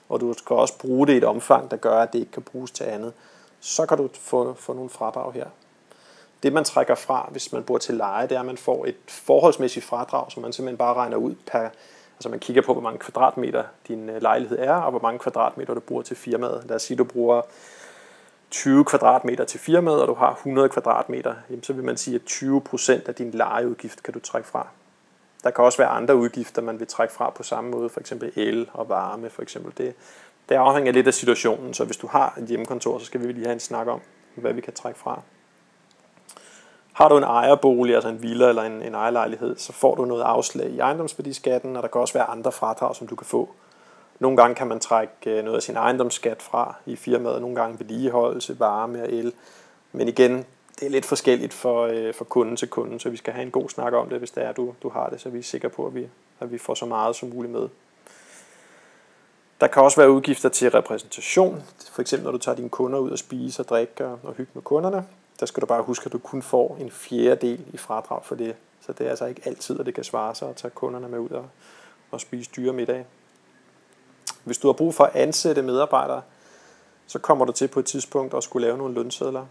Og 0.08 0.20
du 0.20 0.32
skal 0.32 0.56
også 0.56 0.78
bruge 0.78 1.06
det 1.06 1.12
i 1.12 1.16
et 1.16 1.24
omfang, 1.24 1.70
der 1.70 1.76
gør, 1.76 1.98
at 1.98 2.12
det 2.12 2.18
ikke 2.18 2.32
kan 2.32 2.42
bruges 2.42 2.70
til 2.70 2.84
andet. 2.84 3.12
Så 3.60 3.86
kan 3.86 3.98
du 3.98 4.08
få, 4.14 4.54
få 4.54 4.72
nogle 4.72 4.90
fradrag 4.90 5.32
her. 5.32 5.46
Det, 6.42 6.52
man 6.52 6.64
trækker 6.64 6.94
fra, 6.94 7.28
hvis 7.32 7.52
man 7.52 7.62
bor 7.62 7.78
til 7.78 7.94
leje, 7.94 8.28
det 8.28 8.34
er, 8.36 8.40
at 8.40 8.46
man 8.46 8.56
får 8.56 8.86
et 8.86 8.96
forholdsmæssigt 9.08 9.84
fradrag, 9.84 10.32
som 10.32 10.42
man 10.42 10.52
simpelthen 10.52 10.78
bare 10.78 10.94
regner 10.94 11.16
ud 11.16 11.34
per, 11.46 11.68
Altså 12.18 12.28
man 12.28 12.38
kigger 12.38 12.62
på, 12.62 12.72
hvor 12.72 12.82
mange 12.82 12.98
kvadratmeter 12.98 13.64
din 13.88 14.08
øh, 14.08 14.22
lejlighed 14.22 14.58
er, 14.58 14.72
og 14.72 14.90
hvor 14.90 15.00
mange 15.00 15.18
kvadratmeter 15.18 15.74
du 15.74 15.80
bruger 15.80 16.02
til 16.02 16.16
firmaet. 16.16 16.64
Lad 16.66 16.76
os 16.76 16.82
sige, 16.82 16.96
du 16.96 17.04
bruger 17.04 17.42
20 18.56 18.84
kvadratmeter 18.84 19.44
til 19.44 19.60
firmaet, 19.60 20.02
og 20.02 20.08
du 20.08 20.14
har 20.14 20.32
100 20.32 20.68
kvadratmeter, 20.68 21.34
jamen 21.50 21.62
så 21.62 21.72
vil 21.72 21.84
man 21.84 21.96
sige, 21.96 22.14
at 22.14 22.24
20 22.24 22.60
procent 22.60 23.08
af 23.08 23.14
din 23.14 23.30
lejeudgift 23.30 24.02
kan 24.02 24.14
du 24.14 24.20
trække 24.20 24.48
fra. 24.48 24.66
Der 25.44 25.50
kan 25.50 25.64
også 25.64 25.78
være 25.78 25.88
andre 25.88 26.16
udgifter, 26.16 26.62
man 26.62 26.78
vil 26.78 26.86
trække 26.86 27.14
fra 27.14 27.30
på 27.30 27.42
samme 27.42 27.70
måde, 27.70 27.88
for 27.88 28.00
eksempel 28.00 28.32
el 28.36 28.70
og 28.72 28.88
varme. 28.88 29.30
For 29.30 29.42
eksempel. 29.42 29.72
Det, 29.78 29.94
det 30.48 30.54
afhænger 30.54 30.92
lidt 30.92 31.06
af 31.06 31.14
situationen, 31.14 31.74
så 31.74 31.84
hvis 31.84 31.96
du 31.96 32.06
har 32.06 32.38
et 32.38 32.44
hjemmekontor, 32.44 32.98
så 32.98 33.04
skal 33.04 33.20
vi 33.20 33.32
lige 33.32 33.44
have 33.44 33.52
en 33.52 33.60
snak 33.60 33.86
om, 33.86 34.00
hvad 34.34 34.52
vi 34.52 34.60
kan 34.60 34.72
trække 34.72 34.98
fra. 34.98 35.20
Har 36.92 37.08
du 37.08 37.16
en 37.16 37.24
ejerbolig, 37.24 37.94
altså 37.94 38.08
en 38.08 38.22
villa 38.22 38.48
eller 38.48 38.62
en, 38.62 38.82
en 38.82 38.94
ejerlejlighed, 38.94 39.56
så 39.56 39.72
får 39.72 39.94
du 39.94 40.04
noget 40.04 40.22
afslag 40.22 40.70
i 40.70 40.78
ejendomsværdiskatten, 40.78 41.76
og 41.76 41.82
der 41.82 41.88
kan 41.88 42.00
også 42.00 42.14
være 42.14 42.30
andre 42.30 42.52
fradrag, 42.52 42.96
som 42.96 43.06
du 43.06 43.16
kan 43.16 43.26
få. 43.26 43.50
Nogle 44.18 44.36
gange 44.36 44.54
kan 44.54 44.66
man 44.66 44.80
trække 44.80 45.14
øh, 45.26 45.44
noget 45.44 45.56
af 45.56 45.62
sin 45.62 45.76
ejendomsskat 45.76 46.42
fra 46.42 46.74
i 46.86 46.96
firmaet, 46.96 47.40
nogle 47.40 47.56
gange 47.56 47.78
vedligeholdelse, 47.78 48.60
varme 48.60 49.02
og 49.02 49.12
el. 49.12 49.32
Men 49.92 50.08
igen, 50.08 50.44
det 50.80 50.86
er 50.86 50.90
lidt 50.90 51.04
forskelligt 51.04 51.54
for, 51.54 51.86
øh, 51.86 52.14
for 52.14 52.24
kunden 52.24 52.56
til 52.56 52.68
kunden, 52.68 53.00
så 53.00 53.10
vi 53.10 53.16
skal 53.16 53.32
have 53.32 53.42
en 53.42 53.50
god 53.50 53.68
snak 53.68 53.92
om 53.92 54.08
det, 54.08 54.18
hvis 54.18 54.30
det 54.30 54.44
er, 54.44 54.52
du, 54.52 54.74
du 54.82 54.88
har 54.88 55.08
det, 55.08 55.20
så 55.20 55.28
vi 55.28 55.38
er 55.38 55.42
sikre 55.42 55.68
på, 55.68 55.86
at 55.86 55.94
vi, 55.94 56.08
at 56.40 56.52
vi 56.52 56.58
får 56.58 56.74
så 56.74 56.86
meget 56.86 57.16
som 57.16 57.28
muligt 57.28 57.52
med. 57.52 57.68
Der 59.60 59.66
kan 59.66 59.82
også 59.82 60.00
være 60.00 60.10
udgifter 60.10 60.48
til 60.48 60.70
repræsentation, 60.70 61.62
for 61.92 62.00
eksempel 62.00 62.24
når 62.24 62.32
du 62.32 62.38
tager 62.38 62.56
dine 62.56 62.68
kunder 62.68 62.98
ud 62.98 63.10
og 63.10 63.18
spise 63.18 63.62
og 63.62 63.68
drikke 63.68 64.04
og, 64.04 64.18
og 64.22 64.34
hygge 64.34 64.50
med 64.54 64.62
kunderne 64.62 65.04
der 65.40 65.46
skal 65.46 65.60
du 65.60 65.66
bare 65.66 65.82
huske, 65.82 66.06
at 66.06 66.12
du 66.12 66.18
kun 66.18 66.42
får 66.42 66.76
en 66.80 66.90
fjerdedel 66.90 67.64
i 67.72 67.76
fradrag 67.76 68.24
for 68.24 68.34
det. 68.34 68.56
Så 68.80 68.92
det 68.92 69.06
er 69.06 69.10
altså 69.10 69.26
ikke 69.26 69.42
altid, 69.44 69.80
at 69.80 69.86
det 69.86 69.94
kan 69.94 70.04
svare 70.04 70.34
sig 70.34 70.48
at 70.48 70.56
tage 70.56 70.70
kunderne 70.70 71.08
med 71.08 71.18
ud 71.18 71.30
og, 71.30 71.48
og 72.10 72.20
spise 72.20 72.50
dyre 72.56 72.72
middag. 72.72 73.04
Hvis 74.46 74.58
du 74.58 74.68
har 74.68 74.72
brug 74.72 74.94
for 74.94 75.04
at 75.04 75.14
ansætte 75.14 75.62
medarbejdere, 75.62 76.22
så 77.06 77.18
kommer 77.18 77.44
du 77.44 77.52
til 77.52 77.68
på 77.68 77.80
et 77.80 77.86
tidspunkt 77.86 78.34
at 78.34 78.44
skulle 78.44 78.66
lave 78.66 78.78
nogle 78.78 78.94
lønsedler. 78.94 79.46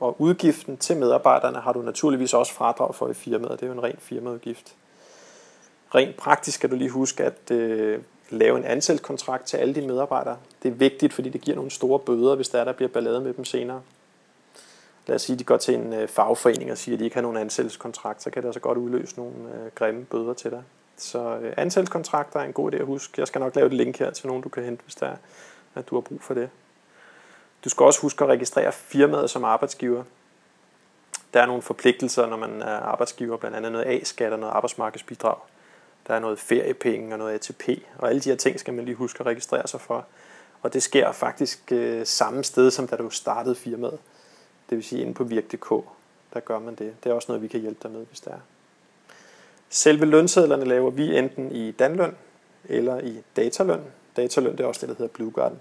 Og 0.00 0.20
udgiften 0.20 0.76
til 0.76 0.96
medarbejderne 0.96 1.58
har 1.58 1.72
du 1.72 1.82
naturligvis 1.82 2.34
også 2.34 2.52
fradrag 2.52 2.94
for 2.94 3.08
i 3.08 3.14
firmaet. 3.14 3.60
Det 3.60 3.62
er 3.62 3.66
jo 3.66 3.72
en 3.72 3.82
ren 3.82 3.96
firmaudgift. 3.98 4.74
Rent 5.94 6.16
praktisk 6.16 6.54
skal 6.54 6.70
du 6.70 6.76
lige 6.76 6.90
huske 6.90 7.24
at 7.24 7.50
øh, 7.50 8.00
lave 8.30 8.58
en 8.58 8.64
ansættelseskontrakt 8.64 9.46
til 9.46 9.56
alle 9.56 9.74
dine 9.74 9.86
medarbejdere. 9.86 10.36
Det 10.62 10.68
er 10.68 10.72
vigtigt, 10.72 11.12
fordi 11.12 11.28
det 11.28 11.40
giver 11.40 11.54
nogle 11.54 11.70
store 11.70 11.98
bøder, 11.98 12.34
hvis 12.34 12.48
der, 12.48 12.60
er, 12.60 12.64
der 12.64 12.72
bliver 12.72 12.88
ballade 12.88 13.20
med 13.20 13.34
dem 13.34 13.44
senere 13.44 13.80
lad 15.08 15.14
os 15.14 15.22
sige, 15.22 15.34
at 15.34 15.38
de 15.38 15.44
går 15.44 15.56
til 15.56 15.74
en 15.74 15.92
øh, 15.92 16.08
fagforening 16.08 16.70
og 16.70 16.78
siger, 16.78 16.96
at 16.96 16.98
de 16.98 17.04
ikke 17.04 17.16
har 17.16 17.22
nogen 17.22 17.36
ansættelseskontrakt, 17.36 18.22
så 18.22 18.30
kan 18.30 18.42
det 18.42 18.48
altså 18.48 18.60
godt 18.60 18.78
udløse 18.78 19.16
nogle 19.16 19.34
øh, 19.54 19.70
grimme 19.74 20.04
bøder 20.04 20.34
til 20.34 20.50
dig. 20.50 20.62
Så 20.98 21.38
øh, 21.42 21.54
ansættelseskontrakter 21.56 22.40
er 22.40 22.44
en 22.44 22.52
god 22.52 22.72
idé 22.72 22.76
at 22.76 22.86
huske. 22.86 23.14
Jeg 23.18 23.26
skal 23.26 23.40
nok 23.40 23.56
lave 23.56 23.66
et 23.66 23.72
link 23.72 23.98
her 23.98 24.10
til 24.10 24.26
nogen, 24.26 24.42
du 24.42 24.48
kan 24.48 24.64
hente, 24.64 24.82
hvis 24.82 24.94
der 24.94 25.06
er, 25.06 25.16
at 25.74 25.88
du 25.88 25.94
har 25.94 26.00
brug 26.00 26.22
for 26.22 26.34
det. 26.34 26.50
Du 27.64 27.68
skal 27.68 27.84
også 27.84 28.00
huske 28.00 28.24
at 28.24 28.30
registrere 28.30 28.72
firmaet 28.72 29.30
som 29.30 29.44
arbejdsgiver. 29.44 30.04
Der 31.34 31.42
er 31.42 31.46
nogle 31.46 31.62
forpligtelser, 31.62 32.26
når 32.26 32.36
man 32.36 32.62
er 32.62 32.76
arbejdsgiver, 32.76 33.36
blandt 33.36 33.56
andet 33.56 33.72
noget 33.72 33.86
A-skat 33.86 34.32
og 34.32 34.38
noget 34.38 34.52
arbejdsmarkedsbidrag. 34.52 35.36
Der 36.06 36.14
er 36.14 36.18
noget 36.18 36.38
feriepenge 36.38 37.14
og 37.14 37.18
noget 37.18 37.34
ATP, 37.34 37.68
og 37.98 38.08
alle 38.08 38.20
de 38.20 38.28
her 38.28 38.36
ting 38.36 38.60
skal 38.60 38.74
man 38.74 38.84
lige 38.84 38.94
huske 38.94 39.20
at 39.20 39.26
registrere 39.26 39.68
sig 39.68 39.80
for. 39.80 40.06
Og 40.62 40.72
det 40.72 40.82
sker 40.82 41.12
faktisk 41.12 41.72
øh, 41.72 42.06
samme 42.06 42.44
sted, 42.44 42.70
som 42.70 42.88
da 42.88 42.96
du 42.96 43.10
startede 43.10 43.54
firmaet. 43.54 43.98
Det 44.70 44.76
vil 44.76 44.84
sige 44.84 45.02
inde 45.02 45.14
på 45.14 45.24
virk.dk, 45.24 45.70
der 46.34 46.40
gør 46.40 46.58
man 46.58 46.74
det. 46.74 47.04
Det 47.04 47.10
er 47.10 47.14
også 47.14 47.26
noget, 47.28 47.42
vi 47.42 47.48
kan 47.48 47.60
hjælpe 47.60 47.78
dig 47.82 47.90
med, 47.90 48.06
hvis 48.06 48.20
det 48.20 48.32
er. 48.32 48.38
Selve 49.70 50.06
lønsedlerne 50.06 50.64
laver 50.64 50.90
vi 50.90 51.18
enten 51.18 51.52
i 51.52 51.70
Danløn 51.70 52.14
eller 52.68 53.00
i 53.00 53.22
Dataløn. 53.36 53.80
Dataløn 54.16 54.52
det 54.52 54.60
er 54.60 54.66
også 54.66 54.80
det, 54.80 54.88
der 54.88 54.94
hedder 54.98 55.12
Blue 55.12 55.30
Garden. 55.30 55.58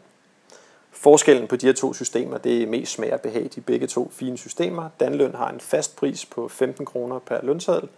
Forskellen 0.91 1.47
på 1.47 1.55
de 1.55 1.65
her 1.65 1.73
to 1.73 1.93
systemer, 1.93 2.37
det 2.37 2.63
er 2.63 2.67
mest 2.67 2.91
smag 2.91 3.13
og 3.13 3.21
behag. 3.21 3.49
De 3.55 3.61
begge 3.61 3.87
to 3.87 4.11
fine 4.13 4.37
systemer. 4.37 4.89
Danløn 4.99 5.35
har 5.35 5.49
en 5.49 5.59
fast 5.59 5.95
pris 5.95 6.25
på 6.25 6.47
15 6.47 6.85
kroner 6.85 7.19
per 7.19 7.39
lønseddel, 7.43 7.89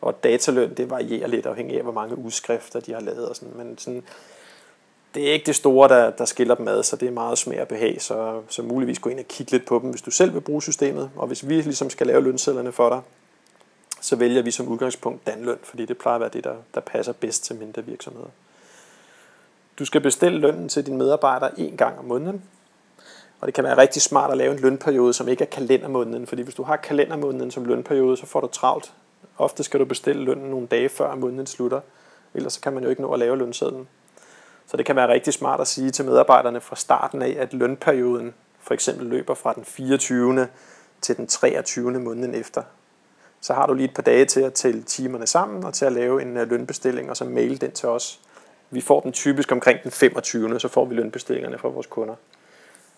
og 0.00 0.24
dataløn, 0.24 0.74
det 0.74 0.90
varierer 0.90 1.26
lidt 1.26 1.46
afhængig 1.46 1.76
af, 1.76 1.82
hvor 1.82 1.92
mange 1.92 2.18
udskrifter 2.18 2.80
de 2.80 2.92
har 2.92 3.00
lavet. 3.00 3.28
Og 3.28 3.36
sådan. 3.36 3.56
Men 3.56 3.78
sådan, 3.78 4.02
det 5.14 5.28
er 5.28 5.32
ikke 5.32 5.46
det 5.46 5.56
store, 5.56 5.88
der, 5.88 6.10
der 6.10 6.24
skiller 6.24 6.54
dem 6.54 6.68
ad, 6.68 6.82
så 6.82 6.96
det 6.96 7.08
er 7.08 7.12
meget 7.12 7.38
smag 7.38 7.60
og 7.60 7.68
behag. 7.68 8.02
Så, 8.02 8.42
så 8.48 8.62
muligvis 8.62 8.98
gå 8.98 9.10
ind 9.10 9.18
og 9.18 9.28
kigge 9.28 9.52
lidt 9.52 9.66
på 9.66 9.78
dem, 9.82 9.90
hvis 9.90 10.02
du 10.02 10.10
selv 10.10 10.34
vil 10.34 10.40
bruge 10.40 10.62
systemet. 10.62 11.10
Og 11.16 11.26
hvis 11.26 11.48
vi 11.48 11.60
ligesom 11.60 11.90
skal 11.90 12.06
lave 12.06 12.22
lønsedlerne 12.22 12.72
for 12.72 12.88
dig, 12.88 13.00
så 14.00 14.16
vælger 14.16 14.42
vi 14.42 14.50
som 14.50 14.68
udgangspunkt 14.68 15.26
danløn, 15.26 15.58
fordi 15.62 15.84
det 15.84 15.98
plejer 15.98 16.14
at 16.14 16.20
være 16.20 16.30
det, 16.32 16.44
der, 16.44 16.56
der 16.74 16.80
passer 16.80 17.12
bedst 17.12 17.44
til 17.44 17.56
mindre 17.56 17.84
virksomheder. 17.84 18.28
Du 19.78 19.84
skal 19.84 20.00
bestille 20.00 20.38
lønnen 20.38 20.68
til 20.68 20.86
dine 20.86 20.98
medarbejdere 20.98 21.60
en 21.60 21.76
gang 21.76 21.98
om 21.98 22.04
måneden. 22.04 22.42
Og 23.40 23.46
det 23.46 23.54
kan 23.54 23.64
være 23.64 23.78
rigtig 23.78 24.02
smart 24.02 24.30
at 24.30 24.36
lave 24.36 24.52
en 24.52 24.58
lønperiode, 24.58 25.12
som 25.12 25.28
ikke 25.28 25.44
er 25.44 25.48
kalendermåneden, 25.48 26.26
fordi 26.26 26.42
hvis 26.42 26.54
du 26.54 26.62
har 26.62 26.76
kalendermåneden 26.76 27.50
som 27.50 27.64
lønperiode, 27.64 28.16
så 28.16 28.26
får 28.26 28.40
du 28.40 28.46
travlt. 28.46 28.92
Ofte 29.38 29.62
skal 29.62 29.80
du 29.80 29.84
bestille 29.84 30.24
lønnen 30.24 30.50
nogle 30.50 30.66
dage 30.66 30.88
før 30.88 31.14
måneden 31.14 31.46
slutter, 31.46 31.80
ellers 32.34 32.52
så 32.52 32.60
kan 32.60 32.72
man 32.72 32.82
jo 32.82 32.90
ikke 32.90 33.02
nå 33.02 33.12
at 33.12 33.18
lave 33.18 33.36
lønsedlen. 33.36 33.88
Så 34.66 34.76
det 34.76 34.86
kan 34.86 34.96
være 34.96 35.08
rigtig 35.08 35.34
smart 35.34 35.60
at 35.60 35.66
sige 35.66 35.90
til 35.90 36.04
medarbejderne 36.04 36.60
fra 36.60 36.76
starten 36.76 37.22
af, 37.22 37.36
at 37.38 37.54
lønperioden 37.54 38.34
for 38.60 38.74
eksempel 38.74 39.06
løber 39.06 39.34
fra 39.34 39.52
den 39.52 39.64
24. 39.64 40.48
til 41.00 41.16
den 41.16 41.26
23. 41.26 42.00
måneden 42.00 42.34
efter. 42.34 42.62
Så 43.40 43.54
har 43.54 43.66
du 43.66 43.74
lige 43.74 43.88
et 43.88 43.94
par 43.94 44.02
dage 44.02 44.24
til 44.24 44.40
at 44.40 44.52
tælle 44.52 44.82
timerne 44.82 45.26
sammen 45.26 45.64
og 45.64 45.74
til 45.74 45.84
at 45.84 45.92
lave 45.92 46.22
en 46.22 46.36
øh, 46.36 46.50
lønbestilling 46.50 47.10
og 47.10 47.16
så 47.16 47.24
mail 47.24 47.60
den 47.60 47.70
til 47.70 47.88
os. 47.88 48.20
Vi 48.70 48.80
får 48.80 49.00
den 49.00 49.12
typisk 49.12 49.52
omkring 49.52 49.82
den 49.82 49.90
25. 49.90 50.60
så 50.60 50.68
får 50.68 50.84
vi 50.84 50.94
lønbestillingerne 50.94 51.58
fra 51.58 51.68
vores 51.68 51.86
kunder. 51.86 52.14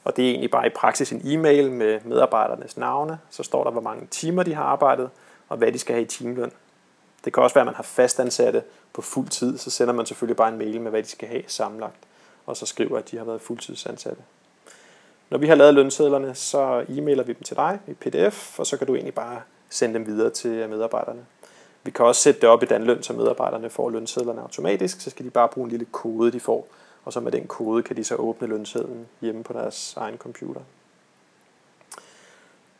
Og 0.05 0.16
det 0.16 0.24
er 0.24 0.31
egentlig 0.31 0.50
bare 0.50 0.66
i 0.66 0.70
praksis 0.70 1.12
en 1.12 1.22
e-mail 1.24 1.70
med 1.70 2.00
medarbejdernes 2.05 2.76
navne. 2.76 3.18
Så 3.31 3.42
står 3.42 3.64
der, 3.64 3.70
hvor 3.70 3.81
mange 3.81 4.07
timer 4.11 4.42
de 4.42 4.55
har 4.55 4.64
arbejdet, 4.64 5.11
og 5.48 5.57
hvad 5.57 5.72
de 5.72 5.79
skal 5.79 5.94
have 5.94 6.03
i 6.03 6.09
timeløn. 6.09 6.53
Det 7.24 7.33
kan 7.33 7.42
også 7.42 7.55
være, 7.55 7.62
at 7.62 7.66
man 7.66 7.74
har 7.74 7.83
fastansatte 7.83 8.62
på 8.92 9.03
fuld 9.03 9.29
tid, 9.29 9.59
så 9.59 9.70
sender 9.70 9.94
man 9.94 10.07
selvfølgelig 10.07 10.37
bare 10.37 10.48
en 10.48 10.59
mail 10.59 10.81
med, 10.81 10.90
hvad 10.90 11.03
de 11.03 11.09
skal 11.09 11.29
have 11.29 11.42
sammenlagt, 11.46 11.98
og 12.46 12.57
så 12.57 12.66
skriver, 12.66 12.98
at 12.98 13.11
de 13.11 13.16
har 13.16 13.24
været 13.24 13.40
fuldtidsansatte. 13.40 14.22
Når 15.31 15.38
vi 15.38 15.46
har 15.46 15.55
lavet 15.55 15.74
lønsedlerne, 15.74 16.35
så 16.35 16.85
e-mailer 16.88 17.22
vi 17.22 17.33
dem 17.33 17.42
til 17.42 17.57
dig 17.57 17.79
i 17.87 17.94
pdf, 17.94 18.59
og 18.59 18.66
så 18.66 18.76
kan 18.76 18.87
du 18.87 18.94
egentlig 18.94 19.14
bare 19.14 19.40
sende 19.70 19.94
dem 19.94 20.06
videre 20.06 20.30
til 20.30 20.68
medarbejderne. 20.68 21.26
Vi 21.83 21.90
kan 21.90 22.04
også 22.04 22.22
sætte 22.22 22.40
det 22.40 22.48
op 22.48 22.62
i 22.62 22.66
den 22.66 22.85
løn, 22.85 23.02
så 23.02 23.12
medarbejderne 23.12 23.70
får 23.70 23.90
lønsedlerne 23.90 24.40
automatisk, 24.40 25.00
så 25.00 25.11
skal 25.11 25.24
de 25.24 25.30
bare 25.30 25.48
bruge 25.48 25.64
en 25.64 25.70
lille 25.70 25.87
kode, 25.92 26.33
de 26.33 26.40
får, 26.40 26.68
og 27.04 27.12
så 27.12 27.20
med 27.20 27.33
den 27.33 27.46
kode 27.46 27.83
kan 27.83 27.96
de 27.96 28.04
så 28.04 28.14
åbne 28.14 28.48
lønsedlen 28.48 29.09
hjemme 29.20 29.44
på 29.44 29.52
deres 29.52 29.94
egen 29.96 30.16
computer. 30.16 30.61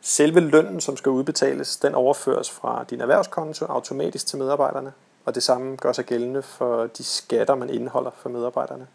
Selve 0.01 0.39
lønnen, 0.39 0.81
som 0.81 0.97
skal 0.97 1.09
udbetales, 1.09 1.77
den 1.77 1.95
overføres 1.95 2.51
fra 2.51 2.85
din 2.89 3.01
erhvervskonto 3.01 3.65
automatisk 3.65 4.27
til 4.27 4.37
medarbejderne, 4.37 4.93
og 5.25 5.35
det 5.35 5.43
samme 5.43 5.75
gør 5.75 5.91
sig 5.91 6.05
gældende 6.05 6.41
for 6.41 6.87
de 6.87 7.03
skatter, 7.03 7.55
man 7.55 7.69
indeholder 7.69 8.11
for 8.17 8.29
medarbejderne. 8.29 8.87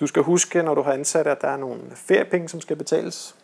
Du 0.00 0.06
skal 0.06 0.22
huske, 0.22 0.62
når 0.62 0.74
du 0.74 0.82
har 0.82 0.92
ansat, 0.92 1.26
at 1.26 1.40
der 1.40 1.48
er 1.48 1.56
nogle 1.56 1.80
feriepenge, 1.94 2.48
som 2.48 2.60
skal 2.60 2.76
betales. 2.76 3.34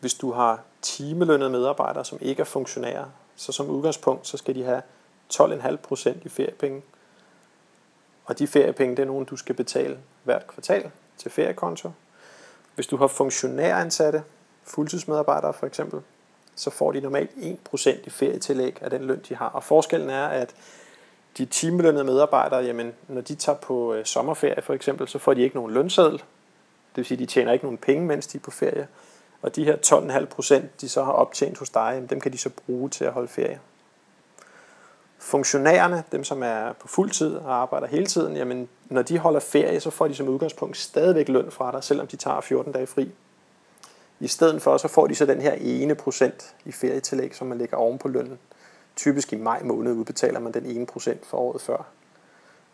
Hvis 0.00 0.14
du 0.14 0.32
har 0.32 0.62
timelønnede 0.82 1.50
medarbejdere, 1.50 2.04
som 2.04 2.18
ikke 2.20 2.40
er 2.40 2.44
funktionærer, 2.44 3.04
så 3.36 3.52
som 3.52 3.70
udgangspunkt, 3.70 4.26
så 4.26 4.36
skal 4.36 4.54
de 4.54 4.64
have 4.64 4.82
12,5% 5.34 6.10
i 6.24 6.28
feriepenge. 6.28 6.82
Og 8.24 8.38
de 8.38 8.46
feriepenge, 8.46 8.96
det 8.96 9.02
er 9.02 9.06
nogen, 9.06 9.24
du 9.24 9.36
skal 9.36 9.54
betale 9.54 9.98
hvert 10.24 10.46
kvartal 10.46 10.90
til 11.18 11.30
feriekonto. 11.30 11.90
Hvis 12.74 12.86
du 12.86 12.96
har 12.96 13.06
funktionæransatte, 13.06 14.22
fuldtidsmedarbejdere 14.64 15.54
for 15.54 15.66
eksempel, 15.66 16.00
så 16.54 16.70
får 16.70 16.92
de 16.92 17.00
normalt 17.00 17.30
1% 17.74 17.90
i 18.06 18.10
ferietillæg 18.10 18.82
af 18.82 18.90
den 18.90 19.04
løn, 19.04 19.20
de 19.28 19.34
har. 19.34 19.48
Og 19.48 19.64
forskellen 19.64 20.10
er, 20.10 20.26
at 20.26 20.54
de 21.38 21.46
timelønnede 21.46 22.04
medarbejdere, 22.04 22.60
jamen, 22.60 22.92
når 23.08 23.20
de 23.20 23.34
tager 23.34 23.58
på 23.58 23.94
øh, 23.94 24.04
sommerferie 24.04 24.62
for 24.62 24.74
eksempel, 24.74 25.08
så 25.08 25.18
får 25.18 25.34
de 25.34 25.42
ikke 25.42 25.56
nogen 25.56 25.74
lønseddel. 25.74 26.18
Det 26.18 26.96
vil 26.96 27.04
sige, 27.04 27.16
at 27.16 27.20
de 27.20 27.26
tjener 27.26 27.52
ikke 27.52 27.64
nogen 27.64 27.78
penge, 27.78 28.06
mens 28.06 28.26
de 28.26 28.38
er 28.38 28.42
på 28.42 28.50
ferie. 28.50 28.88
Og 29.42 29.56
de 29.56 29.64
her 29.64 29.76
12,5 29.76 30.24
procent, 30.24 30.80
de 30.80 30.88
så 30.88 31.04
har 31.04 31.12
optjent 31.12 31.58
hos 31.58 31.70
dig, 31.70 32.06
dem 32.10 32.20
kan 32.20 32.32
de 32.32 32.38
så 32.38 32.50
bruge 32.66 32.90
til 32.90 33.04
at 33.04 33.12
holde 33.12 33.28
ferie. 33.28 33.60
Funktionærerne, 35.18 36.04
dem 36.12 36.24
som 36.24 36.42
er 36.42 36.72
på 36.72 36.88
fuld 36.88 37.10
tid 37.10 37.34
og 37.34 37.54
arbejder 37.54 37.86
hele 37.86 38.06
tiden, 38.06 38.36
jamen, 38.36 38.68
når 38.84 39.02
de 39.02 39.18
holder 39.18 39.40
ferie, 39.40 39.80
så 39.80 39.90
får 39.90 40.08
de 40.08 40.14
som 40.14 40.28
udgangspunkt 40.28 40.76
stadigvæk 40.76 41.28
løn 41.28 41.50
fra 41.50 41.72
dig, 41.72 41.84
selvom 41.84 42.06
de 42.06 42.16
tager 42.16 42.40
14 42.40 42.72
dage 42.72 42.86
fri. 42.86 43.12
I 44.20 44.28
stedet 44.28 44.62
for, 44.62 44.76
så 44.76 44.88
får 44.88 45.06
de 45.06 45.14
så 45.14 45.26
den 45.26 45.40
her 45.40 45.52
ene 45.52 45.94
procent 45.94 46.54
i 46.64 46.72
ferietillæg, 46.72 47.34
som 47.34 47.46
man 47.46 47.58
lægger 47.58 47.76
oven 47.76 47.98
på 47.98 48.08
lønnen. 48.08 48.38
Typisk 48.96 49.32
i 49.32 49.36
maj 49.36 49.62
måned 49.62 49.92
udbetaler 49.92 50.40
man 50.40 50.52
den 50.52 50.66
ene 50.66 50.86
procent 50.86 51.26
for 51.26 51.38
året 51.38 51.60
før. 51.60 51.86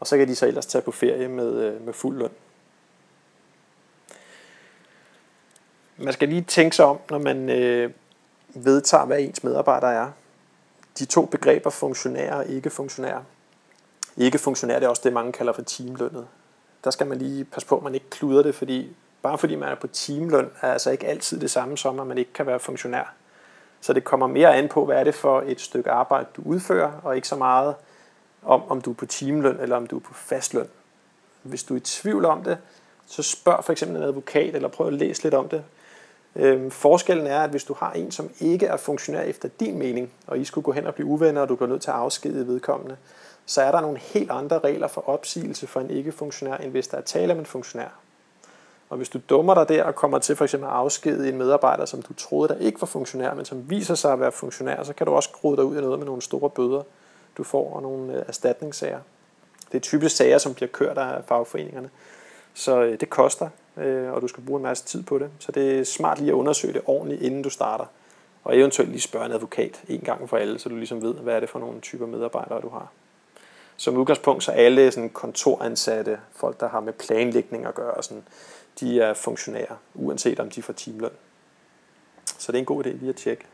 Og 0.00 0.06
så 0.06 0.16
kan 0.16 0.28
de 0.28 0.34
så 0.34 0.46
ellers 0.46 0.66
tage 0.66 0.82
på 0.82 0.90
ferie 0.90 1.28
med, 1.28 1.52
øh, 1.52 1.86
med 1.86 1.92
fuld 1.92 2.18
løn. 2.18 2.30
Man 5.96 6.12
skal 6.12 6.28
lige 6.28 6.42
tænke 6.42 6.76
sig 6.76 6.84
om, 6.84 6.98
når 7.10 7.18
man 7.18 7.48
øh, 7.48 7.90
vedtager, 8.54 9.04
hvad 9.04 9.20
ens 9.20 9.44
medarbejder 9.44 9.86
er. 9.88 10.10
De 10.98 11.04
to 11.04 11.24
begreber, 11.24 11.70
funktionærer 11.70 12.34
og 12.34 12.46
ikke-funktionærer. 12.46 13.22
Ikke-funktionær, 14.16 14.78
det 14.78 14.86
er 14.86 14.90
også 14.90 15.02
det, 15.04 15.12
mange 15.12 15.32
kalder 15.32 15.52
for 15.52 15.62
teamlønnet. 15.62 16.26
Der 16.84 16.90
skal 16.90 17.06
man 17.06 17.18
lige 17.18 17.44
passe 17.44 17.68
på, 17.68 17.76
at 17.76 17.82
man 17.82 17.94
ikke 17.94 18.10
kluder 18.10 18.42
det, 18.42 18.54
fordi 18.54 18.96
bare 19.22 19.38
fordi 19.38 19.54
man 19.54 19.68
er 19.68 19.74
på 19.74 19.86
teamløn, 19.86 20.50
er 20.60 20.72
altså 20.72 20.90
ikke 20.90 21.06
altid 21.06 21.40
det 21.40 21.50
samme 21.50 21.78
som, 21.78 22.00
at 22.00 22.06
man 22.06 22.18
ikke 22.18 22.32
kan 22.32 22.46
være 22.46 22.60
funktionær. 22.60 23.14
Så 23.80 23.92
det 23.92 24.04
kommer 24.04 24.26
mere 24.26 24.56
an 24.56 24.68
på, 24.68 24.84
hvad 24.84 24.96
er 24.96 25.04
det 25.04 25.14
for 25.14 25.42
et 25.46 25.60
stykke 25.60 25.90
arbejde, 25.90 26.26
du 26.36 26.42
udfører, 26.44 26.92
og 27.02 27.16
ikke 27.16 27.28
så 27.28 27.36
meget 27.36 27.74
om, 28.42 28.70
om 28.70 28.80
du 28.80 28.90
er 28.90 28.94
på 28.94 29.06
timeløn 29.06 29.60
eller 29.60 29.76
om 29.76 29.86
du 29.86 29.96
er 29.96 30.00
på 30.00 30.14
fastløn. 30.14 30.68
Hvis 31.42 31.64
du 31.64 31.74
er 31.74 31.78
i 31.78 31.80
tvivl 31.80 32.24
om 32.24 32.44
det, 32.44 32.58
så 33.06 33.22
spørg 33.22 33.64
for 33.64 33.72
eksempel 33.72 33.96
en 33.96 34.02
advokat, 34.02 34.54
eller 34.54 34.68
prøv 34.68 34.86
at 34.86 34.92
læse 34.92 35.22
lidt 35.22 35.34
om 35.34 35.48
det. 35.48 35.64
Øhm, 36.36 36.70
forskellen 36.70 37.26
er, 37.26 37.40
at 37.40 37.50
hvis 37.50 37.64
du 37.64 37.74
har 37.74 37.92
en, 37.92 38.10
som 38.10 38.30
ikke 38.40 38.66
er 38.66 38.76
funktionær 38.76 39.20
efter 39.20 39.48
din 39.60 39.78
mening, 39.78 40.12
og 40.26 40.38
I 40.38 40.44
skulle 40.44 40.64
gå 40.64 40.72
hen 40.72 40.86
og 40.86 40.94
blive 40.94 41.06
uvenner, 41.06 41.40
og 41.40 41.48
du 41.48 41.54
går 41.54 41.66
nødt 41.66 41.82
til 41.82 41.90
at 41.90 41.96
afskedige 41.96 42.46
vedkommende, 42.46 42.96
så 43.46 43.62
er 43.62 43.70
der 43.70 43.80
nogle 43.80 43.98
helt 43.98 44.30
andre 44.30 44.58
regler 44.58 44.88
for 44.88 45.08
opsigelse 45.08 45.66
for 45.66 45.80
en 45.80 45.90
ikke-funktionær, 45.90 46.56
end 46.56 46.70
hvis 46.70 46.88
der 46.88 46.96
er 46.96 47.02
tale 47.02 47.32
om 47.32 47.38
en 47.38 47.46
funktionær. 47.46 47.88
Og 48.88 48.96
hvis 48.96 49.08
du 49.08 49.20
dummer 49.28 49.54
dig 49.54 49.68
der 49.68 49.84
og 49.84 49.94
kommer 49.94 50.18
til 50.18 50.36
for 50.36 50.44
eksempel 50.44 50.66
at 50.66 50.72
afskedige 50.72 51.28
en 51.28 51.38
medarbejder, 51.38 51.84
som 51.84 52.02
du 52.02 52.12
troede, 52.12 52.48
der 52.48 52.58
ikke 52.58 52.80
var 52.80 52.86
funktionær, 52.86 53.34
men 53.34 53.44
som 53.44 53.70
viser 53.70 53.94
sig 53.94 54.12
at 54.12 54.20
være 54.20 54.32
funktionær, 54.32 54.82
så 54.82 54.92
kan 54.92 55.06
du 55.06 55.12
også 55.12 55.28
skrue 55.28 55.56
dig 55.56 55.64
ud 55.64 55.76
af 55.76 55.82
noget 55.82 55.98
med 55.98 56.06
nogle 56.06 56.22
store 56.22 56.50
bøder, 56.50 56.82
du 57.36 57.44
får, 57.44 57.74
og 57.74 57.82
nogle 57.82 58.12
øh, 58.12 58.22
erstatningssager. 58.28 58.98
Det 59.72 59.78
er 59.78 59.80
typisk 59.80 60.16
sager, 60.16 60.38
som 60.38 60.54
bliver 60.54 60.68
kørt 60.68 60.98
af 60.98 61.24
fagforeningerne. 61.24 61.90
Så 62.54 62.82
øh, 62.82 63.00
det 63.00 63.10
koster, 63.10 63.48
øh, 63.76 64.12
og 64.12 64.22
du 64.22 64.28
skal 64.28 64.44
bruge 64.44 64.58
en 64.58 64.62
masse 64.62 64.84
tid 64.84 65.02
på 65.02 65.18
det. 65.18 65.30
Så 65.38 65.52
det 65.52 65.78
er 65.78 65.84
smart 65.84 66.18
lige 66.18 66.30
at 66.30 66.34
undersøge 66.34 66.72
det 66.72 66.82
ordentligt, 66.86 67.22
inden 67.22 67.42
du 67.42 67.50
starter. 67.50 67.84
Og 68.44 68.58
eventuelt 68.58 68.90
lige 68.90 69.00
spørge 69.00 69.26
en 69.26 69.32
advokat 69.32 69.82
en 69.88 70.00
gang 70.00 70.28
for 70.28 70.36
alle, 70.36 70.58
så 70.58 70.68
du 70.68 70.76
ligesom 70.76 71.02
ved, 71.02 71.14
hvad 71.14 71.34
er 71.34 71.40
det 71.40 71.48
for 71.48 71.58
nogle 71.58 71.80
typer 71.80 72.06
medarbejdere, 72.06 72.60
du 72.60 72.68
har. 72.68 72.92
Som 73.76 73.96
udgangspunkt 73.96 74.44
så 74.44 74.52
alle 74.52 74.92
sådan 74.92 75.10
kontoransatte, 75.10 76.18
folk 76.32 76.60
der 76.60 76.68
har 76.68 76.80
med 76.80 76.92
planlægning 76.92 77.66
at 77.66 77.74
gøre, 77.74 78.02
sådan, 78.02 78.22
de 78.80 79.00
er 79.00 79.14
funktionærer, 79.14 79.76
uanset 79.94 80.40
om 80.40 80.50
de 80.50 80.62
får 80.62 80.72
timeløn. 80.72 81.10
Så 82.38 82.52
det 82.52 82.58
er 82.58 82.62
en 82.62 82.66
god 82.66 82.86
idé 82.86 82.88
lige 82.88 83.08
at 83.08 83.16
tjekke. 83.16 83.44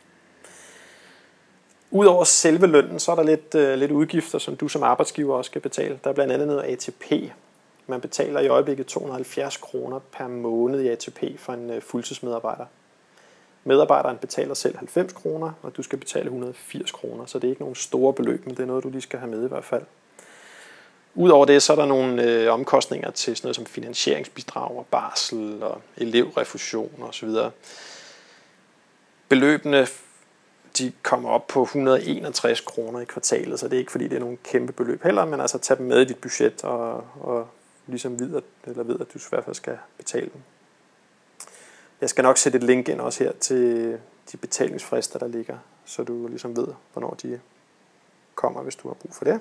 Udover 1.91 2.25
selve 2.25 2.67
lønnen, 2.67 2.99
så 2.99 3.13
er 3.13 3.17
der 3.17 3.23
lidt, 3.23 3.55
øh, 3.55 3.79
lidt 3.79 3.91
udgifter, 3.91 4.39
som 4.39 4.57
du 4.57 4.69
som 4.69 4.83
arbejdsgiver 4.83 5.37
også 5.37 5.49
skal 5.49 5.61
betale. 5.61 5.99
Der 6.05 6.11
er 6.11 6.15
blandt 6.15 6.33
andet 6.33 6.49
noget 6.49 6.63
ATP, 6.63 7.33
man 7.91 8.01
betaler 8.01 8.41
i 8.41 8.49
øjeblikket 8.49 8.87
270 8.87 9.57
kroner 9.57 9.99
per 10.13 10.29
måned 10.29 10.81
i 10.81 10.89
ATP 10.89 11.23
for 11.39 11.53
en 11.53 11.71
øh, 11.71 11.83
fuldtidsmedarbejder. 11.83 12.65
Medarbejderen 13.65 14.17
betaler 14.17 14.55
selv 14.55 14.77
90 14.77 15.13
kroner, 15.13 15.53
og 15.63 15.77
du 15.77 15.83
skal 15.83 15.99
betale 15.99 16.25
180 16.25 16.93
kroner, 16.93 17.27
så 17.27 17.39
det 17.39 17.45
er 17.45 17.51
ikke 17.51 17.63
nogen 17.63 17.75
store 17.75 18.13
beløb, 18.13 18.47
men 18.47 18.55
det 18.55 18.63
er 18.63 18.67
noget, 18.67 18.85
du 18.85 18.89
lige 18.89 19.03
skal 19.03 19.19
have 19.19 19.31
med 19.31 19.45
i 19.45 19.49
hvert 19.49 19.65
fald. 19.65 19.83
Udover 21.15 21.45
det, 21.45 21.63
så 21.63 21.73
er 21.73 21.77
der 21.77 21.87
nogle 21.87 22.23
øh, 22.23 22.53
omkostninger 22.53 23.11
til 23.11 23.37
sådan 23.37 23.47
noget 23.47 23.57
som 23.57 23.67
finansieringsbidrag 23.67 24.77
og 24.77 24.87
barsel 24.91 25.63
og 25.63 25.81
elevrefusion 25.97 27.03
osv. 27.03 27.29
beløbene 29.29 29.87
de 30.79 30.93
kommer 31.03 31.31
op 31.31 31.47
på 31.47 31.63
161 31.63 32.61
kroner 32.61 33.01
i 33.01 33.05
kvartalet, 33.05 33.61
så 33.61 33.69
det 33.69 33.75
er 33.75 33.79
ikke 33.79 33.93
fordi, 33.93 34.09
det 34.09 34.17
er 34.17 34.21
nogle 34.21 34.37
kæmpe 34.45 34.73
beløb 34.73 35.03
heller, 35.03 35.25
men 35.25 35.41
altså 35.41 35.59
tag 35.59 35.79
dem 35.79 35.87
med 35.87 36.01
i 36.01 36.05
dit 36.05 36.17
budget 36.17 36.65
og, 36.65 37.05
og 37.21 37.49
ligesom 37.91 38.21
ved, 38.21 38.37
at, 38.37 38.45
eller 38.65 38.83
ved, 38.83 39.01
at 39.01 39.07
du 39.15 39.19
i 39.19 39.23
hvert 39.31 39.45
fald 39.45 39.55
skal 39.55 39.79
betale 39.97 40.31
dem. 40.33 40.43
Jeg 42.01 42.11
skal 42.11 42.23
nok 42.23 42.39
sætte 42.39 42.59
et 42.59 42.65
link 42.65 42.89
ind 42.89 43.01
også 43.01 43.25
her 43.25 43.33
til 43.33 43.99
de 44.33 44.37
betalingsfrister, 44.37 45.19
der 45.19 45.29
ligger, 45.29 45.59
så 45.85 46.03
du 46.03 46.27
ligesom 46.27 46.57
ved, 46.57 46.67
hvornår 46.93 47.11
de 47.23 47.41
kommer, 48.35 48.63
hvis 48.63 48.77
du 48.77 48.89
har 48.89 48.95
brug 48.95 49.15
for 49.15 49.25
det. 49.25 49.41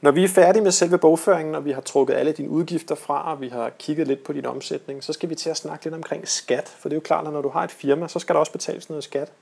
Når 0.00 0.10
vi 0.10 0.24
er 0.24 0.28
færdige 0.28 0.62
med 0.62 0.70
selve 0.70 0.98
bogføringen, 0.98 1.54
og 1.54 1.64
vi 1.64 1.70
har 1.70 1.80
trukket 1.80 2.14
alle 2.14 2.32
dine 2.32 2.48
udgifter 2.48 2.94
fra, 2.94 3.32
og 3.32 3.40
vi 3.40 3.48
har 3.48 3.70
kigget 3.78 4.06
lidt 4.06 4.24
på 4.24 4.32
din 4.32 4.46
omsætning, 4.46 5.04
så 5.04 5.12
skal 5.12 5.30
vi 5.30 5.34
til 5.34 5.50
at 5.50 5.56
snakke 5.56 5.84
lidt 5.84 5.94
omkring 5.94 6.28
skat. 6.28 6.68
For 6.68 6.88
det 6.88 6.96
er 6.96 6.96
jo 6.96 7.04
klart, 7.04 7.26
at 7.26 7.32
når 7.32 7.42
du 7.42 7.48
har 7.48 7.64
et 7.64 7.70
firma, 7.70 8.08
så 8.08 8.18
skal 8.18 8.34
der 8.34 8.40
også 8.40 8.52
betales 8.52 8.88
noget 8.88 9.04
skat. 9.04 9.32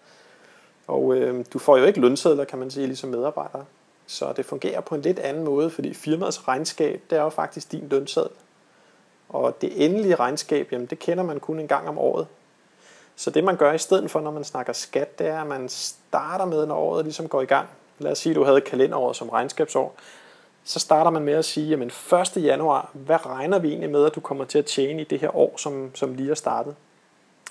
Og 0.86 1.16
øh, 1.16 1.44
du 1.52 1.58
får 1.58 1.76
jo 1.76 1.84
ikke 1.84 2.00
lønsedler, 2.00 2.44
kan 2.44 2.58
man 2.58 2.70
sige, 2.70 2.86
ligesom 2.86 3.10
medarbejder. 3.10 3.64
Så 4.10 4.32
det 4.32 4.46
fungerer 4.46 4.80
på 4.80 4.94
en 4.94 5.02
lidt 5.02 5.18
anden 5.18 5.44
måde, 5.44 5.70
fordi 5.70 5.94
firmaets 5.94 6.48
regnskab, 6.48 7.02
det 7.10 7.18
er 7.18 7.22
jo 7.22 7.28
faktisk 7.28 7.72
din 7.72 7.88
lønseddel. 7.88 8.30
Og 9.28 9.60
det 9.60 9.84
endelige 9.84 10.14
regnskab, 10.14 10.72
jamen 10.72 10.86
det 10.86 10.98
kender 10.98 11.24
man 11.24 11.40
kun 11.40 11.60
en 11.60 11.68
gang 11.68 11.88
om 11.88 11.98
året. 11.98 12.26
Så 13.16 13.30
det 13.30 13.44
man 13.44 13.56
gør 13.56 13.72
i 13.72 13.78
stedet 13.78 14.10
for, 14.10 14.20
når 14.20 14.30
man 14.30 14.44
snakker 14.44 14.72
skat, 14.72 15.18
det 15.18 15.26
er, 15.26 15.40
at 15.40 15.46
man 15.46 15.68
starter 15.68 16.44
med, 16.44 16.66
når 16.66 16.76
året 16.76 17.04
ligesom 17.04 17.28
går 17.28 17.42
i 17.42 17.46
gang. 17.46 17.68
Lad 17.98 18.12
os 18.12 18.18
sige, 18.18 18.30
at 18.30 18.36
du 18.36 18.44
havde 18.44 18.60
kalenderåret 18.60 19.16
som 19.16 19.28
regnskabsår 19.28 19.96
så 20.64 20.78
starter 20.78 21.10
man 21.10 21.22
med 21.22 21.32
at 21.32 21.44
sige, 21.44 21.68
jamen 21.68 21.90
1. 22.36 22.44
januar, 22.44 22.90
hvad 22.92 23.26
regner 23.26 23.58
vi 23.58 23.68
egentlig 23.68 23.90
med, 23.90 24.06
at 24.06 24.14
du 24.14 24.20
kommer 24.20 24.44
til 24.44 24.58
at 24.58 24.66
tjene 24.66 25.02
i 25.02 25.04
det 25.04 25.20
her 25.20 25.36
år, 25.36 25.54
som, 25.56 25.90
som 25.94 26.14
lige 26.14 26.30
er 26.30 26.34
startet? 26.34 26.74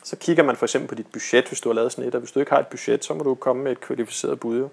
Så 0.03 0.15
kigger 0.15 0.43
man 0.43 0.55
for 0.55 0.65
eksempel 0.65 0.87
på 0.87 0.95
dit 0.95 1.07
budget, 1.13 1.47
hvis 1.47 1.61
du 1.61 1.69
har 1.69 1.73
lavet 1.73 1.91
sådan 1.91 2.07
et, 2.07 2.15
og 2.15 2.19
hvis 2.19 2.31
du 2.31 2.39
ikke 2.39 2.51
har 2.51 2.59
et 2.59 2.67
budget, 2.67 3.05
så 3.05 3.13
må 3.13 3.23
du 3.23 3.35
komme 3.35 3.63
med 3.63 3.71
et 3.71 3.79
kvalificeret 3.79 4.39
bud. 4.39 4.69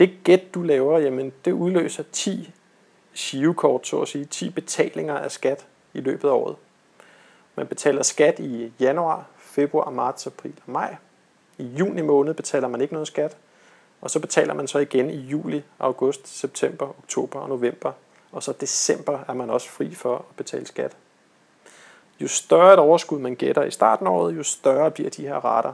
Det 0.00 0.10
gæt, 0.24 0.54
du 0.54 0.62
laver, 0.62 0.98
jamen 0.98 1.32
det 1.44 1.52
udløser 1.52 2.04
10 2.12 2.50
shivekort, 3.14 3.86
så 3.86 4.00
at 4.00 4.08
sige, 4.08 4.24
10 4.24 4.50
betalinger 4.50 5.18
af 5.18 5.30
skat 5.30 5.66
i 5.94 6.00
løbet 6.00 6.28
af 6.28 6.32
året. 6.32 6.56
Man 7.56 7.66
betaler 7.66 8.02
skat 8.02 8.38
i 8.38 8.72
januar, 8.80 9.26
februar, 9.36 9.90
marts, 9.90 10.26
april 10.26 10.54
og 10.66 10.72
maj. 10.72 10.96
I 11.58 11.64
juni 11.64 12.02
måned 12.02 12.34
betaler 12.34 12.68
man 12.68 12.80
ikke 12.80 12.94
noget 12.94 13.06
skat. 13.06 13.36
Og 14.00 14.10
så 14.10 14.20
betaler 14.20 14.54
man 14.54 14.68
så 14.68 14.78
igen 14.78 15.10
i 15.10 15.16
juli, 15.16 15.62
august, 15.78 16.28
september, 16.38 16.88
oktober 16.88 17.40
og 17.40 17.48
november. 17.48 17.92
Og 18.32 18.42
så 18.42 18.52
december 18.60 19.18
er 19.28 19.34
man 19.34 19.50
også 19.50 19.68
fri 19.68 19.94
for 19.94 20.16
at 20.16 20.36
betale 20.36 20.66
skat. 20.66 20.96
Jo 22.20 22.28
større 22.28 22.72
et 22.72 22.78
overskud 22.78 23.18
man 23.18 23.34
gætter 23.34 23.62
i 23.62 23.70
starten 23.70 24.06
af 24.06 24.10
året, 24.10 24.36
jo 24.36 24.42
større 24.42 24.90
bliver 24.90 25.10
de 25.10 25.22
her 25.22 25.36
rater. 25.36 25.72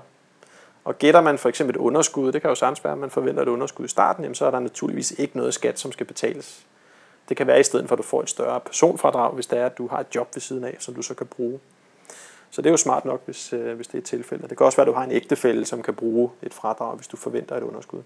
Og 0.87 0.99
gætter 0.99 1.21
man 1.21 1.39
for 1.39 1.49
eksempel 1.49 1.77
et 1.77 1.81
underskud, 1.81 2.33
det 2.33 2.43
kan 2.43 2.49
jo 2.49 2.55
sagtens 2.55 2.85
være, 2.85 2.93
at 2.93 2.99
man 2.99 3.11
forventer 3.11 3.43
et 3.43 3.49
underskud 3.49 3.85
i 3.85 3.89
starten, 3.89 4.25
jamen 4.25 4.35
så 4.35 4.47
er 4.47 4.51
der 4.51 4.61
naturligvis 4.61 5.11
ikke 5.11 5.37
noget 5.37 5.55
skat, 5.55 5.79
som 5.79 5.93
skal 5.93 6.07
betales. 6.07 6.67
Det 7.29 7.37
kan 7.37 7.47
være 7.47 7.61
i 7.61 7.63
stedet 7.63 7.89
for, 7.89 7.95
at 7.95 7.99
du 7.99 8.03
får 8.03 8.23
et 8.23 8.31
større 8.31 8.61
personfradrag, 8.61 9.35
hvis 9.35 9.47
det 9.47 9.59
er, 9.59 9.67
at 9.67 9.79
du 9.79 9.87
har 9.87 10.01
et 10.01 10.07
job 10.15 10.29
ved 10.35 10.41
siden 10.41 10.65
af, 10.65 10.77
som 10.79 10.95
du 10.95 11.03
så 11.03 11.15
kan 11.15 11.27
bruge. 11.27 11.61
Så 12.51 12.63
det 12.63 12.67
er 12.67 12.71
jo 12.71 12.77
smart 12.77 13.05
nok, 13.05 13.23
hvis, 13.25 13.53
øh, 13.53 13.77
hvis 13.77 13.87
det 13.87 13.95
er 13.95 13.99
et 13.99 14.05
tilfælde. 14.05 14.49
Det 14.49 14.57
kan 14.57 14.67
også 14.67 14.77
være, 14.77 14.87
at 14.87 14.89
du 14.89 14.93
har 14.93 15.05
en 15.05 15.11
ægtefælle, 15.11 15.65
som 15.65 15.83
kan 15.83 15.95
bruge 15.95 16.31
et 16.43 16.55
fradrag, 16.55 16.97
hvis 16.97 17.09
du 17.09 17.17
forventer 17.17 17.57
et 17.57 17.63
underskud. 17.63 18.03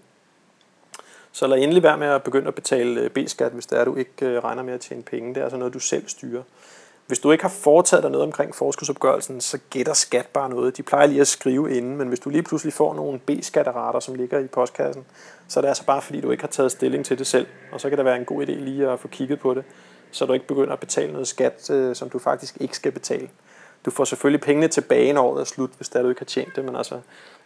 Så 1.31 1.47
lad 1.47 1.57
endelig 1.57 1.83
være 1.83 1.97
med 1.97 2.07
at 2.07 2.23
begynde 2.23 2.47
at 2.47 2.55
betale 2.55 3.01
øh, 3.01 3.09
B-skat, 3.09 3.51
hvis 3.51 3.65
det 3.65 3.77
er, 3.77 3.81
at 3.81 3.87
du 3.87 3.95
ikke 3.95 4.25
øh, 4.25 4.43
regner 4.43 4.63
med 4.63 4.73
at 4.73 4.79
tjene 4.79 5.03
penge. 5.03 5.29
Det 5.29 5.37
er 5.37 5.43
altså 5.43 5.57
noget, 5.57 5.73
du 5.73 5.79
selv 5.79 6.07
styrer. 6.07 6.43
Hvis 7.07 7.19
du 7.19 7.31
ikke 7.31 7.43
har 7.43 7.49
foretaget 7.49 8.03
dig 8.03 8.11
noget 8.11 8.25
omkring 8.25 8.55
forskudsopgørelsen, 8.55 9.41
så 9.41 9.59
gætter 9.69 9.93
skat 9.93 10.27
bare 10.27 10.49
noget. 10.49 10.77
De 10.77 10.83
plejer 10.83 11.07
lige 11.07 11.21
at 11.21 11.27
skrive 11.27 11.77
inden, 11.77 11.97
men 11.97 12.07
hvis 12.07 12.19
du 12.19 12.29
lige 12.29 12.43
pludselig 12.43 12.73
får 12.73 12.93
nogle 12.93 13.19
B-skatterater, 13.19 13.99
som 13.99 14.15
ligger 14.15 14.39
i 14.39 14.47
postkassen, 14.47 15.05
så 15.47 15.59
er 15.59 15.61
det 15.61 15.67
altså 15.67 15.85
bare 15.85 16.01
fordi, 16.01 16.21
du 16.21 16.31
ikke 16.31 16.43
har 16.43 16.47
taget 16.47 16.71
stilling 16.71 17.05
til 17.05 17.19
det 17.19 17.27
selv. 17.27 17.47
Og 17.71 17.81
så 17.81 17.89
kan 17.89 17.97
det 17.97 18.05
være 18.05 18.17
en 18.17 18.25
god 18.25 18.43
idé 18.43 18.51
lige 18.51 18.89
at 18.89 18.99
få 18.99 19.07
kigget 19.07 19.39
på 19.39 19.53
det, 19.53 19.63
så 20.11 20.25
du 20.25 20.33
ikke 20.33 20.47
begynder 20.47 20.73
at 20.73 20.79
betale 20.79 21.11
noget 21.11 21.27
skat, 21.27 21.69
øh, 21.69 21.95
som 21.95 22.09
du 22.09 22.19
faktisk 22.19 22.57
ikke 22.59 22.75
skal 22.75 22.91
betale. 22.91 23.29
Du 23.85 23.91
får 23.91 24.03
selvfølgelig 24.03 24.41
pengene 24.41 24.67
tilbage, 24.67 25.13
når 25.13 25.23
året 25.23 25.41
er 25.41 25.45
slut, 25.45 25.69
hvis 25.77 25.89
det 25.89 25.99
er, 25.99 26.03
du 26.03 26.09
ikke 26.09 26.21
har 26.21 26.25
tjent 26.25 26.55
det, 26.55 26.65
men 26.65 26.75
altså 26.75 26.99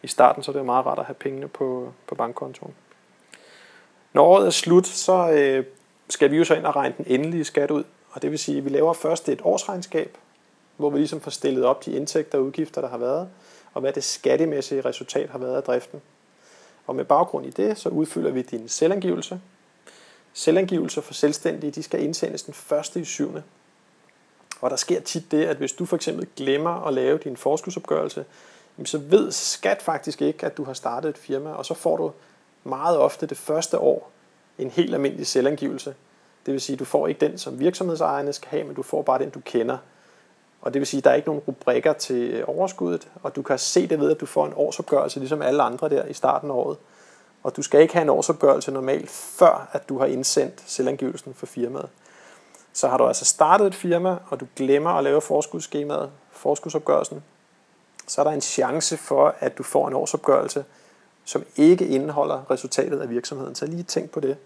i 0.03 0.07
starten 0.07 0.43
så 0.43 0.51
er 0.51 0.55
det 0.55 0.65
meget 0.65 0.85
rart 0.85 0.99
at 0.99 1.05
have 1.05 1.15
pengene 1.15 1.47
på, 1.47 1.93
på 2.07 2.15
bankkontoen. 2.15 2.73
Når 4.13 4.23
året 4.23 4.45
er 4.45 4.51
slut, 4.51 4.87
så 4.87 5.31
øh, 5.31 5.65
skal 6.09 6.31
vi 6.31 6.37
jo 6.37 6.43
så 6.43 6.55
ind 6.55 6.65
og 6.65 6.75
regne 6.75 6.95
den 6.97 7.05
endelige 7.07 7.43
skat 7.43 7.71
ud. 7.71 7.83
Og 8.15 8.21
det 8.21 8.31
vil 8.31 8.39
sige, 8.39 8.57
at 8.57 8.65
vi 8.65 8.69
laver 8.69 8.93
først 8.93 9.29
et 9.29 9.41
årsregnskab, 9.43 10.17
hvor 10.77 10.89
vi 10.89 10.97
ligesom 10.97 11.21
får 11.21 11.31
stillet 11.31 11.65
op 11.65 11.85
de 11.85 11.91
indtægter 11.91 12.37
og 12.37 12.43
udgifter, 12.43 12.81
der 12.81 12.87
har 12.87 12.97
været, 12.97 13.29
og 13.73 13.81
hvad 13.81 13.93
det 13.93 14.03
skattemæssige 14.03 14.81
resultat 14.81 15.29
har 15.29 15.37
været 15.37 15.55
af 15.55 15.63
driften. 15.63 16.01
Og 16.87 16.95
med 16.95 17.05
baggrund 17.05 17.45
i 17.45 17.49
det, 17.49 17.77
så 17.77 17.89
udfylder 17.89 18.31
vi 18.31 18.41
din 18.41 18.69
selvangivelse. 18.69 19.41
Selvangivelser 20.33 21.01
for 21.01 21.13
selvstændige, 21.13 21.71
de 21.71 21.83
skal 21.83 22.03
indsendes 22.03 22.43
den 22.43 22.53
første 22.53 22.99
i 22.99 23.05
syvende. 23.05 23.43
Og 24.61 24.69
der 24.69 24.75
sker 24.75 24.99
tit 24.99 25.31
det, 25.31 25.45
at 25.45 25.57
hvis 25.57 25.73
du 25.73 25.85
for 25.85 25.95
eksempel 25.95 26.27
glemmer 26.35 26.87
at 26.87 26.93
lave 26.93 27.17
din 27.17 27.37
forskudsopgørelse, 27.37 28.25
så 28.85 28.97
ved 28.97 29.31
skat 29.31 29.81
faktisk 29.81 30.21
ikke, 30.21 30.45
at 30.45 30.57
du 30.57 30.63
har 30.63 30.73
startet 30.73 31.09
et 31.09 31.17
firma, 31.17 31.51
og 31.51 31.65
så 31.65 31.73
får 31.73 31.97
du 31.97 32.11
meget 32.63 32.97
ofte 32.97 33.25
det 33.25 33.37
første 33.37 33.79
år 33.79 34.11
en 34.57 34.69
helt 34.69 34.93
almindelig 34.93 35.27
selvangivelse. 35.27 35.95
Det 36.45 36.51
vil 36.51 36.61
sige, 36.61 36.73
at 36.73 36.79
du 36.79 36.85
får 36.85 37.07
ikke 37.07 37.27
den, 37.27 37.37
som 37.37 37.59
virksomhedsejerne 37.59 38.33
skal 38.33 38.49
have, 38.49 38.63
men 38.63 38.75
du 38.75 38.83
får 38.83 39.01
bare 39.01 39.19
den, 39.19 39.29
du 39.29 39.39
kender. 39.45 39.77
Og 40.61 40.73
det 40.73 40.79
vil 40.79 40.87
sige, 40.87 40.97
at 40.97 41.03
der 41.03 41.09
er 41.09 41.15
ikke 41.15 41.27
nogen 41.27 41.41
rubrikker 41.47 41.93
til 41.93 42.45
overskuddet, 42.47 43.07
og 43.23 43.35
du 43.35 43.41
kan 43.41 43.59
se 43.59 43.87
det 43.87 43.99
ved, 43.99 44.11
at 44.11 44.19
du 44.19 44.25
får 44.25 44.45
en 44.45 44.53
årsopgørelse, 44.55 45.19
ligesom 45.19 45.41
alle 45.41 45.63
andre 45.63 45.89
der 45.89 46.05
i 46.05 46.13
starten 46.13 46.49
af 46.49 46.53
året. 46.53 46.77
Og 47.43 47.55
du 47.55 47.61
skal 47.61 47.81
ikke 47.81 47.93
have 47.93 48.01
en 48.01 48.09
årsopgørelse 48.09 48.71
normalt, 48.71 49.09
før 49.09 49.69
at 49.71 49.89
du 49.89 49.99
har 49.99 50.05
indsendt 50.05 50.63
selvangivelsen 50.65 51.33
for 51.33 51.45
firmaet. 51.45 51.89
Så 52.73 52.87
har 52.87 52.97
du 52.97 53.07
altså 53.07 53.25
startet 53.25 53.67
et 53.67 53.75
firma, 53.75 54.17
og 54.29 54.39
du 54.39 54.47
glemmer 54.55 54.89
at 54.89 55.03
lave 55.03 55.21
forskudsskemaet, 55.21 56.09
forskudsopgørelsen, 56.31 57.23
så 58.07 58.21
er 58.21 58.25
der 58.25 58.31
en 58.31 58.41
chance 58.41 58.97
for, 58.97 59.35
at 59.39 59.57
du 59.57 59.63
får 59.63 59.87
en 59.87 59.93
årsopgørelse, 59.93 60.65
som 61.25 61.43
ikke 61.57 61.87
indeholder 61.87 62.51
resultatet 62.51 62.99
af 62.99 63.09
virksomheden. 63.09 63.55
Så 63.55 63.65
lige 63.65 63.83
tænk 63.83 64.11
på 64.11 64.19
det. 64.19 64.37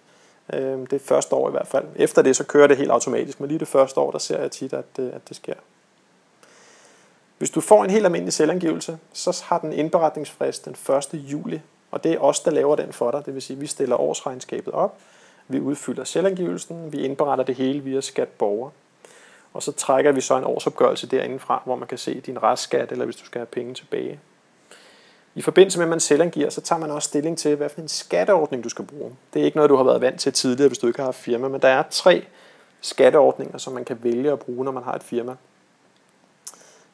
Øh, 0.53 0.87
det 0.91 1.01
første 1.01 1.35
år 1.35 1.49
i 1.49 1.51
hvert 1.51 1.67
fald. 1.67 1.85
Efter 1.95 2.21
det, 2.21 2.35
så 2.35 2.43
kører 2.43 2.67
det 2.67 2.77
helt 2.77 2.91
automatisk, 2.91 3.39
men 3.39 3.47
lige 3.47 3.59
det 3.59 3.67
første 3.67 3.99
år, 3.99 4.11
der 4.11 4.19
ser 4.19 4.41
jeg 4.41 4.51
tit, 4.51 4.73
at 4.73 4.85
det, 4.97 5.11
at 5.11 5.29
det 5.29 5.35
sker. 5.35 5.53
Hvis 7.37 7.49
du 7.49 7.61
får 7.61 7.83
en 7.83 7.89
helt 7.89 8.05
almindelig 8.05 8.33
selvangivelse, 8.33 8.97
så 9.13 9.43
har 9.45 9.59
den 9.59 9.73
indberetningsfrist 9.73 10.65
den 10.65 10.75
1. 10.95 11.07
juli, 11.13 11.61
og 11.91 12.03
det 12.03 12.13
er 12.13 12.19
os, 12.19 12.39
der 12.39 12.51
laver 12.51 12.75
den 12.75 12.93
for 12.93 13.11
dig. 13.11 13.25
Det 13.25 13.33
vil 13.33 13.41
sige, 13.41 13.57
at 13.57 13.61
vi 13.61 13.67
stiller 13.67 13.95
årsregnskabet 13.95 14.73
op, 14.73 14.97
vi 15.47 15.59
udfylder 15.59 16.03
selvangivelsen, 16.03 16.93
vi 16.93 16.99
indberetter 16.99 17.43
det 17.43 17.55
hele 17.55 17.79
via 17.79 18.01
skat 18.01 18.27
borger. 18.27 18.69
Og 19.53 19.63
så 19.63 19.71
trækker 19.71 20.11
vi 20.11 20.21
så 20.21 20.37
en 20.37 20.43
årsopgørelse 20.43 21.07
derindefra, 21.07 21.61
hvor 21.65 21.75
man 21.75 21.87
kan 21.87 21.97
se 21.97 22.19
din 22.19 22.43
restskat, 22.43 22.91
eller 22.91 23.05
hvis 23.05 23.15
du 23.15 23.25
skal 23.25 23.39
have 23.39 23.45
penge 23.45 23.73
tilbage. 23.73 24.19
I 25.39 25.41
forbindelse 25.41 25.79
med, 25.79 25.85
at 25.85 25.89
man 25.89 25.99
selvangiver, 25.99 26.49
så 26.49 26.61
tager 26.61 26.79
man 26.79 26.91
også 26.91 27.07
stilling 27.07 27.37
til, 27.37 27.55
hvad 27.55 27.69
for 27.69 27.81
en 27.81 27.87
skatteordning 27.87 28.63
du 28.63 28.69
skal 28.69 28.85
bruge. 28.85 29.11
Det 29.33 29.41
er 29.41 29.45
ikke 29.45 29.57
noget, 29.57 29.69
du 29.69 29.75
har 29.75 29.83
været 29.83 30.01
vant 30.01 30.19
til 30.19 30.33
tidligere, 30.33 30.67
hvis 30.67 30.77
du 30.77 30.87
ikke 30.87 30.99
har 30.99 31.05
haft 31.05 31.17
firma, 31.17 31.47
men 31.47 31.61
der 31.61 31.67
er 31.67 31.83
tre 31.89 32.25
skatteordninger, 32.81 33.57
som 33.57 33.73
man 33.73 33.85
kan 33.85 33.99
vælge 34.03 34.31
at 34.31 34.39
bruge, 34.39 34.65
når 34.65 34.71
man 34.71 34.83
har 34.83 34.93
et 34.93 35.03
firma. 35.03 35.35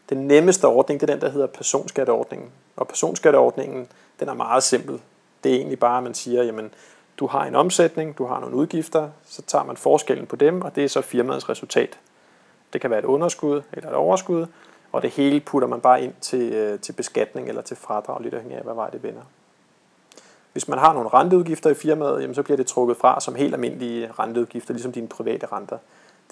Den 0.09 0.27
nemmeste 0.27 0.65
ordning, 0.65 1.01
det 1.01 1.09
er 1.09 1.13
den, 1.13 1.21
der 1.21 1.29
hedder 1.29 1.47
personskatteordningen. 1.47 2.49
Og 2.75 2.87
personskatteordningen, 2.87 3.87
den 4.19 4.29
er 4.29 4.33
meget 4.33 4.63
simpel. 4.63 4.99
Det 5.43 5.51
er 5.51 5.55
egentlig 5.55 5.79
bare, 5.79 5.97
at 5.97 6.03
man 6.03 6.13
siger, 6.13 6.43
jamen, 6.43 6.73
du 7.17 7.27
har 7.27 7.45
en 7.45 7.55
omsætning, 7.55 8.17
du 8.17 8.25
har 8.25 8.39
nogle 8.39 8.55
udgifter, 8.55 9.09
så 9.25 9.41
tager 9.41 9.63
man 9.63 9.77
forskellen 9.77 10.25
på 10.25 10.35
dem, 10.35 10.61
og 10.61 10.75
det 10.75 10.83
er 10.83 10.89
så 10.89 11.01
firmaets 11.01 11.49
resultat. 11.49 11.97
Det 12.73 12.81
kan 12.81 12.89
være 12.89 12.99
et 12.99 13.05
underskud 13.05 13.61
eller 13.73 13.89
et 13.89 13.95
overskud, 13.95 14.45
og 14.95 15.01
det 15.01 15.09
hele 15.09 15.39
putter 15.39 15.67
man 15.67 15.81
bare 15.81 16.03
ind 16.03 16.13
til, 16.21 16.53
øh, 16.53 16.79
til 16.79 16.93
beskatning 16.93 17.49
eller 17.49 17.61
til 17.61 17.77
fradrag, 17.77 18.21
lidt 18.21 18.33
afhængig 18.33 18.57
af, 18.57 18.63
hvad 18.63 18.73
vej 18.73 18.89
det 18.89 19.03
vender. 19.03 19.21
Hvis 20.51 20.67
man 20.67 20.79
har 20.79 20.93
nogle 20.93 21.09
renteudgifter 21.09 21.69
i 21.69 21.73
firmaet, 21.73 22.21
jamen, 22.21 22.35
så 22.35 22.43
bliver 22.43 22.57
det 22.57 22.67
trukket 22.67 22.97
fra 22.97 23.19
som 23.19 23.35
helt 23.35 23.53
almindelige 23.53 24.11
renteudgifter, 24.19 24.73
ligesom 24.73 24.91
dine 24.91 25.07
private 25.07 25.45
renter. 25.51 25.77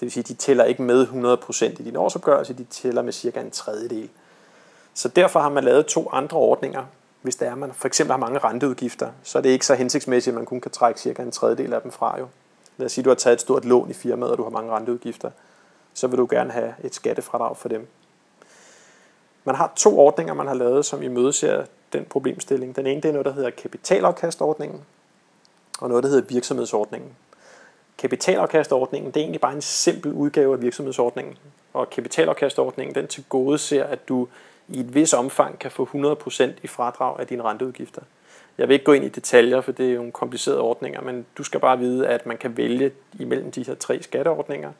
vil 0.00 0.10
sige, 0.10 0.22
at 0.22 0.28
de 0.28 0.34
tæller 0.34 0.64
ikke 0.64 0.82
med 0.82 1.06
100% 1.06 1.64
i 1.64 1.84
din 1.84 1.96
årsopgørelse, 1.96 2.54
de 2.54 2.64
tæller 2.64 3.02
med 3.02 3.12
cirka 3.12 3.40
en 3.40 3.50
tredjedel. 3.50 4.10
Så 4.94 5.08
derfor 5.08 5.40
har 5.40 5.48
man 5.48 5.64
lavet 5.64 5.86
to 5.86 6.08
andre 6.12 6.36
ordninger. 6.36 6.84
Hvis 7.22 7.36
der 7.36 7.46
er, 7.46 7.52
at 7.52 7.58
man 7.58 7.72
for 7.72 7.86
eksempel 7.86 8.12
har 8.12 8.18
mange 8.18 8.38
renteudgifter, 8.38 9.10
så 9.22 9.38
er 9.38 9.42
det 9.42 9.48
ikke 9.48 9.66
så 9.66 9.74
hensigtsmæssigt, 9.74 10.34
at 10.34 10.38
man 10.38 10.46
kun 10.46 10.60
kan 10.60 10.70
trække 10.70 11.00
cirka 11.00 11.22
en 11.22 11.30
tredjedel 11.30 11.72
af 11.72 11.82
dem 11.82 11.90
fra. 11.90 12.18
Jo. 12.18 12.26
Lad 12.76 12.86
os 12.86 12.92
sige, 12.92 13.02
at 13.02 13.04
du 13.04 13.10
har 13.10 13.14
taget 13.14 13.34
et 13.34 13.40
stort 13.40 13.64
lån 13.64 13.90
i 13.90 13.94
firmaet, 13.94 14.32
og 14.32 14.38
du 14.38 14.42
har 14.42 14.50
mange 14.50 14.72
renteudgifter. 14.72 15.30
Så 15.94 16.06
vil 16.06 16.18
du 16.18 16.26
gerne 16.30 16.52
have 16.52 16.74
et 16.84 16.94
skattefradrag 16.94 17.56
for 17.56 17.68
dem. 17.68 17.88
Man 19.44 19.54
har 19.54 19.72
to 19.76 19.98
ordninger, 19.98 20.34
man 20.34 20.46
har 20.46 20.54
lavet, 20.54 20.84
som 20.84 21.02
i 21.02 21.32
ser 21.32 21.64
den 21.92 22.04
problemstilling. 22.04 22.76
Den 22.76 22.86
ene 22.86 23.00
det 23.00 23.08
er 23.08 23.12
noget, 23.12 23.26
der 23.26 23.32
hedder 23.32 23.50
kapitalafkastordningen, 23.50 24.80
og 25.80 25.88
noget, 25.88 26.04
der 26.04 26.10
hedder 26.10 26.26
virksomhedsordningen. 26.28 27.10
Kapitalafkastordningen 27.98 29.10
det 29.10 29.16
er 29.16 29.20
egentlig 29.20 29.40
bare 29.40 29.54
en 29.54 29.62
simpel 29.62 30.12
udgave 30.12 30.52
af 30.52 30.62
virksomhedsordningen. 30.62 31.38
Og 31.72 31.90
kapitalafkastordningen 31.90 32.94
den 32.94 33.06
til 33.06 33.24
gode 33.28 33.58
ser, 33.58 33.84
at 33.84 34.08
du 34.08 34.28
i 34.68 34.80
et 34.80 34.94
vis 34.94 35.12
omfang 35.12 35.58
kan 35.58 35.70
få 35.70 35.88
100% 35.94 36.44
i 36.62 36.66
fradrag 36.66 37.20
af 37.20 37.26
dine 37.26 37.42
renteudgifter. 37.42 38.02
Jeg 38.58 38.68
vil 38.68 38.74
ikke 38.74 38.84
gå 38.84 38.92
ind 38.92 39.04
i 39.04 39.08
detaljer, 39.08 39.60
for 39.60 39.72
det 39.72 39.86
er 39.86 39.90
jo 39.90 39.96
nogle 39.96 40.12
komplicerede 40.12 40.60
ordninger, 40.60 41.00
men 41.00 41.26
du 41.38 41.42
skal 41.42 41.60
bare 41.60 41.78
vide, 41.78 42.08
at 42.08 42.26
man 42.26 42.36
kan 42.36 42.56
vælge 42.56 42.92
imellem 43.18 43.50
de 43.50 43.62
her 43.66 43.74
tre 43.74 44.02
skatteordninger, 44.02 44.72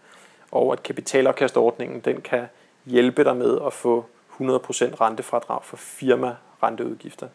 og 0.51 0.73
at 0.73 0.83
kapitalafkastordningen 0.83 2.01
den 2.01 2.21
kan 2.21 2.47
hjælpe 2.87 3.25
dig 3.25 3.37
med 3.37 3.59
at 3.67 3.73
få 3.73 4.05
100% 4.41 5.01
rentefradrag 5.01 5.65
for 5.65 5.77
firma 5.77 6.37
renteudgifter. 6.63 7.29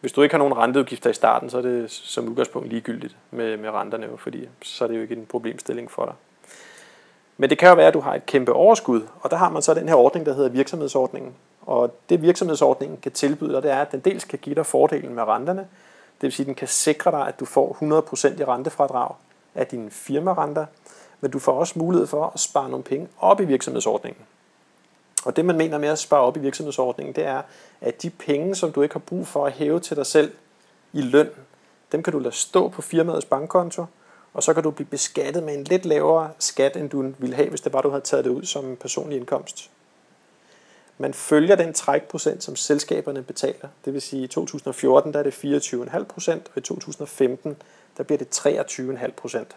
Hvis 0.00 0.12
du 0.12 0.22
ikke 0.22 0.32
har 0.32 0.38
nogen 0.38 0.56
renteudgifter 0.56 1.10
i 1.10 1.14
starten, 1.14 1.50
så 1.50 1.58
er 1.58 1.62
det 1.62 1.90
som 1.90 2.28
udgangspunkt 2.28 2.68
ligegyldigt 2.68 3.16
med, 3.30 3.56
med 3.56 3.70
renterne, 3.70 4.08
fordi 4.18 4.48
så 4.62 4.84
er 4.84 4.88
det 4.88 4.96
jo 4.96 5.02
ikke 5.02 5.14
en 5.14 5.26
problemstilling 5.26 5.90
for 5.90 6.04
dig. 6.04 6.14
Men 7.36 7.50
det 7.50 7.58
kan 7.58 7.68
jo 7.68 7.74
være, 7.74 7.86
at 7.86 7.94
du 7.94 8.00
har 8.00 8.14
et 8.14 8.26
kæmpe 8.26 8.52
overskud, 8.52 9.02
og 9.20 9.30
der 9.30 9.36
har 9.36 9.50
man 9.50 9.62
så 9.62 9.74
den 9.74 9.88
her 9.88 9.94
ordning, 9.94 10.26
der 10.26 10.34
hedder 10.34 10.48
virksomhedsordningen. 10.48 11.34
Og 11.62 11.94
det 12.08 12.22
virksomhedsordningen 12.22 12.98
kan 13.02 13.12
tilbyde 13.12 13.52
dig, 13.52 13.62
det 13.62 13.70
er, 13.70 13.80
at 13.80 13.92
den 13.92 14.00
dels 14.00 14.24
kan 14.24 14.38
give 14.38 14.54
dig 14.54 14.66
fordelen 14.66 15.14
med 15.14 15.22
renterne, 15.22 15.60
det 15.60 16.22
vil 16.22 16.32
sige, 16.32 16.44
at 16.44 16.46
den 16.46 16.54
kan 16.54 16.68
sikre 16.68 17.10
dig, 17.10 17.28
at 17.28 17.40
du 17.40 17.44
får 17.44 17.76
100% 18.36 18.40
i 18.40 18.44
rentefradrag 18.44 19.14
af 19.54 19.66
dine 19.66 19.90
firmarenter, 19.90 20.66
men 21.20 21.30
du 21.30 21.38
får 21.38 21.52
også 21.52 21.78
mulighed 21.78 22.06
for 22.06 22.30
at 22.34 22.40
spare 22.40 22.68
nogle 22.68 22.84
penge 22.84 23.08
op 23.20 23.40
i 23.40 23.44
virksomhedsordningen. 23.44 24.22
Og 25.24 25.36
det 25.36 25.44
man 25.44 25.56
mener 25.56 25.78
med 25.78 25.88
at 25.88 25.98
spare 25.98 26.20
op 26.20 26.36
i 26.36 26.40
virksomhedsordningen, 26.40 27.14
det 27.14 27.24
er, 27.24 27.42
at 27.80 28.02
de 28.02 28.10
penge, 28.10 28.54
som 28.54 28.72
du 28.72 28.82
ikke 28.82 28.94
har 28.94 29.00
brug 29.00 29.26
for 29.26 29.46
at 29.46 29.52
hæve 29.52 29.80
til 29.80 29.96
dig 29.96 30.06
selv 30.06 30.32
i 30.92 31.00
løn, 31.00 31.30
dem 31.92 32.02
kan 32.02 32.12
du 32.12 32.18
lade 32.18 32.34
stå 32.34 32.68
på 32.68 32.82
firmaets 32.82 33.24
bankkonto, 33.24 33.84
og 34.34 34.42
så 34.42 34.54
kan 34.54 34.62
du 34.62 34.70
blive 34.70 34.86
beskattet 34.86 35.42
med 35.42 35.54
en 35.54 35.64
lidt 35.64 35.84
lavere 35.84 36.30
skat, 36.38 36.76
end 36.76 36.90
du 36.90 37.12
ville 37.18 37.36
have, 37.36 37.48
hvis 37.48 37.60
det 37.60 37.72
var, 37.72 37.82
du 37.82 37.90
havde 37.90 38.04
taget 38.04 38.24
det 38.24 38.30
ud 38.30 38.44
som 38.44 38.76
personlig 38.76 39.18
indkomst. 39.18 39.70
Man 40.98 41.14
følger 41.14 41.56
den 41.56 41.74
trækprocent, 41.74 42.44
som 42.44 42.56
selskaberne 42.56 43.22
betaler. 43.22 43.68
Det 43.84 43.92
vil 43.92 44.02
sige, 44.02 44.22
at 44.22 44.24
i 44.24 44.32
2014 44.32 45.12
der 45.12 45.18
er 45.18 45.22
det 45.22 45.32
24,5 45.32 46.04
procent, 46.04 46.46
og 46.46 46.58
i 46.58 46.60
2015 46.60 47.56
der 47.96 48.02
bliver 48.02 48.18
det 48.18 48.46
23,5 48.46 49.10
procent. 49.10 49.56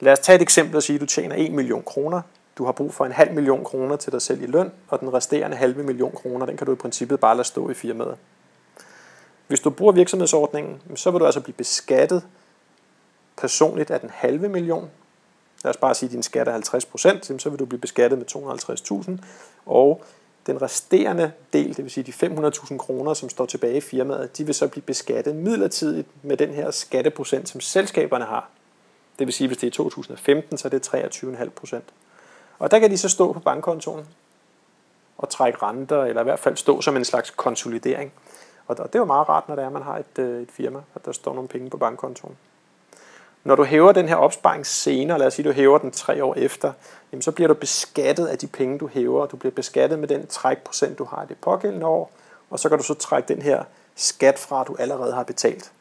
Lad 0.00 0.12
os 0.12 0.18
tage 0.18 0.36
et 0.36 0.42
eksempel 0.42 0.76
og 0.76 0.82
sige, 0.82 0.94
at 0.94 1.00
du 1.00 1.06
tjener 1.06 1.36
1 1.38 1.52
million 1.52 1.82
kroner. 1.82 2.22
Du 2.58 2.64
har 2.64 2.72
brug 2.72 2.94
for 2.94 3.06
en 3.06 3.12
halv 3.12 3.34
million 3.34 3.64
kroner 3.64 3.96
til 3.96 4.12
dig 4.12 4.22
selv 4.22 4.42
i 4.42 4.46
løn, 4.46 4.72
og 4.88 5.00
den 5.00 5.14
resterende 5.14 5.56
halve 5.56 5.82
million 5.82 6.12
kroner, 6.12 6.46
den 6.46 6.56
kan 6.56 6.66
du 6.66 6.72
i 6.72 6.76
princippet 6.76 7.20
bare 7.20 7.36
lade 7.36 7.46
stå 7.46 7.70
i 7.70 7.74
firmaet. 7.74 8.16
Hvis 9.46 9.60
du 9.60 9.70
bruger 9.70 9.92
virksomhedsordningen, 9.92 10.80
så 10.94 11.10
vil 11.10 11.20
du 11.20 11.26
altså 11.26 11.40
blive 11.40 11.54
beskattet 11.54 12.22
personligt 13.36 13.90
af 13.90 14.00
den 14.00 14.10
halve 14.12 14.48
million. 14.48 14.90
Lad 15.64 15.70
os 15.70 15.76
bare 15.76 15.94
sige, 15.94 16.08
at 16.08 16.12
din 16.12 16.22
skat 16.22 16.48
er 16.48 16.58
50%, 17.32 17.38
så 17.38 17.50
vil 17.50 17.58
du 17.58 17.64
blive 17.64 17.80
beskattet 17.80 18.18
med 18.18 18.26
250.000, 19.20 19.24
og 19.66 20.04
den 20.46 20.62
resterende 20.62 21.32
del, 21.52 21.76
det 21.76 21.84
vil 21.84 21.90
sige 21.90 22.04
de 22.04 22.26
500.000 22.26 22.76
kroner, 22.76 23.14
som 23.14 23.28
står 23.28 23.46
tilbage 23.46 23.76
i 23.76 23.80
firmaet, 23.80 24.38
de 24.38 24.44
vil 24.46 24.54
så 24.54 24.68
blive 24.68 24.82
beskattet 24.82 25.36
midlertidigt 25.36 26.08
med 26.22 26.36
den 26.36 26.50
her 26.50 26.70
skatteprocent, 26.70 27.48
som 27.48 27.60
selskaberne 27.60 28.24
har. 28.24 28.48
Det 29.18 29.26
vil 29.26 29.34
sige, 29.34 29.46
hvis 29.46 29.58
det 29.58 29.66
er 29.66 29.70
2015, 29.70 30.58
så 30.58 30.68
er 30.68 30.70
det 30.70 30.94
23,5 30.94 31.48
procent. 31.48 31.84
Og 32.58 32.70
der 32.70 32.78
kan 32.78 32.90
de 32.90 32.98
så 32.98 33.08
stå 33.08 33.32
på 33.32 33.40
bankkontoen 33.40 34.06
og 35.18 35.28
trække 35.28 35.58
renter, 35.62 36.04
eller 36.04 36.20
i 36.20 36.24
hvert 36.24 36.38
fald 36.38 36.56
stå 36.56 36.80
som 36.80 36.96
en 36.96 37.04
slags 37.04 37.30
konsolidering. 37.30 38.12
Og 38.66 38.76
det 38.76 38.94
er 38.94 38.98
jo 38.98 39.04
meget 39.04 39.28
rart, 39.28 39.48
når 39.48 39.54
det 39.54 39.62
er, 39.62 39.66
at 39.66 39.72
man 39.72 39.82
har 39.82 39.98
et, 39.98 40.18
øh, 40.18 40.42
et 40.42 40.50
firma, 40.50 40.80
at 40.94 41.04
der 41.04 41.12
står 41.12 41.34
nogle 41.34 41.48
penge 41.48 41.70
på 41.70 41.76
bankkontoen. 41.76 42.36
Når 43.44 43.56
du 43.56 43.64
hæver 43.64 43.92
den 43.92 44.08
her 44.08 44.16
opsparing 44.16 44.66
senere, 44.66 45.18
lad 45.18 45.26
os 45.26 45.34
sige, 45.34 45.48
du 45.48 45.52
hæver 45.52 45.78
den 45.78 45.90
tre 45.90 46.24
år 46.24 46.34
efter, 46.34 46.72
jamen 47.12 47.22
så 47.22 47.32
bliver 47.32 47.48
du 47.48 47.54
beskattet 47.54 48.26
af 48.26 48.38
de 48.38 48.46
penge, 48.46 48.78
du 48.78 48.86
hæver. 48.86 49.26
Du 49.26 49.36
bliver 49.36 49.52
beskattet 49.52 49.98
med 49.98 50.08
den 50.08 50.26
trækprocent, 50.26 50.98
du 50.98 51.04
har 51.04 51.22
i 51.22 51.26
det 51.28 51.36
pågældende 51.36 51.86
år, 51.86 52.10
og 52.50 52.58
så 52.58 52.68
kan 52.68 52.78
du 52.78 52.84
så 52.84 52.94
trække 52.94 53.34
den 53.34 53.42
her 53.42 53.64
skat 53.96 54.38
fra, 54.38 54.64
du 54.64 54.76
allerede 54.78 55.12
har 55.12 55.22
betalt. 55.22 55.72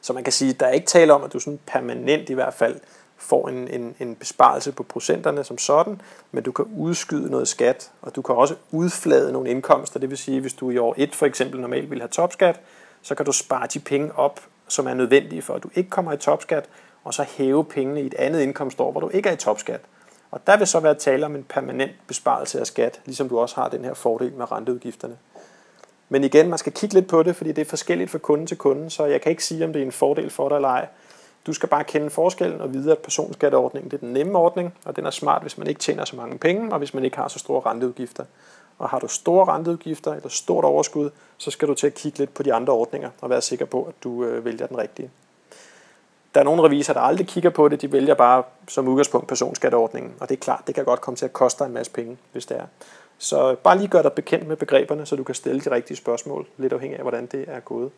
Så 0.00 0.12
man 0.12 0.24
kan 0.24 0.32
sige, 0.32 0.50
at 0.50 0.60
der 0.60 0.66
er 0.66 0.70
ikke 0.70 0.86
tale 0.86 1.12
om, 1.12 1.22
at 1.22 1.32
du 1.32 1.40
sådan 1.40 1.60
permanent 1.66 2.30
i 2.30 2.34
hvert 2.34 2.54
fald 2.54 2.80
får 3.22 3.48
en, 3.48 3.68
en, 3.68 3.94
en 4.00 4.14
besparelse 4.14 4.72
på 4.72 4.82
procenterne 4.82 5.44
som 5.44 5.58
sådan, 5.58 6.00
men 6.32 6.42
du 6.42 6.52
kan 6.52 6.64
udskyde 6.76 7.30
noget 7.30 7.48
skat, 7.48 7.90
og 8.02 8.16
du 8.16 8.22
kan 8.22 8.34
også 8.34 8.54
udflade 8.70 9.32
nogle 9.32 9.50
indkomster. 9.50 10.00
Det 10.00 10.10
vil 10.10 10.18
sige, 10.18 10.40
hvis 10.40 10.54
du 10.54 10.70
i 10.70 10.78
år 10.78 10.94
1 10.96 11.14
for 11.14 11.26
eksempel 11.26 11.60
normalt 11.60 11.90
vil 11.90 12.00
have 12.00 12.08
topskat, 12.08 12.60
så 13.02 13.14
kan 13.14 13.26
du 13.26 13.32
spare 13.32 13.66
de 13.66 13.78
penge 13.78 14.12
op, 14.16 14.40
som 14.68 14.86
er 14.86 14.94
nødvendige 14.94 15.42
for, 15.42 15.54
at 15.54 15.62
du 15.62 15.68
ikke 15.74 15.90
kommer 15.90 16.12
i 16.12 16.16
topskat, 16.16 16.68
og 17.04 17.14
så 17.14 17.22
hæve 17.22 17.64
pengene 17.64 18.02
i 18.02 18.06
et 18.06 18.14
andet 18.14 18.40
indkomstår, 18.40 18.92
hvor 18.92 19.00
du 19.00 19.08
ikke 19.08 19.28
er 19.28 19.32
i 19.32 19.36
topskat. 19.36 19.80
Og 20.30 20.46
der 20.46 20.56
vil 20.56 20.66
så 20.66 20.80
være 20.80 20.94
tale 20.94 21.26
om 21.26 21.36
en 21.36 21.44
permanent 21.44 21.92
besparelse 22.06 22.60
af 22.60 22.66
skat, 22.66 23.00
ligesom 23.04 23.28
du 23.28 23.38
også 23.38 23.54
har 23.54 23.68
den 23.68 23.84
her 23.84 23.94
fordel 23.94 24.32
med 24.32 24.52
renteudgifterne. 24.52 25.16
Men 26.08 26.24
igen, 26.24 26.48
man 26.48 26.58
skal 26.58 26.72
kigge 26.72 26.94
lidt 26.94 27.08
på 27.08 27.22
det, 27.22 27.36
fordi 27.36 27.52
det 27.52 27.62
er 27.62 27.70
forskelligt 27.70 28.10
fra 28.10 28.18
kunde 28.18 28.46
til 28.46 28.56
kunde, 28.56 28.90
så 28.90 29.06
jeg 29.06 29.20
kan 29.20 29.30
ikke 29.30 29.44
sige, 29.44 29.64
om 29.64 29.72
det 29.72 29.82
er 29.82 29.86
en 29.86 29.92
fordel 29.92 30.30
for 30.30 30.48
dig 30.48 30.56
eller 30.56 30.68
ej. 30.68 30.86
Du 31.46 31.52
skal 31.52 31.68
bare 31.68 31.84
kende 31.84 32.10
forskellen 32.10 32.60
og 32.60 32.74
vide, 32.74 32.92
at 32.92 32.98
personskatteordningen 32.98 33.90
det 33.90 33.96
er 33.96 34.00
den 34.00 34.12
nemme 34.12 34.38
ordning, 34.38 34.74
og 34.84 34.96
den 34.96 35.06
er 35.06 35.10
smart, 35.10 35.42
hvis 35.42 35.58
man 35.58 35.66
ikke 35.66 35.80
tjener 35.80 36.04
så 36.04 36.16
mange 36.16 36.38
penge, 36.38 36.72
og 36.72 36.78
hvis 36.78 36.94
man 36.94 37.04
ikke 37.04 37.16
har 37.16 37.28
så 37.28 37.38
store 37.38 37.60
renteudgifter. 37.70 38.24
Og 38.78 38.88
har 38.88 38.98
du 38.98 39.08
store 39.08 39.44
renteudgifter 39.44 40.12
eller 40.12 40.28
stort 40.28 40.64
overskud, 40.64 41.10
så 41.38 41.50
skal 41.50 41.68
du 41.68 41.74
til 41.74 41.86
at 41.86 41.94
kigge 41.94 42.18
lidt 42.18 42.34
på 42.34 42.42
de 42.42 42.54
andre 42.54 42.72
ordninger 42.72 43.10
og 43.20 43.30
være 43.30 43.40
sikker 43.40 43.64
på, 43.64 43.82
at 43.82 43.94
du 44.04 44.24
øh, 44.24 44.44
vælger 44.44 44.66
den 44.66 44.78
rigtige. 44.78 45.10
Der 46.34 46.40
er 46.40 46.44
nogle 46.44 46.62
revisorer, 46.62 46.94
der 46.94 47.00
aldrig 47.00 47.26
kigger 47.26 47.50
på 47.50 47.68
det. 47.68 47.82
De 47.82 47.92
vælger 47.92 48.14
bare 48.14 48.42
som 48.68 48.88
udgangspunkt 48.88 49.28
personskatteordningen. 49.28 50.12
Og 50.20 50.28
det 50.28 50.36
er 50.36 50.40
klart, 50.40 50.62
det 50.66 50.74
kan 50.74 50.84
godt 50.84 51.00
komme 51.00 51.16
til 51.16 51.24
at 51.24 51.32
koste 51.32 51.58
dig 51.58 51.66
en 51.66 51.74
masse 51.74 51.92
penge, 51.92 52.18
hvis 52.32 52.46
det 52.46 52.56
er. 52.56 52.64
Så 53.18 53.54
bare 53.54 53.78
lige 53.78 53.88
gør 53.88 54.02
dig 54.02 54.12
bekendt 54.12 54.48
med 54.48 54.56
begreberne, 54.56 55.06
så 55.06 55.16
du 55.16 55.24
kan 55.24 55.34
stille 55.34 55.60
de 55.60 55.70
rigtige 55.70 55.96
spørgsmål, 55.96 56.46
lidt 56.56 56.72
afhængig 56.72 56.98
af, 56.98 57.04
hvordan 57.04 57.26
det 57.26 57.44
er 57.48 57.60
gået. 57.60 57.90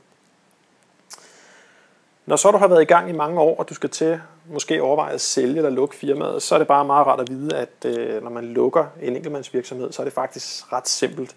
Når 2.27 2.37
så 2.37 2.51
du 2.51 2.59
har 2.59 2.68
været 2.68 2.83
i 2.83 2.85
gang 2.85 3.09
i 3.09 3.12
mange 3.12 3.41
år, 3.41 3.57
og 3.57 3.68
du 3.68 3.75
skal 3.75 3.91
til 3.91 4.20
måske 4.47 4.83
overveje 4.83 5.12
at 5.12 5.20
sælge 5.20 5.57
eller 5.57 5.70
lukke 5.70 5.97
firmaet, 5.97 6.43
så 6.43 6.55
er 6.55 6.59
det 6.59 6.68
bare 6.68 6.85
meget 6.85 7.07
rart 7.07 7.20
at 7.20 7.31
vide, 7.31 7.57
at 7.57 7.85
øh, 7.85 8.22
når 8.22 8.31
man 8.31 8.45
lukker 8.45 8.87
en 9.03 9.16
enkeltmandsvirksomhed, 9.16 9.93
så 9.93 10.03
er 10.03 10.05
det 10.05 10.12
faktisk 10.12 10.72
ret 10.72 10.89
simpelt. 10.89 11.37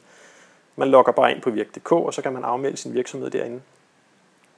Man 0.75 0.87
logger 0.87 1.11
bare 1.11 1.31
ind 1.31 1.41
på 1.41 1.49
virk.dk, 1.49 1.91
og 1.91 2.13
så 2.13 2.21
kan 2.21 2.33
man 2.33 2.43
afmelde 2.43 2.77
sin 2.77 2.93
virksomhed 2.93 3.29
derinde. 3.29 3.61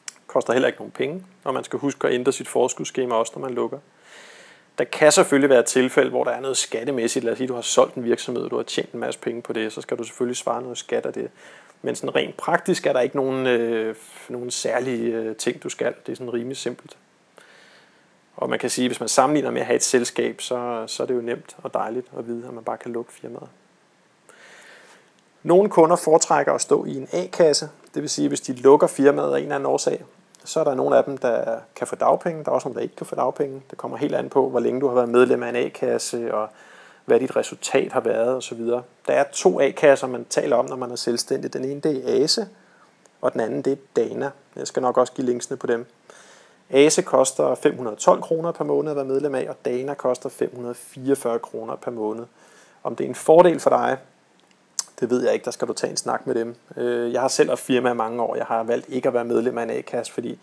Det 0.08 0.28
koster 0.28 0.54
heller 0.54 0.68
ikke 0.68 0.80
nogen 0.80 0.92
penge, 0.92 1.26
og 1.44 1.54
man 1.54 1.64
skal 1.64 1.80
huske 1.80 2.08
at 2.08 2.14
ændre 2.14 2.32
sit 2.32 2.48
forskudsskema 2.48 3.16
også, 3.16 3.32
når 3.36 3.42
man 3.42 3.54
lukker. 3.54 3.80
Der 4.78 4.84
kan 4.84 5.12
selvfølgelig 5.12 5.50
være 5.50 5.60
et 5.60 5.66
tilfælde, 5.66 6.10
hvor 6.10 6.24
der 6.24 6.32
er 6.32 6.42
noget 6.42 6.58
skattemæssigt. 6.58 7.26
Lad 7.26 7.32
os 7.32 7.38
sige, 7.38 7.46
at 7.46 7.50
du 7.50 7.56
har 7.56 7.62
solgt 7.62 7.96
en 7.96 8.04
virksomhed, 8.04 8.44
og 8.44 8.52
du 8.52 8.56
har 8.56 8.64
tjent 8.64 8.92
en 8.92 9.00
masse 9.00 9.20
penge 9.20 9.42
på 9.42 9.54
det, 9.54 9.74
så 9.74 9.82
skal 9.82 9.98
du 9.98 10.04
selvfølgelig 10.04 10.38
svare 10.38 10.62
noget 10.62 10.78
skat 10.78 11.06
af 11.06 11.14
det. 11.14 11.30
Men 11.82 11.96
sådan 11.96 12.16
rent 12.16 12.38
praktisk 12.38 12.86
er 12.86 12.94
der 12.94 13.00
ikke 13.00 13.16
nogen, 13.16 13.48
øh, 13.48 13.96
nogen 14.30 14.52
særlige 14.52 15.16
øh, 15.16 15.36
ting, 15.36 15.64
du 15.64 15.70
skal. 15.70 15.94
Det 16.06 16.12
er 16.12 16.16
sådan 16.16 16.34
rimelig 16.34 16.58
simpelt. 16.58 16.98
Og 18.36 18.50
man 18.50 18.60
kan 18.60 18.70
sige, 18.70 18.86
at 18.86 18.90
hvis 18.90 19.00
man 19.00 19.10
sammenligner 19.10 19.52
med 19.52 19.62
at 19.62 19.68
have 19.68 19.76
et 19.76 19.84
selskab, 19.84 20.42
så, 20.42 20.84
så 20.88 21.04
er 21.04 21.08
det 21.08 21.16
jo 21.16 21.22
nemt 21.22 21.58
og 21.58 21.74
dejligt 21.74 22.08
at 22.18 22.28
vide, 22.28 22.48
at 22.48 22.54
man 22.54 22.64
bare 22.64 22.78
kan 22.78 22.92
lukke 22.92 23.14
firmaet. 23.14 23.50
Nogle 25.44 25.70
kunder 25.70 25.96
foretrækker 25.96 26.54
at 26.54 26.62
stå 26.62 26.86
i 26.86 26.96
en 26.96 27.08
A-kasse, 27.14 27.70
det 27.94 28.02
vil 28.02 28.10
sige, 28.10 28.28
hvis 28.28 28.42
de 28.42 28.54
lukker 28.54 28.88
firmaet 28.88 29.34
af 29.34 29.38
en 29.38 29.44
eller 29.44 29.56
anden 29.56 29.66
årsag, 29.66 30.04
så 30.46 30.60
er 30.60 30.64
der 30.64 30.76
nogle 30.76 30.98
af 30.98 31.04
dem, 31.04 31.18
der 31.18 31.60
kan 31.76 31.88
få 31.88 31.96
dagpenge, 31.96 32.44
der 32.44 32.52
er 32.52 32.56
også 32.56 32.68
nogle, 32.68 32.76
der 32.76 32.84
ikke 32.84 32.96
kan 32.96 33.06
få 33.06 33.16
dagpenge. 33.16 33.62
Det 33.70 33.78
kommer 33.78 33.98
helt 33.98 34.16
an 34.16 34.30
på, 34.30 34.50
hvor 34.50 34.60
længe 34.60 34.82
du 34.82 34.88
har 34.88 34.96
været 34.96 35.10
medlem 35.10 35.44
af 35.44 35.50
en 35.50 35.56
A-kasse, 35.56 36.34
og 36.34 36.50
hvad 37.10 37.20
dit 37.20 37.36
resultat 37.36 37.92
har 37.92 38.00
været 38.00 38.36
osv. 38.36 38.60
Der 39.08 39.14
er 39.14 39.24
to 39.34 39.60
A-kasser, 39.62 40.08
man 40.08 40.26
taler 40.30 40.56
om, 40.56 40.66
når 40.66 40.76
man 40.76 40.92
er 40.92 40.96
selvstændig. 40.96 41.54
Den 41.54 41.66
ene 41.66 41.82
det 41.82 42.10
er 42.10 42.24
ASE, 42.24 42.48
og 43.22 43.34
den 43.34 43.42
anden 43.42 43.62
det 43.62 43.74
er 43.74 43.78
Dana. 43.96 44.32
Jeg 44.56 44.68
skal 44.68 44.82
nok 44.82 44.98
også 44.98 45.14
give 45.14 45.26
linksene 45.26 45.58
på 45.58 45.68
dem. 45.68 45.86
ASE 46.70 47.02
koster 47.02 47.56
512 47.56 48.22
kroner 48.22 48.52
per 48.52 48.64
måned 48.64 48.90
at 48.92 48.96
være 48.96 49.06
medlem 49.06 49.36
af, 49.36 49.46
og 49.50 49.56
Dana 49.66 49.94
koster 49.94 50.30
544 50.30 51.40
kroner 51.40 51.76
per 51.76 51.92
måned. 51.92 52.26
Om 52.84 52.96
det 52.96 53.04
er 53.04 53.10
en 53.10 53.16
fordel 53.16 53.60
for 53.60 53.70
dig, 53.70 53.98
det 55.00 55.10
ved 55.10 55.24
jeg 55.24 55.34
ikke, 55.34 55.46
der 55.46 55.52
skal 55.52 55.68
du 55.68 55.74
tage 55.74 55.92
en 55.92 55.98
snak 55.98 56.28
med 56.28 56.36
dem. 56.36 56.56
Øh, 56.78 57.14
jeg 57.14 57.22
har 57.22 57.28
selv 57.28 57.50
haft 57.50 57.62
firma 57.62 57.92
i 57.92 57.94
mange 57.94 58.22
år, 58.24 58.36
jeg 58.36 58.46
har 58.46 58.64
valgt 58.64 58.90
ikke 58.90 59.08
at 59.08 59.14
være 59.14 59.26
medlem 59.26 59.58
af 59.58 59.64
en 59.64 59.70
A-kasse, 59.70 60.14
fordi 60.14 60.40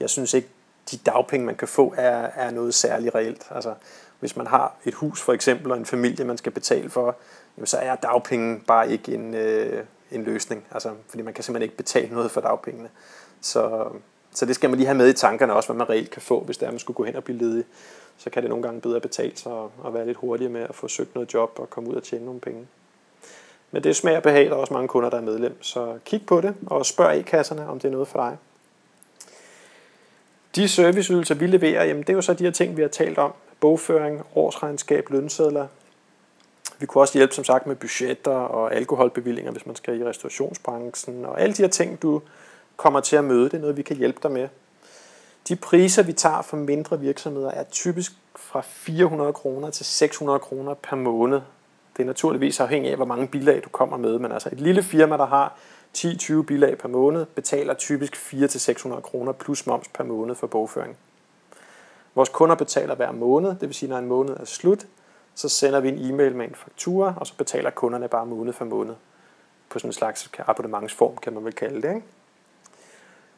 jeg 0.00 0.10
synes 0.10 0.34
ikke, 0.34 0.48
de 0.90 0.96
dagpenge, 0.96 1.46
man 1.46 1.54
kan 1.54 1.68
få, 1.68 1.94
er, 1.96 2.28
er 2.34 2.50
noget 2.50 2.74
særligt 2.74 3.14
reelt. 3.14 3.46
Altså, 3.50 3.74
hvis 4.20 4.36
man 4.36 4.46
har 4.46 4.74
et 4.84 4.94
hus 4.94 5.22
for 5.22 5.32
eksempel, 5.32 5.72
og 5.72 5.78
en 5.78 5.86
familie, 5.86 6.24
man 6.24 6.38
skal 6.38 6.52
betale 6.52 6.90
for, 6.90 7.16
jamen, 7.56 7.66
så 7.66 7.76
er 7.76 7.94
dagpenge 7.94 8.60
bare 8.66 8.92
ikke 8.92 9.14
en, 9.14 9.34
øh, 9.34 9.84
en 10.10 10.24
løsning. 10.24 10.64
Altså, 10.70 10.90
fordi 11.08 11.22
man 11.22 11.34
kan 11.34 11.44
simpelthen 11.44 11.62
ikke 11.62 11.76
betale 11.76 12.14
noget 12.14 12.30
for 12.30 12.40
dagpengene. 12.40 12.88
Så, 13.40 13.88
så 14.34 14.46
det 14.46 14.54
skal 14.54 14.70
man 14.70 14.76
lige 14.76 14.86
have 14.86 14.98
med 14.98 15.08
i 15.08 15.12
tankerne 15.12 15.52
også, 15.52 15.68
hvad 15.68 15.76
man 15.76 15.90
reelt 15.90 16.10
kan 16.10 16.22
få, 16.22 16.40
hvis 16.40 16.58
det 16.58 16.66
er, 16.66 16.70
man 16.70 16.78
skulle 16.78 16.94
gå 16.94 17.04
hen 17.04 17.16
og 17.16 17.24
blive 17.24 17.38
ledig. 17.38 17.64
Så 18.18 18.30
kan 18.30 18.42
det 18.42 18.48
nogle 18.48 18.62
gange 18.62 18.80
bedre 18.80 19.00
betale 19.00 19.36
sig 19.36 19.52
at 19.86 19.94
være 19.94 20.06
lidt 20.06 20.16
hurtigere 20.16 20.52
med 20.52 20.60
at 20.60 20.74
få 20.74 20.88
søgt 20.88 21.14
noget 21.14 21.34
job 21.34 21.52
og 21.56 21.70
komme 21.70 21.90
ud 21.90 21.94
og 21.94 22.02
tjene 22.02 22.24
nogle 22.24 22.40
penge. 22.40 22.66
Men 23.70 23.84
det 23.84 23.96
smager 23.96 24.20
behag, 24.20 24.44
der 24.44 24.50
er 24.50 24.56
også 24.56 24.72
mange 24.72 24.88
kunder, 24.88 25.10
der 25.10 25.16
er 25.16 25.22
medlem. 25.22 25.62
Så 25.62 25.98
kig 26.04 26.26
på 26.26 26.40
det 26.40 26.54
og 26.66 26.86
spørg 26.86 27.18
e-kasserne, 27.18 27.68
om 27.68 27.78
det 27.78 27.88
er 27.88 27.92
noget 27.92 28.08
for 28.08 28.18
dig. 28.18 28.38
De 30.56 30.68
serviceydelser, 30.68 31.34
vi 31.34 31.46
leverer, 31.46 31.84
jamen 31.84 32.02
det 32.02 32.10
er 32.10 32.14
jo 32.14 32.22
så 32.22 32.34
de 32.34 32.44
her 32.44 32.50
ting, 32.50 32.76
vi 32.76 32.82
har 32.82 32.88
talt 32.88 33.18
om 33.18 33.32
bogføring, 33.60 34.22
årsregnskab, 34.34 35.10
lønsedler. 35.10 35.66
Vi 36.78 36.86
kunne 36.86 37.02
også 37.02 37.18
hjælpe 37.18 37.34
som 37.34 37.44
sagt 37.44 37.66
med 37.66 37.76
budgetter 37.76 38.30
og 38.30 38.74
alkoholbevillinger, 38.74 39.52
hvis 39.52 39.66
man 39.66 39.76
skal 39.76 40.00
i 40.00 40.04
restaurationsbranchen, 40.04 41.24
og 41.24 41.40
alle 41.40 41.54
de 41.54 41.62
her 41.62 41.68
ting, 41.68 42.02
du 42.02 42.22
kommer 42.76 43.00
til 43.00 43.16
at 43.16 43.24
møde, 43.24 43.44
det 43.44 43.54
er 43.54 43.60
noget, 43.60 43.76
vi 43.76 43.82
kan 43.82 43.96
hjælpe 43.96 44.18
dig 44.22 44.30
med. 44.30 44.48
De 45.48 45.56
priser, 45.56 46.02
vi 46.02 46.12
tager 46.12 46.42
for 46.42 46.56
mindre 46.56 47.00
virksomheder, 47.00 47.50
er 47.50 47.64
typisk 47.64 48.12
fra 48.36 48.60
400 48.64 49.32
kroner 49.32 49.70
til 49.70 49.86
600 49.86 50.38
kroner 50.38 50.74
per 50.74 50.96
måned. 50.96 51.40
Det 51.96 52.02
er 52.02 52.06
naturligvis 52.06 52.60
afhængigt 52.60 52.90
af, 52.90 52.98
hvor 52.98 53.06
mange 53.06 53.26
bilag 53.26 53.60
du 53.64 53.68
kommer 53.68 53.96
med, 53.96 54.18
men 54.18 54.32
altså 54.32 54.48
et 54.52 54.60
lille 54.60 54.82
firma, 54.82 55.16
der 55.16 55.26
har 55.26 55.56
10-20 55.96 56.42
bilag 56.42 56.78
per 56.78 56.88
måned, 56.88 57.26
betaler 57.26 57.74
typisk 57.74 58.16
400-600 58.16 59.00
kroner 59.00 59.32
plus 59.32 59.66
moms 59.66 59.88
per 59.88 60.04
måned 60.04 60.34
for 60.34 60.46
bogføring. 60.46 60.96
Vores 62.14 62.28
kunder 62.28 62.54
betaler 62.54 62.94
hver 62.94 63.12
måned, 63.12 63.50
det 63.50 63.60
vil 63.60 63.74
sige, 63.74 63.88
når 63.88 63.98
en 63.98 64.06
måned 64.06 64.36
er 64.36 64.44
slut, 64.44 64.86
så 65.34 65.48
sender 65.48 65.80
vi 65.80 65.88
en 65.88 65.98
e-mail 65.98 66.36
med 66.36 66.48
en 66.48 66.54
faktura, 66.54 67.14
og 67.16 67.26
så 67.26 67.34
betaler 67.36 67.70
kunderne 67.70 68.08
bare 68.08 68.26
måned 68.26 68.52
for 68.52 68.64
måned. 68.64 68.94
På 69.68 69.78
sådan 69.78 69.88
en 69.88 69.92
slags 69.92 70.30
abonnementsform, 70.38 71.16
kan 71.16 71.32
man 71.32 71.44
vel 71.44 71.52
kalde 71.52 71.82
det. 71.82 71.94
Ikke? 71.94 72.06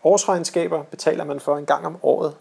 Årsregnskaber 0.05 0.83
betaler 0.83 1.25
man 1.25 1.41
for 1.41 1.57
en 1.57 1.67
gang 1.67 1.87
om 1.87 1.97
året, 2.03 2.37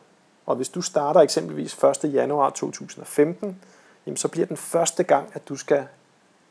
og 0.46 0.56
hvis 0.56 0.70
du 0.70 0.82
starter 0.82 1.20
eksempelvis 1.20 1.84
1. 1.84 2.14
januar 2.14 2.50
2015, 2.50 3.62
jamen 4.06 4.18
så 4.18 4.28
bliver 4.28 4.48
den 4.48 4.58
første 4.58 5.04
gang, 5.04 5.30
at 5.34 5.50
du 5.50 5.56
skal 5.56 5.88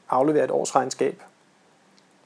aflevere 0.09 0.45
et 0.45 0.51
årsregnskab, 0.51 1.23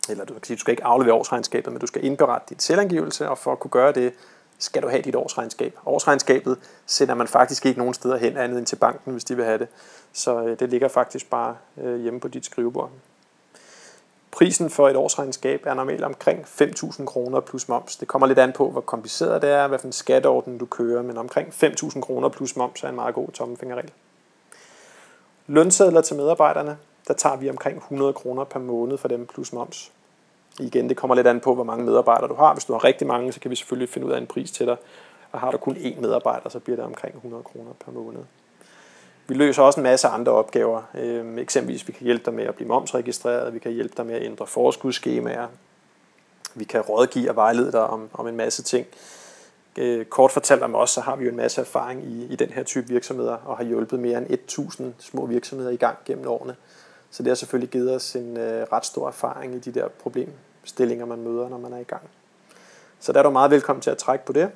eller 0.09 0.25
du 0.25 0.33
kan 0.35 0.43
sige, 0.45 0.57
du 0.57 0.61
skal 0.61 0.73
ikke 0.73 0.85
aflevere 0.85 1.15
årsregnskabet, 1.15 1.73
men 1.73 1.81
du 1.81 1.87
skal 1.87 2.05
indberette 2.05 2.47
dit 2.49 2.63
selvangivelse, 2.63 3.29
og 3.29 3.39
for 3.39 3.53
at 3.53 3.61
kunne 3.61 3.71
gøre 3.71 3.93
det, 3.93 4.13
skal 4.59 4.83
du 4.83 4.89
have 4.89 5.03
dit 5.03 5.15
årsregnskab. 5.15 5.79
Årsregnskabet 5.87 6.59
sender 6.87 7.15
man 7.15 7.29
faktisk 7.29 7.67
ikke 7.67 7.79
nogen 7.79 7.95
steder 7.95 8.17
hen 8.17 8.37
andet 8.37 8.59
end 8.59 8.67
til 8.67 8.77
banken, 8.77 9.13
hvis 9.13 9.25
de 9.25 9.37
vil 9.37 9.45
have 9.45 9.59
det. 9.59 9.69
Så 10.13 10.43
øh, 10.45 10.59
det 10.59 10.71
ligger 10.71 10.89
faktisk 10.89 11.31
bare 11.31 11.57
øh, 11.77 12.01
hjemme 12.01 12.21
på 12.21 12.29
dit 12.29 12.45
skrivebord. 12.45 12.91
Prisen 14.31 14.71
for 14.71 14.89
et 14.89 14.97
årsregnskab 14.97 15.67
er 15.67 15.75
normalt 15.75 16.05
omkring 16.05 16.41
5.000 16.41 17.05
kroner 17.05 17.41
plus 17.41 17.69
moms. 17.69 17.97
Det 17.97 18.09
kommer 18.09 18.27
lidt 18.27 18.39
an 18.39 18.53
på, 18.53 18.71
hvor 18.71 18.81
kompliceret 18.81 19.43
det 19.43 19.51
er, 19.51 19.69
hvad 19.69 19.79
for 19.79 19.87
en 19.87 19.93
skatteorden 19.93 20.59
du 20.59 20.67
kører, 20.67 21.03
men 21.03 21.19
omkring 21.19 21.49
5.000 21.49 22.01
kroner 22.01 22.29
plus 22.29 22.57
moms 22.57 22.83
er 22.83 22.89
en 22.89 22.95
meget 22.95 23.15
god 23.15 23.29
tommelfingerregel. 23.29 23.91
Lønsedler 25.47 26.01
til 26.01 26.17
medarbejderne, 26.17 26.77
der 27.09 27.15
tager 27.15 27.37
vi 27.37 27.51
omkring 27.51 27.77
100 27.77 28.13
kroner 28.13 28.45
per 28.45 28.61
måned 28.61 28.99
for 28.99 29.09
dem 29.09 29.27
plus 29.27 29.53
moms. 29.53 29.93
Igen, 30.61 30.89
det 30.89 30.97
kommer 30.97 31.15
lidt 31.15 31.27
an 31.27 31.41
på, 31.41 31.55
hvor 31.55 31.65
mange 31.65 31.85
medarbejdere 31.85 32.29
du 32.29 32.35
har. 32.35 32.53
Hvis 32.55 32.65
du 32.65 32.73
har 32.73 32.85
rigtig 32.85 33.07
mange, 33.07 33.33
så 33.33 33.41
kan 33.41 33.51
vi 33.51 33.57
selvfølgelig 33.57 33.89
finde 33.89 34.07
ud 34.07 34.13
af 34.13 34.19
en 34.19 34.27
pris 34.27 34.51
til 34.51 34.67
dig. 34.67 34.77
Og 35.33 35.41
har 35.41 35.51
du 35.51 35.57
kun 35.57 35.77
én 35.77 36.01
medarbejder, 36.01 36.49
så 36.49 36.59
bliver 36.59 36.77
det 36.77 36.85
omkring 36.85 37.15
100 37.17 37.43
kroner 37.43 37.73
per 37.85 37.93
måned. 37.93 38.21
Vi 39.27 39.35
løser 39.35 39.63
også 39.63 39.81
en 39.81 39.85
masse 39.85 40.09
andre 40.09 40.33
opgaver. 40.33 40.83
Øhm, 40.95 41.39
eksempelvis 41.39 41.89
vi 41.89 41.93
kan 41.93 42.05
hjælpe 42.05 42.25
dig 42.25 42.35
med 42.35 42.45
at 42.45 42.55
blive 42.55 42.69
momsregistreret, 42.69 43.55
vi 43.55 43.59
kan 43.59 43.73
hjælpe 43.73 43.95
dig 43.97 44.07
med 44.07 44.15
at 44.15 44.23
ændre 44.23 44.47
forskudsskemaer, 44.47 45.47
vi 46.55 46.65
kan 46.65 46.81
rådgive 46.81 47.31
og 47.31 47.37
vejlede 47.37 47.73
dig 47.73 47.87
om, 47.87 48.09
om 48.13 48.27
en 48.27 48.37
masse 48.37 48.63
ting. 48.63 48.87
Øh, 49.79 50.05
kort 50.05 50.33
fortalt 50.33 50.63
om 50.63 50.75
os, 50.75 50.91
så 50.91 51.01
har 51.01 51.17
vi 51.17 51.25
jo 51.25 51.31
en 51.31 51.37
masse 51.37 51.61
erfaring 51.61 52.05
i, 52.05 52.33
i 52.33 52.37
den 52.37 52.49
her 52.49 52.63
type 52.63 52.89
virksomheder, 52.89 53.37
og 53.45 53.57
har 53.57 53.65
hjulpet 53.65 54.01
mere 54.01 54.19
end 54.19 54.31
1000 54.31 54.95
små 54.99 55.27
virksomheder 55.27 55.71
i 55.71 55.77
gang 55.77 55.99
gennem 56.05 56.27
årene. 56.29 56.57
Så 57.15 57.23
det 57.23 57.31
har 57.31 57.35
selvfølgelig 57.35 57.71
givet 57.71 57.95
os 57.95 58.15
en 58.15 58.37
øh, 58.37 58.67
ret 58.73 58.87
stor 58.87 59.09
erfaring 59.09 59.55
i 59.55 59.59
de 59.59 59.73
der 59.73 59.89
problemstillinger, 59.89 61.07
man 61.07 61.23
møder, 61.23 61.49
når 61.49 61.59
man 61.59 61.73
er 61.73 61.79
i 61.79 61.85
gang. 61.85 62.03
Så 63.01 63.13
der 63.13 63.19
er 63.19 63.23
du 63.23 63.31
meget 63.31 63.51
velkommen 63.51 63.81
til 63.81 63.91
at 63.91 63.99
trække 63.99 64.25
på 64.25 64.33
det. 64.33 64.51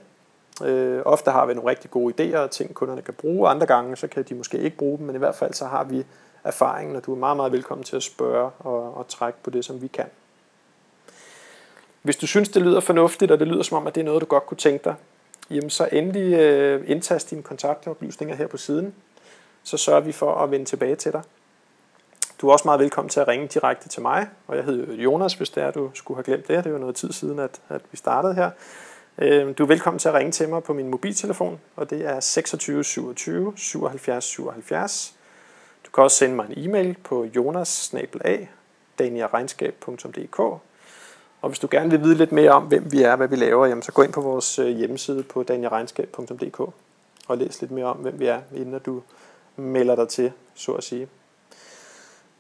Øh, 0.64 1.02
ofte 1.04 1.30
har 1.30 1.46
vi 1.46 1.54
nogle 1.54 1.70
rigtig 1.70 1.90
gode 1.90 2.14
idéer 2.14 2.38
og 2.38 2.50
ting, 2.50 2.74
kunderne 2.74 3.02
kan 3.02 3.14
bruge. 3.14 3.48
Andre 3.48 3.66
gange, 3.66 3.96
så 3.96 4.06
kan 4.06 4.22
de 4.22 4.34
måske 4.34 4.58
ikke 4.58 4.76
bruge 4.76 4.98
dem, 4.98 5.06
men 5.06 5.16
i 5.16 5.18
hvert 5.18 5.34
fald 5.34 5.54
så 5.54 5.64
har 5.64 5.84
vi 5.84 6.04
erfaringen, 6.44 6.96
og 6.96 7.06
du 7.06 7.12
er 7.12 7.18
meget, 7.18 7.36
meget 7.36 7.52
velkommen 7.52 7.84
til 7.84 7.96
at 7.96 8.02
spørge 8.02 8.50
og, 8.58 8.96
og 8.96 9.08
trække 9.08 9.38
på 9.42 9.50
det, 9.50 9.64
som 9.64 9.82
vi 9.82 9.86
kan. 9.86 10.06
Hvis 12.02 12.16
du 12.16 12.26
synes, 12.26 12.48
det 12.48 12.62
lyder 12.62 12.80
fornuftigt, 12.80 13.30
og 13.30 13.38
det 13.38 13.48
lyder 13.48 13.62
som 13.62 13.76
om, 13.76 13.86
at 13.86 13.94
det 13.94 14.00
er 14.00 14.04
noget, 14.04 14.20
du 14.20 14.26
godt 14.26 14.46
kunne 14.46 14.58
tænke 14.58 14.84
dig, 14.84 14.94
jamen 15.50 15.70
så 15.70 15.88
endelig 15.92 16.32
øh, 16.32 16.84
indtast 16.86 17.30
dine 17.30 17.42
kontaktoplysninger 17.42 18.36
her 18.36 18.46
på 18.46 18.56
siden. 18.56 18.94
Så 19.62 19.76
sørger 19.76 20.00
vi 20.00 20.12
for 20.12 20.34
at 20.34 20.50
vende 20.50 20.64
tilbage 20.64 20.96
til 20.96 21.12
dig. 21.12 21.22
Du 22.40 22.48
er 22.48 22.52
også 22.52 22.64
meget 22.64 22.80
velkommen 22.80 23.08
til 23.08 23.20
at 23.20 23.28
ringe 23.28 23.46
direkte 23.46 23.88
til 23.88 24.02
mig, 24.02 24.28
og 24.46 24.56
jeg 24.56 24.64
hedder 24.64 24.94
Jonas, 24.94 25.34
hvis 25.34 25.50
det 25.50 25.62
er, 25.62 25.70
du 25.70 25.90
skulle 25.94 26.16
have 26.16 26.24
glemt 26.24 26.48
det. 26.48 26.64
Det 26.64 26.66
er 26.66 26.70
jo 26.70 26.78
noget 26.78 26.96
tid 26.96 27.12
siden, 27.12 27.38
at, 27.38 27.60
at 27.68 27.80
vi 27.90 27.96
startede 27.96 28.34
her. 28.34 28.50
Øhm, 29.18 29.54
du 29.54 29.62
er 29.62 29.66
velkommen 29.66 29.98
til 29.98 30.08
at 30.08 30.14
ringe 30.14 30.32
til 30.32 30.48
mig 30.48 30.62
på 30.62 30.72
min 30.72 30.88
mobiltelefon, 30.88 31.60
og 31.76 31.90
det 31.90 32.06
er 32.06 32.20
26 32.20 32.84
27 32.84 33.52
77 33.56 34.24
77. 34.24 35.14
Du 35.86 35.90
kan 35.90 36.04
også 36.04 36.16
sende 36.16 36.36
mig 36.36 36.46
en 36.50 36.64
e-mail 36.64 36.96
på 37.04 37.24
jonas 37.24 37.94
og 41.40 41.48
hvis 41.48 41.58
du 41.58 41.68
gerne 41.70 41.90
vil 41.90 42.02
vide 42.02 42.14
lidt 42.14 42.32
mere 42.32 42.50
om, 42.50 42.62
hvem 42.62 42.92
vi 42.92 43.02
er, 43.02 43.16
hvad 43.16 43.28
vi 43.28 43.36
laver, 43.36 43.66
jamen, 43.66 43.82
så 43.82 43.92
gå 43.92 44.02
ind 44.02 44.12
på 44.12 44.20
vores 44.20 44.58
øh, 44.58 44.68
hjemmeside 44.68 45.22
på 45.22 45.42
daniaregnskab.dk 45.42 46.60
og 47.28 47.38
læs 47.38 47.60
lidt 47.60 47.70
mere 47.70 47.84
om, 47.84 47.96
hvem 47.96 48.20
vi 48.20 48.26
er, 48.26 48.40
inden 48.54 48.80
du 48.86 49.02
melder 49.56 49.94
dig 49.94 50.08
til, 50.08 50.32
så 50.54 50.72
at 50.72 50.84
sige. 50.84 51.08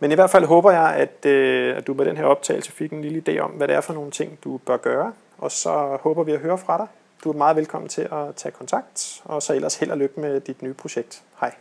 Men 0.00 0.12
i 0.12 0.14
hvert 0.14 0.30
fald 0.30 0.44
håber 0.44 0.70
jeg, 0.70 0.94
at, 0.94 1.26
øh, 1.26 1.76
at 1.76 1.86
du 1.86 1.94
med 1.94 2.04
den 2.04 2.16
her 2.16 2.24
optagelse 2.24 2.72
fik 2.72 2.92
en 2.92 3.02
lille 3.02 3.22
idé 3.28 3.38
om, 3.38 3.50
hvad 3.50 3.68
det 3.68 3.76
er 3.76 3.80
for 3.80 3.92
nogle 3.92 4.10
ting, 4.10 4.38
du 4.44 4.58
bør 4.58 4.76
gøre. 4.76 5.12
Og 5.38 5.52
så 5.52 5.98
håber 6.00 6.22
vi 6.22 6.32
at 6.32 6.40
høre 6.40 6.58
fra 6.58 6.78
dig. 6.78 6.86
Du 7.24 7.30
er 7.32 7.36
meget 7.36 7.56
velkommen 7.56 7.88
til 7.88 8.02
at 8.02 8.34
tage 8.36 8.52
kontakt, 8.52 9.22
og 9.24 9.42
så 9.42 9.54
ellers 9.54 9.76
held 9.76 9.90
og 9.90 9.98
lykke 9.98 10.20
med 10.20 10.40
dit 10.40 10.62
nye 10.62 10.74
projekt. 10.74 11.22
Hej. 11.40 11.54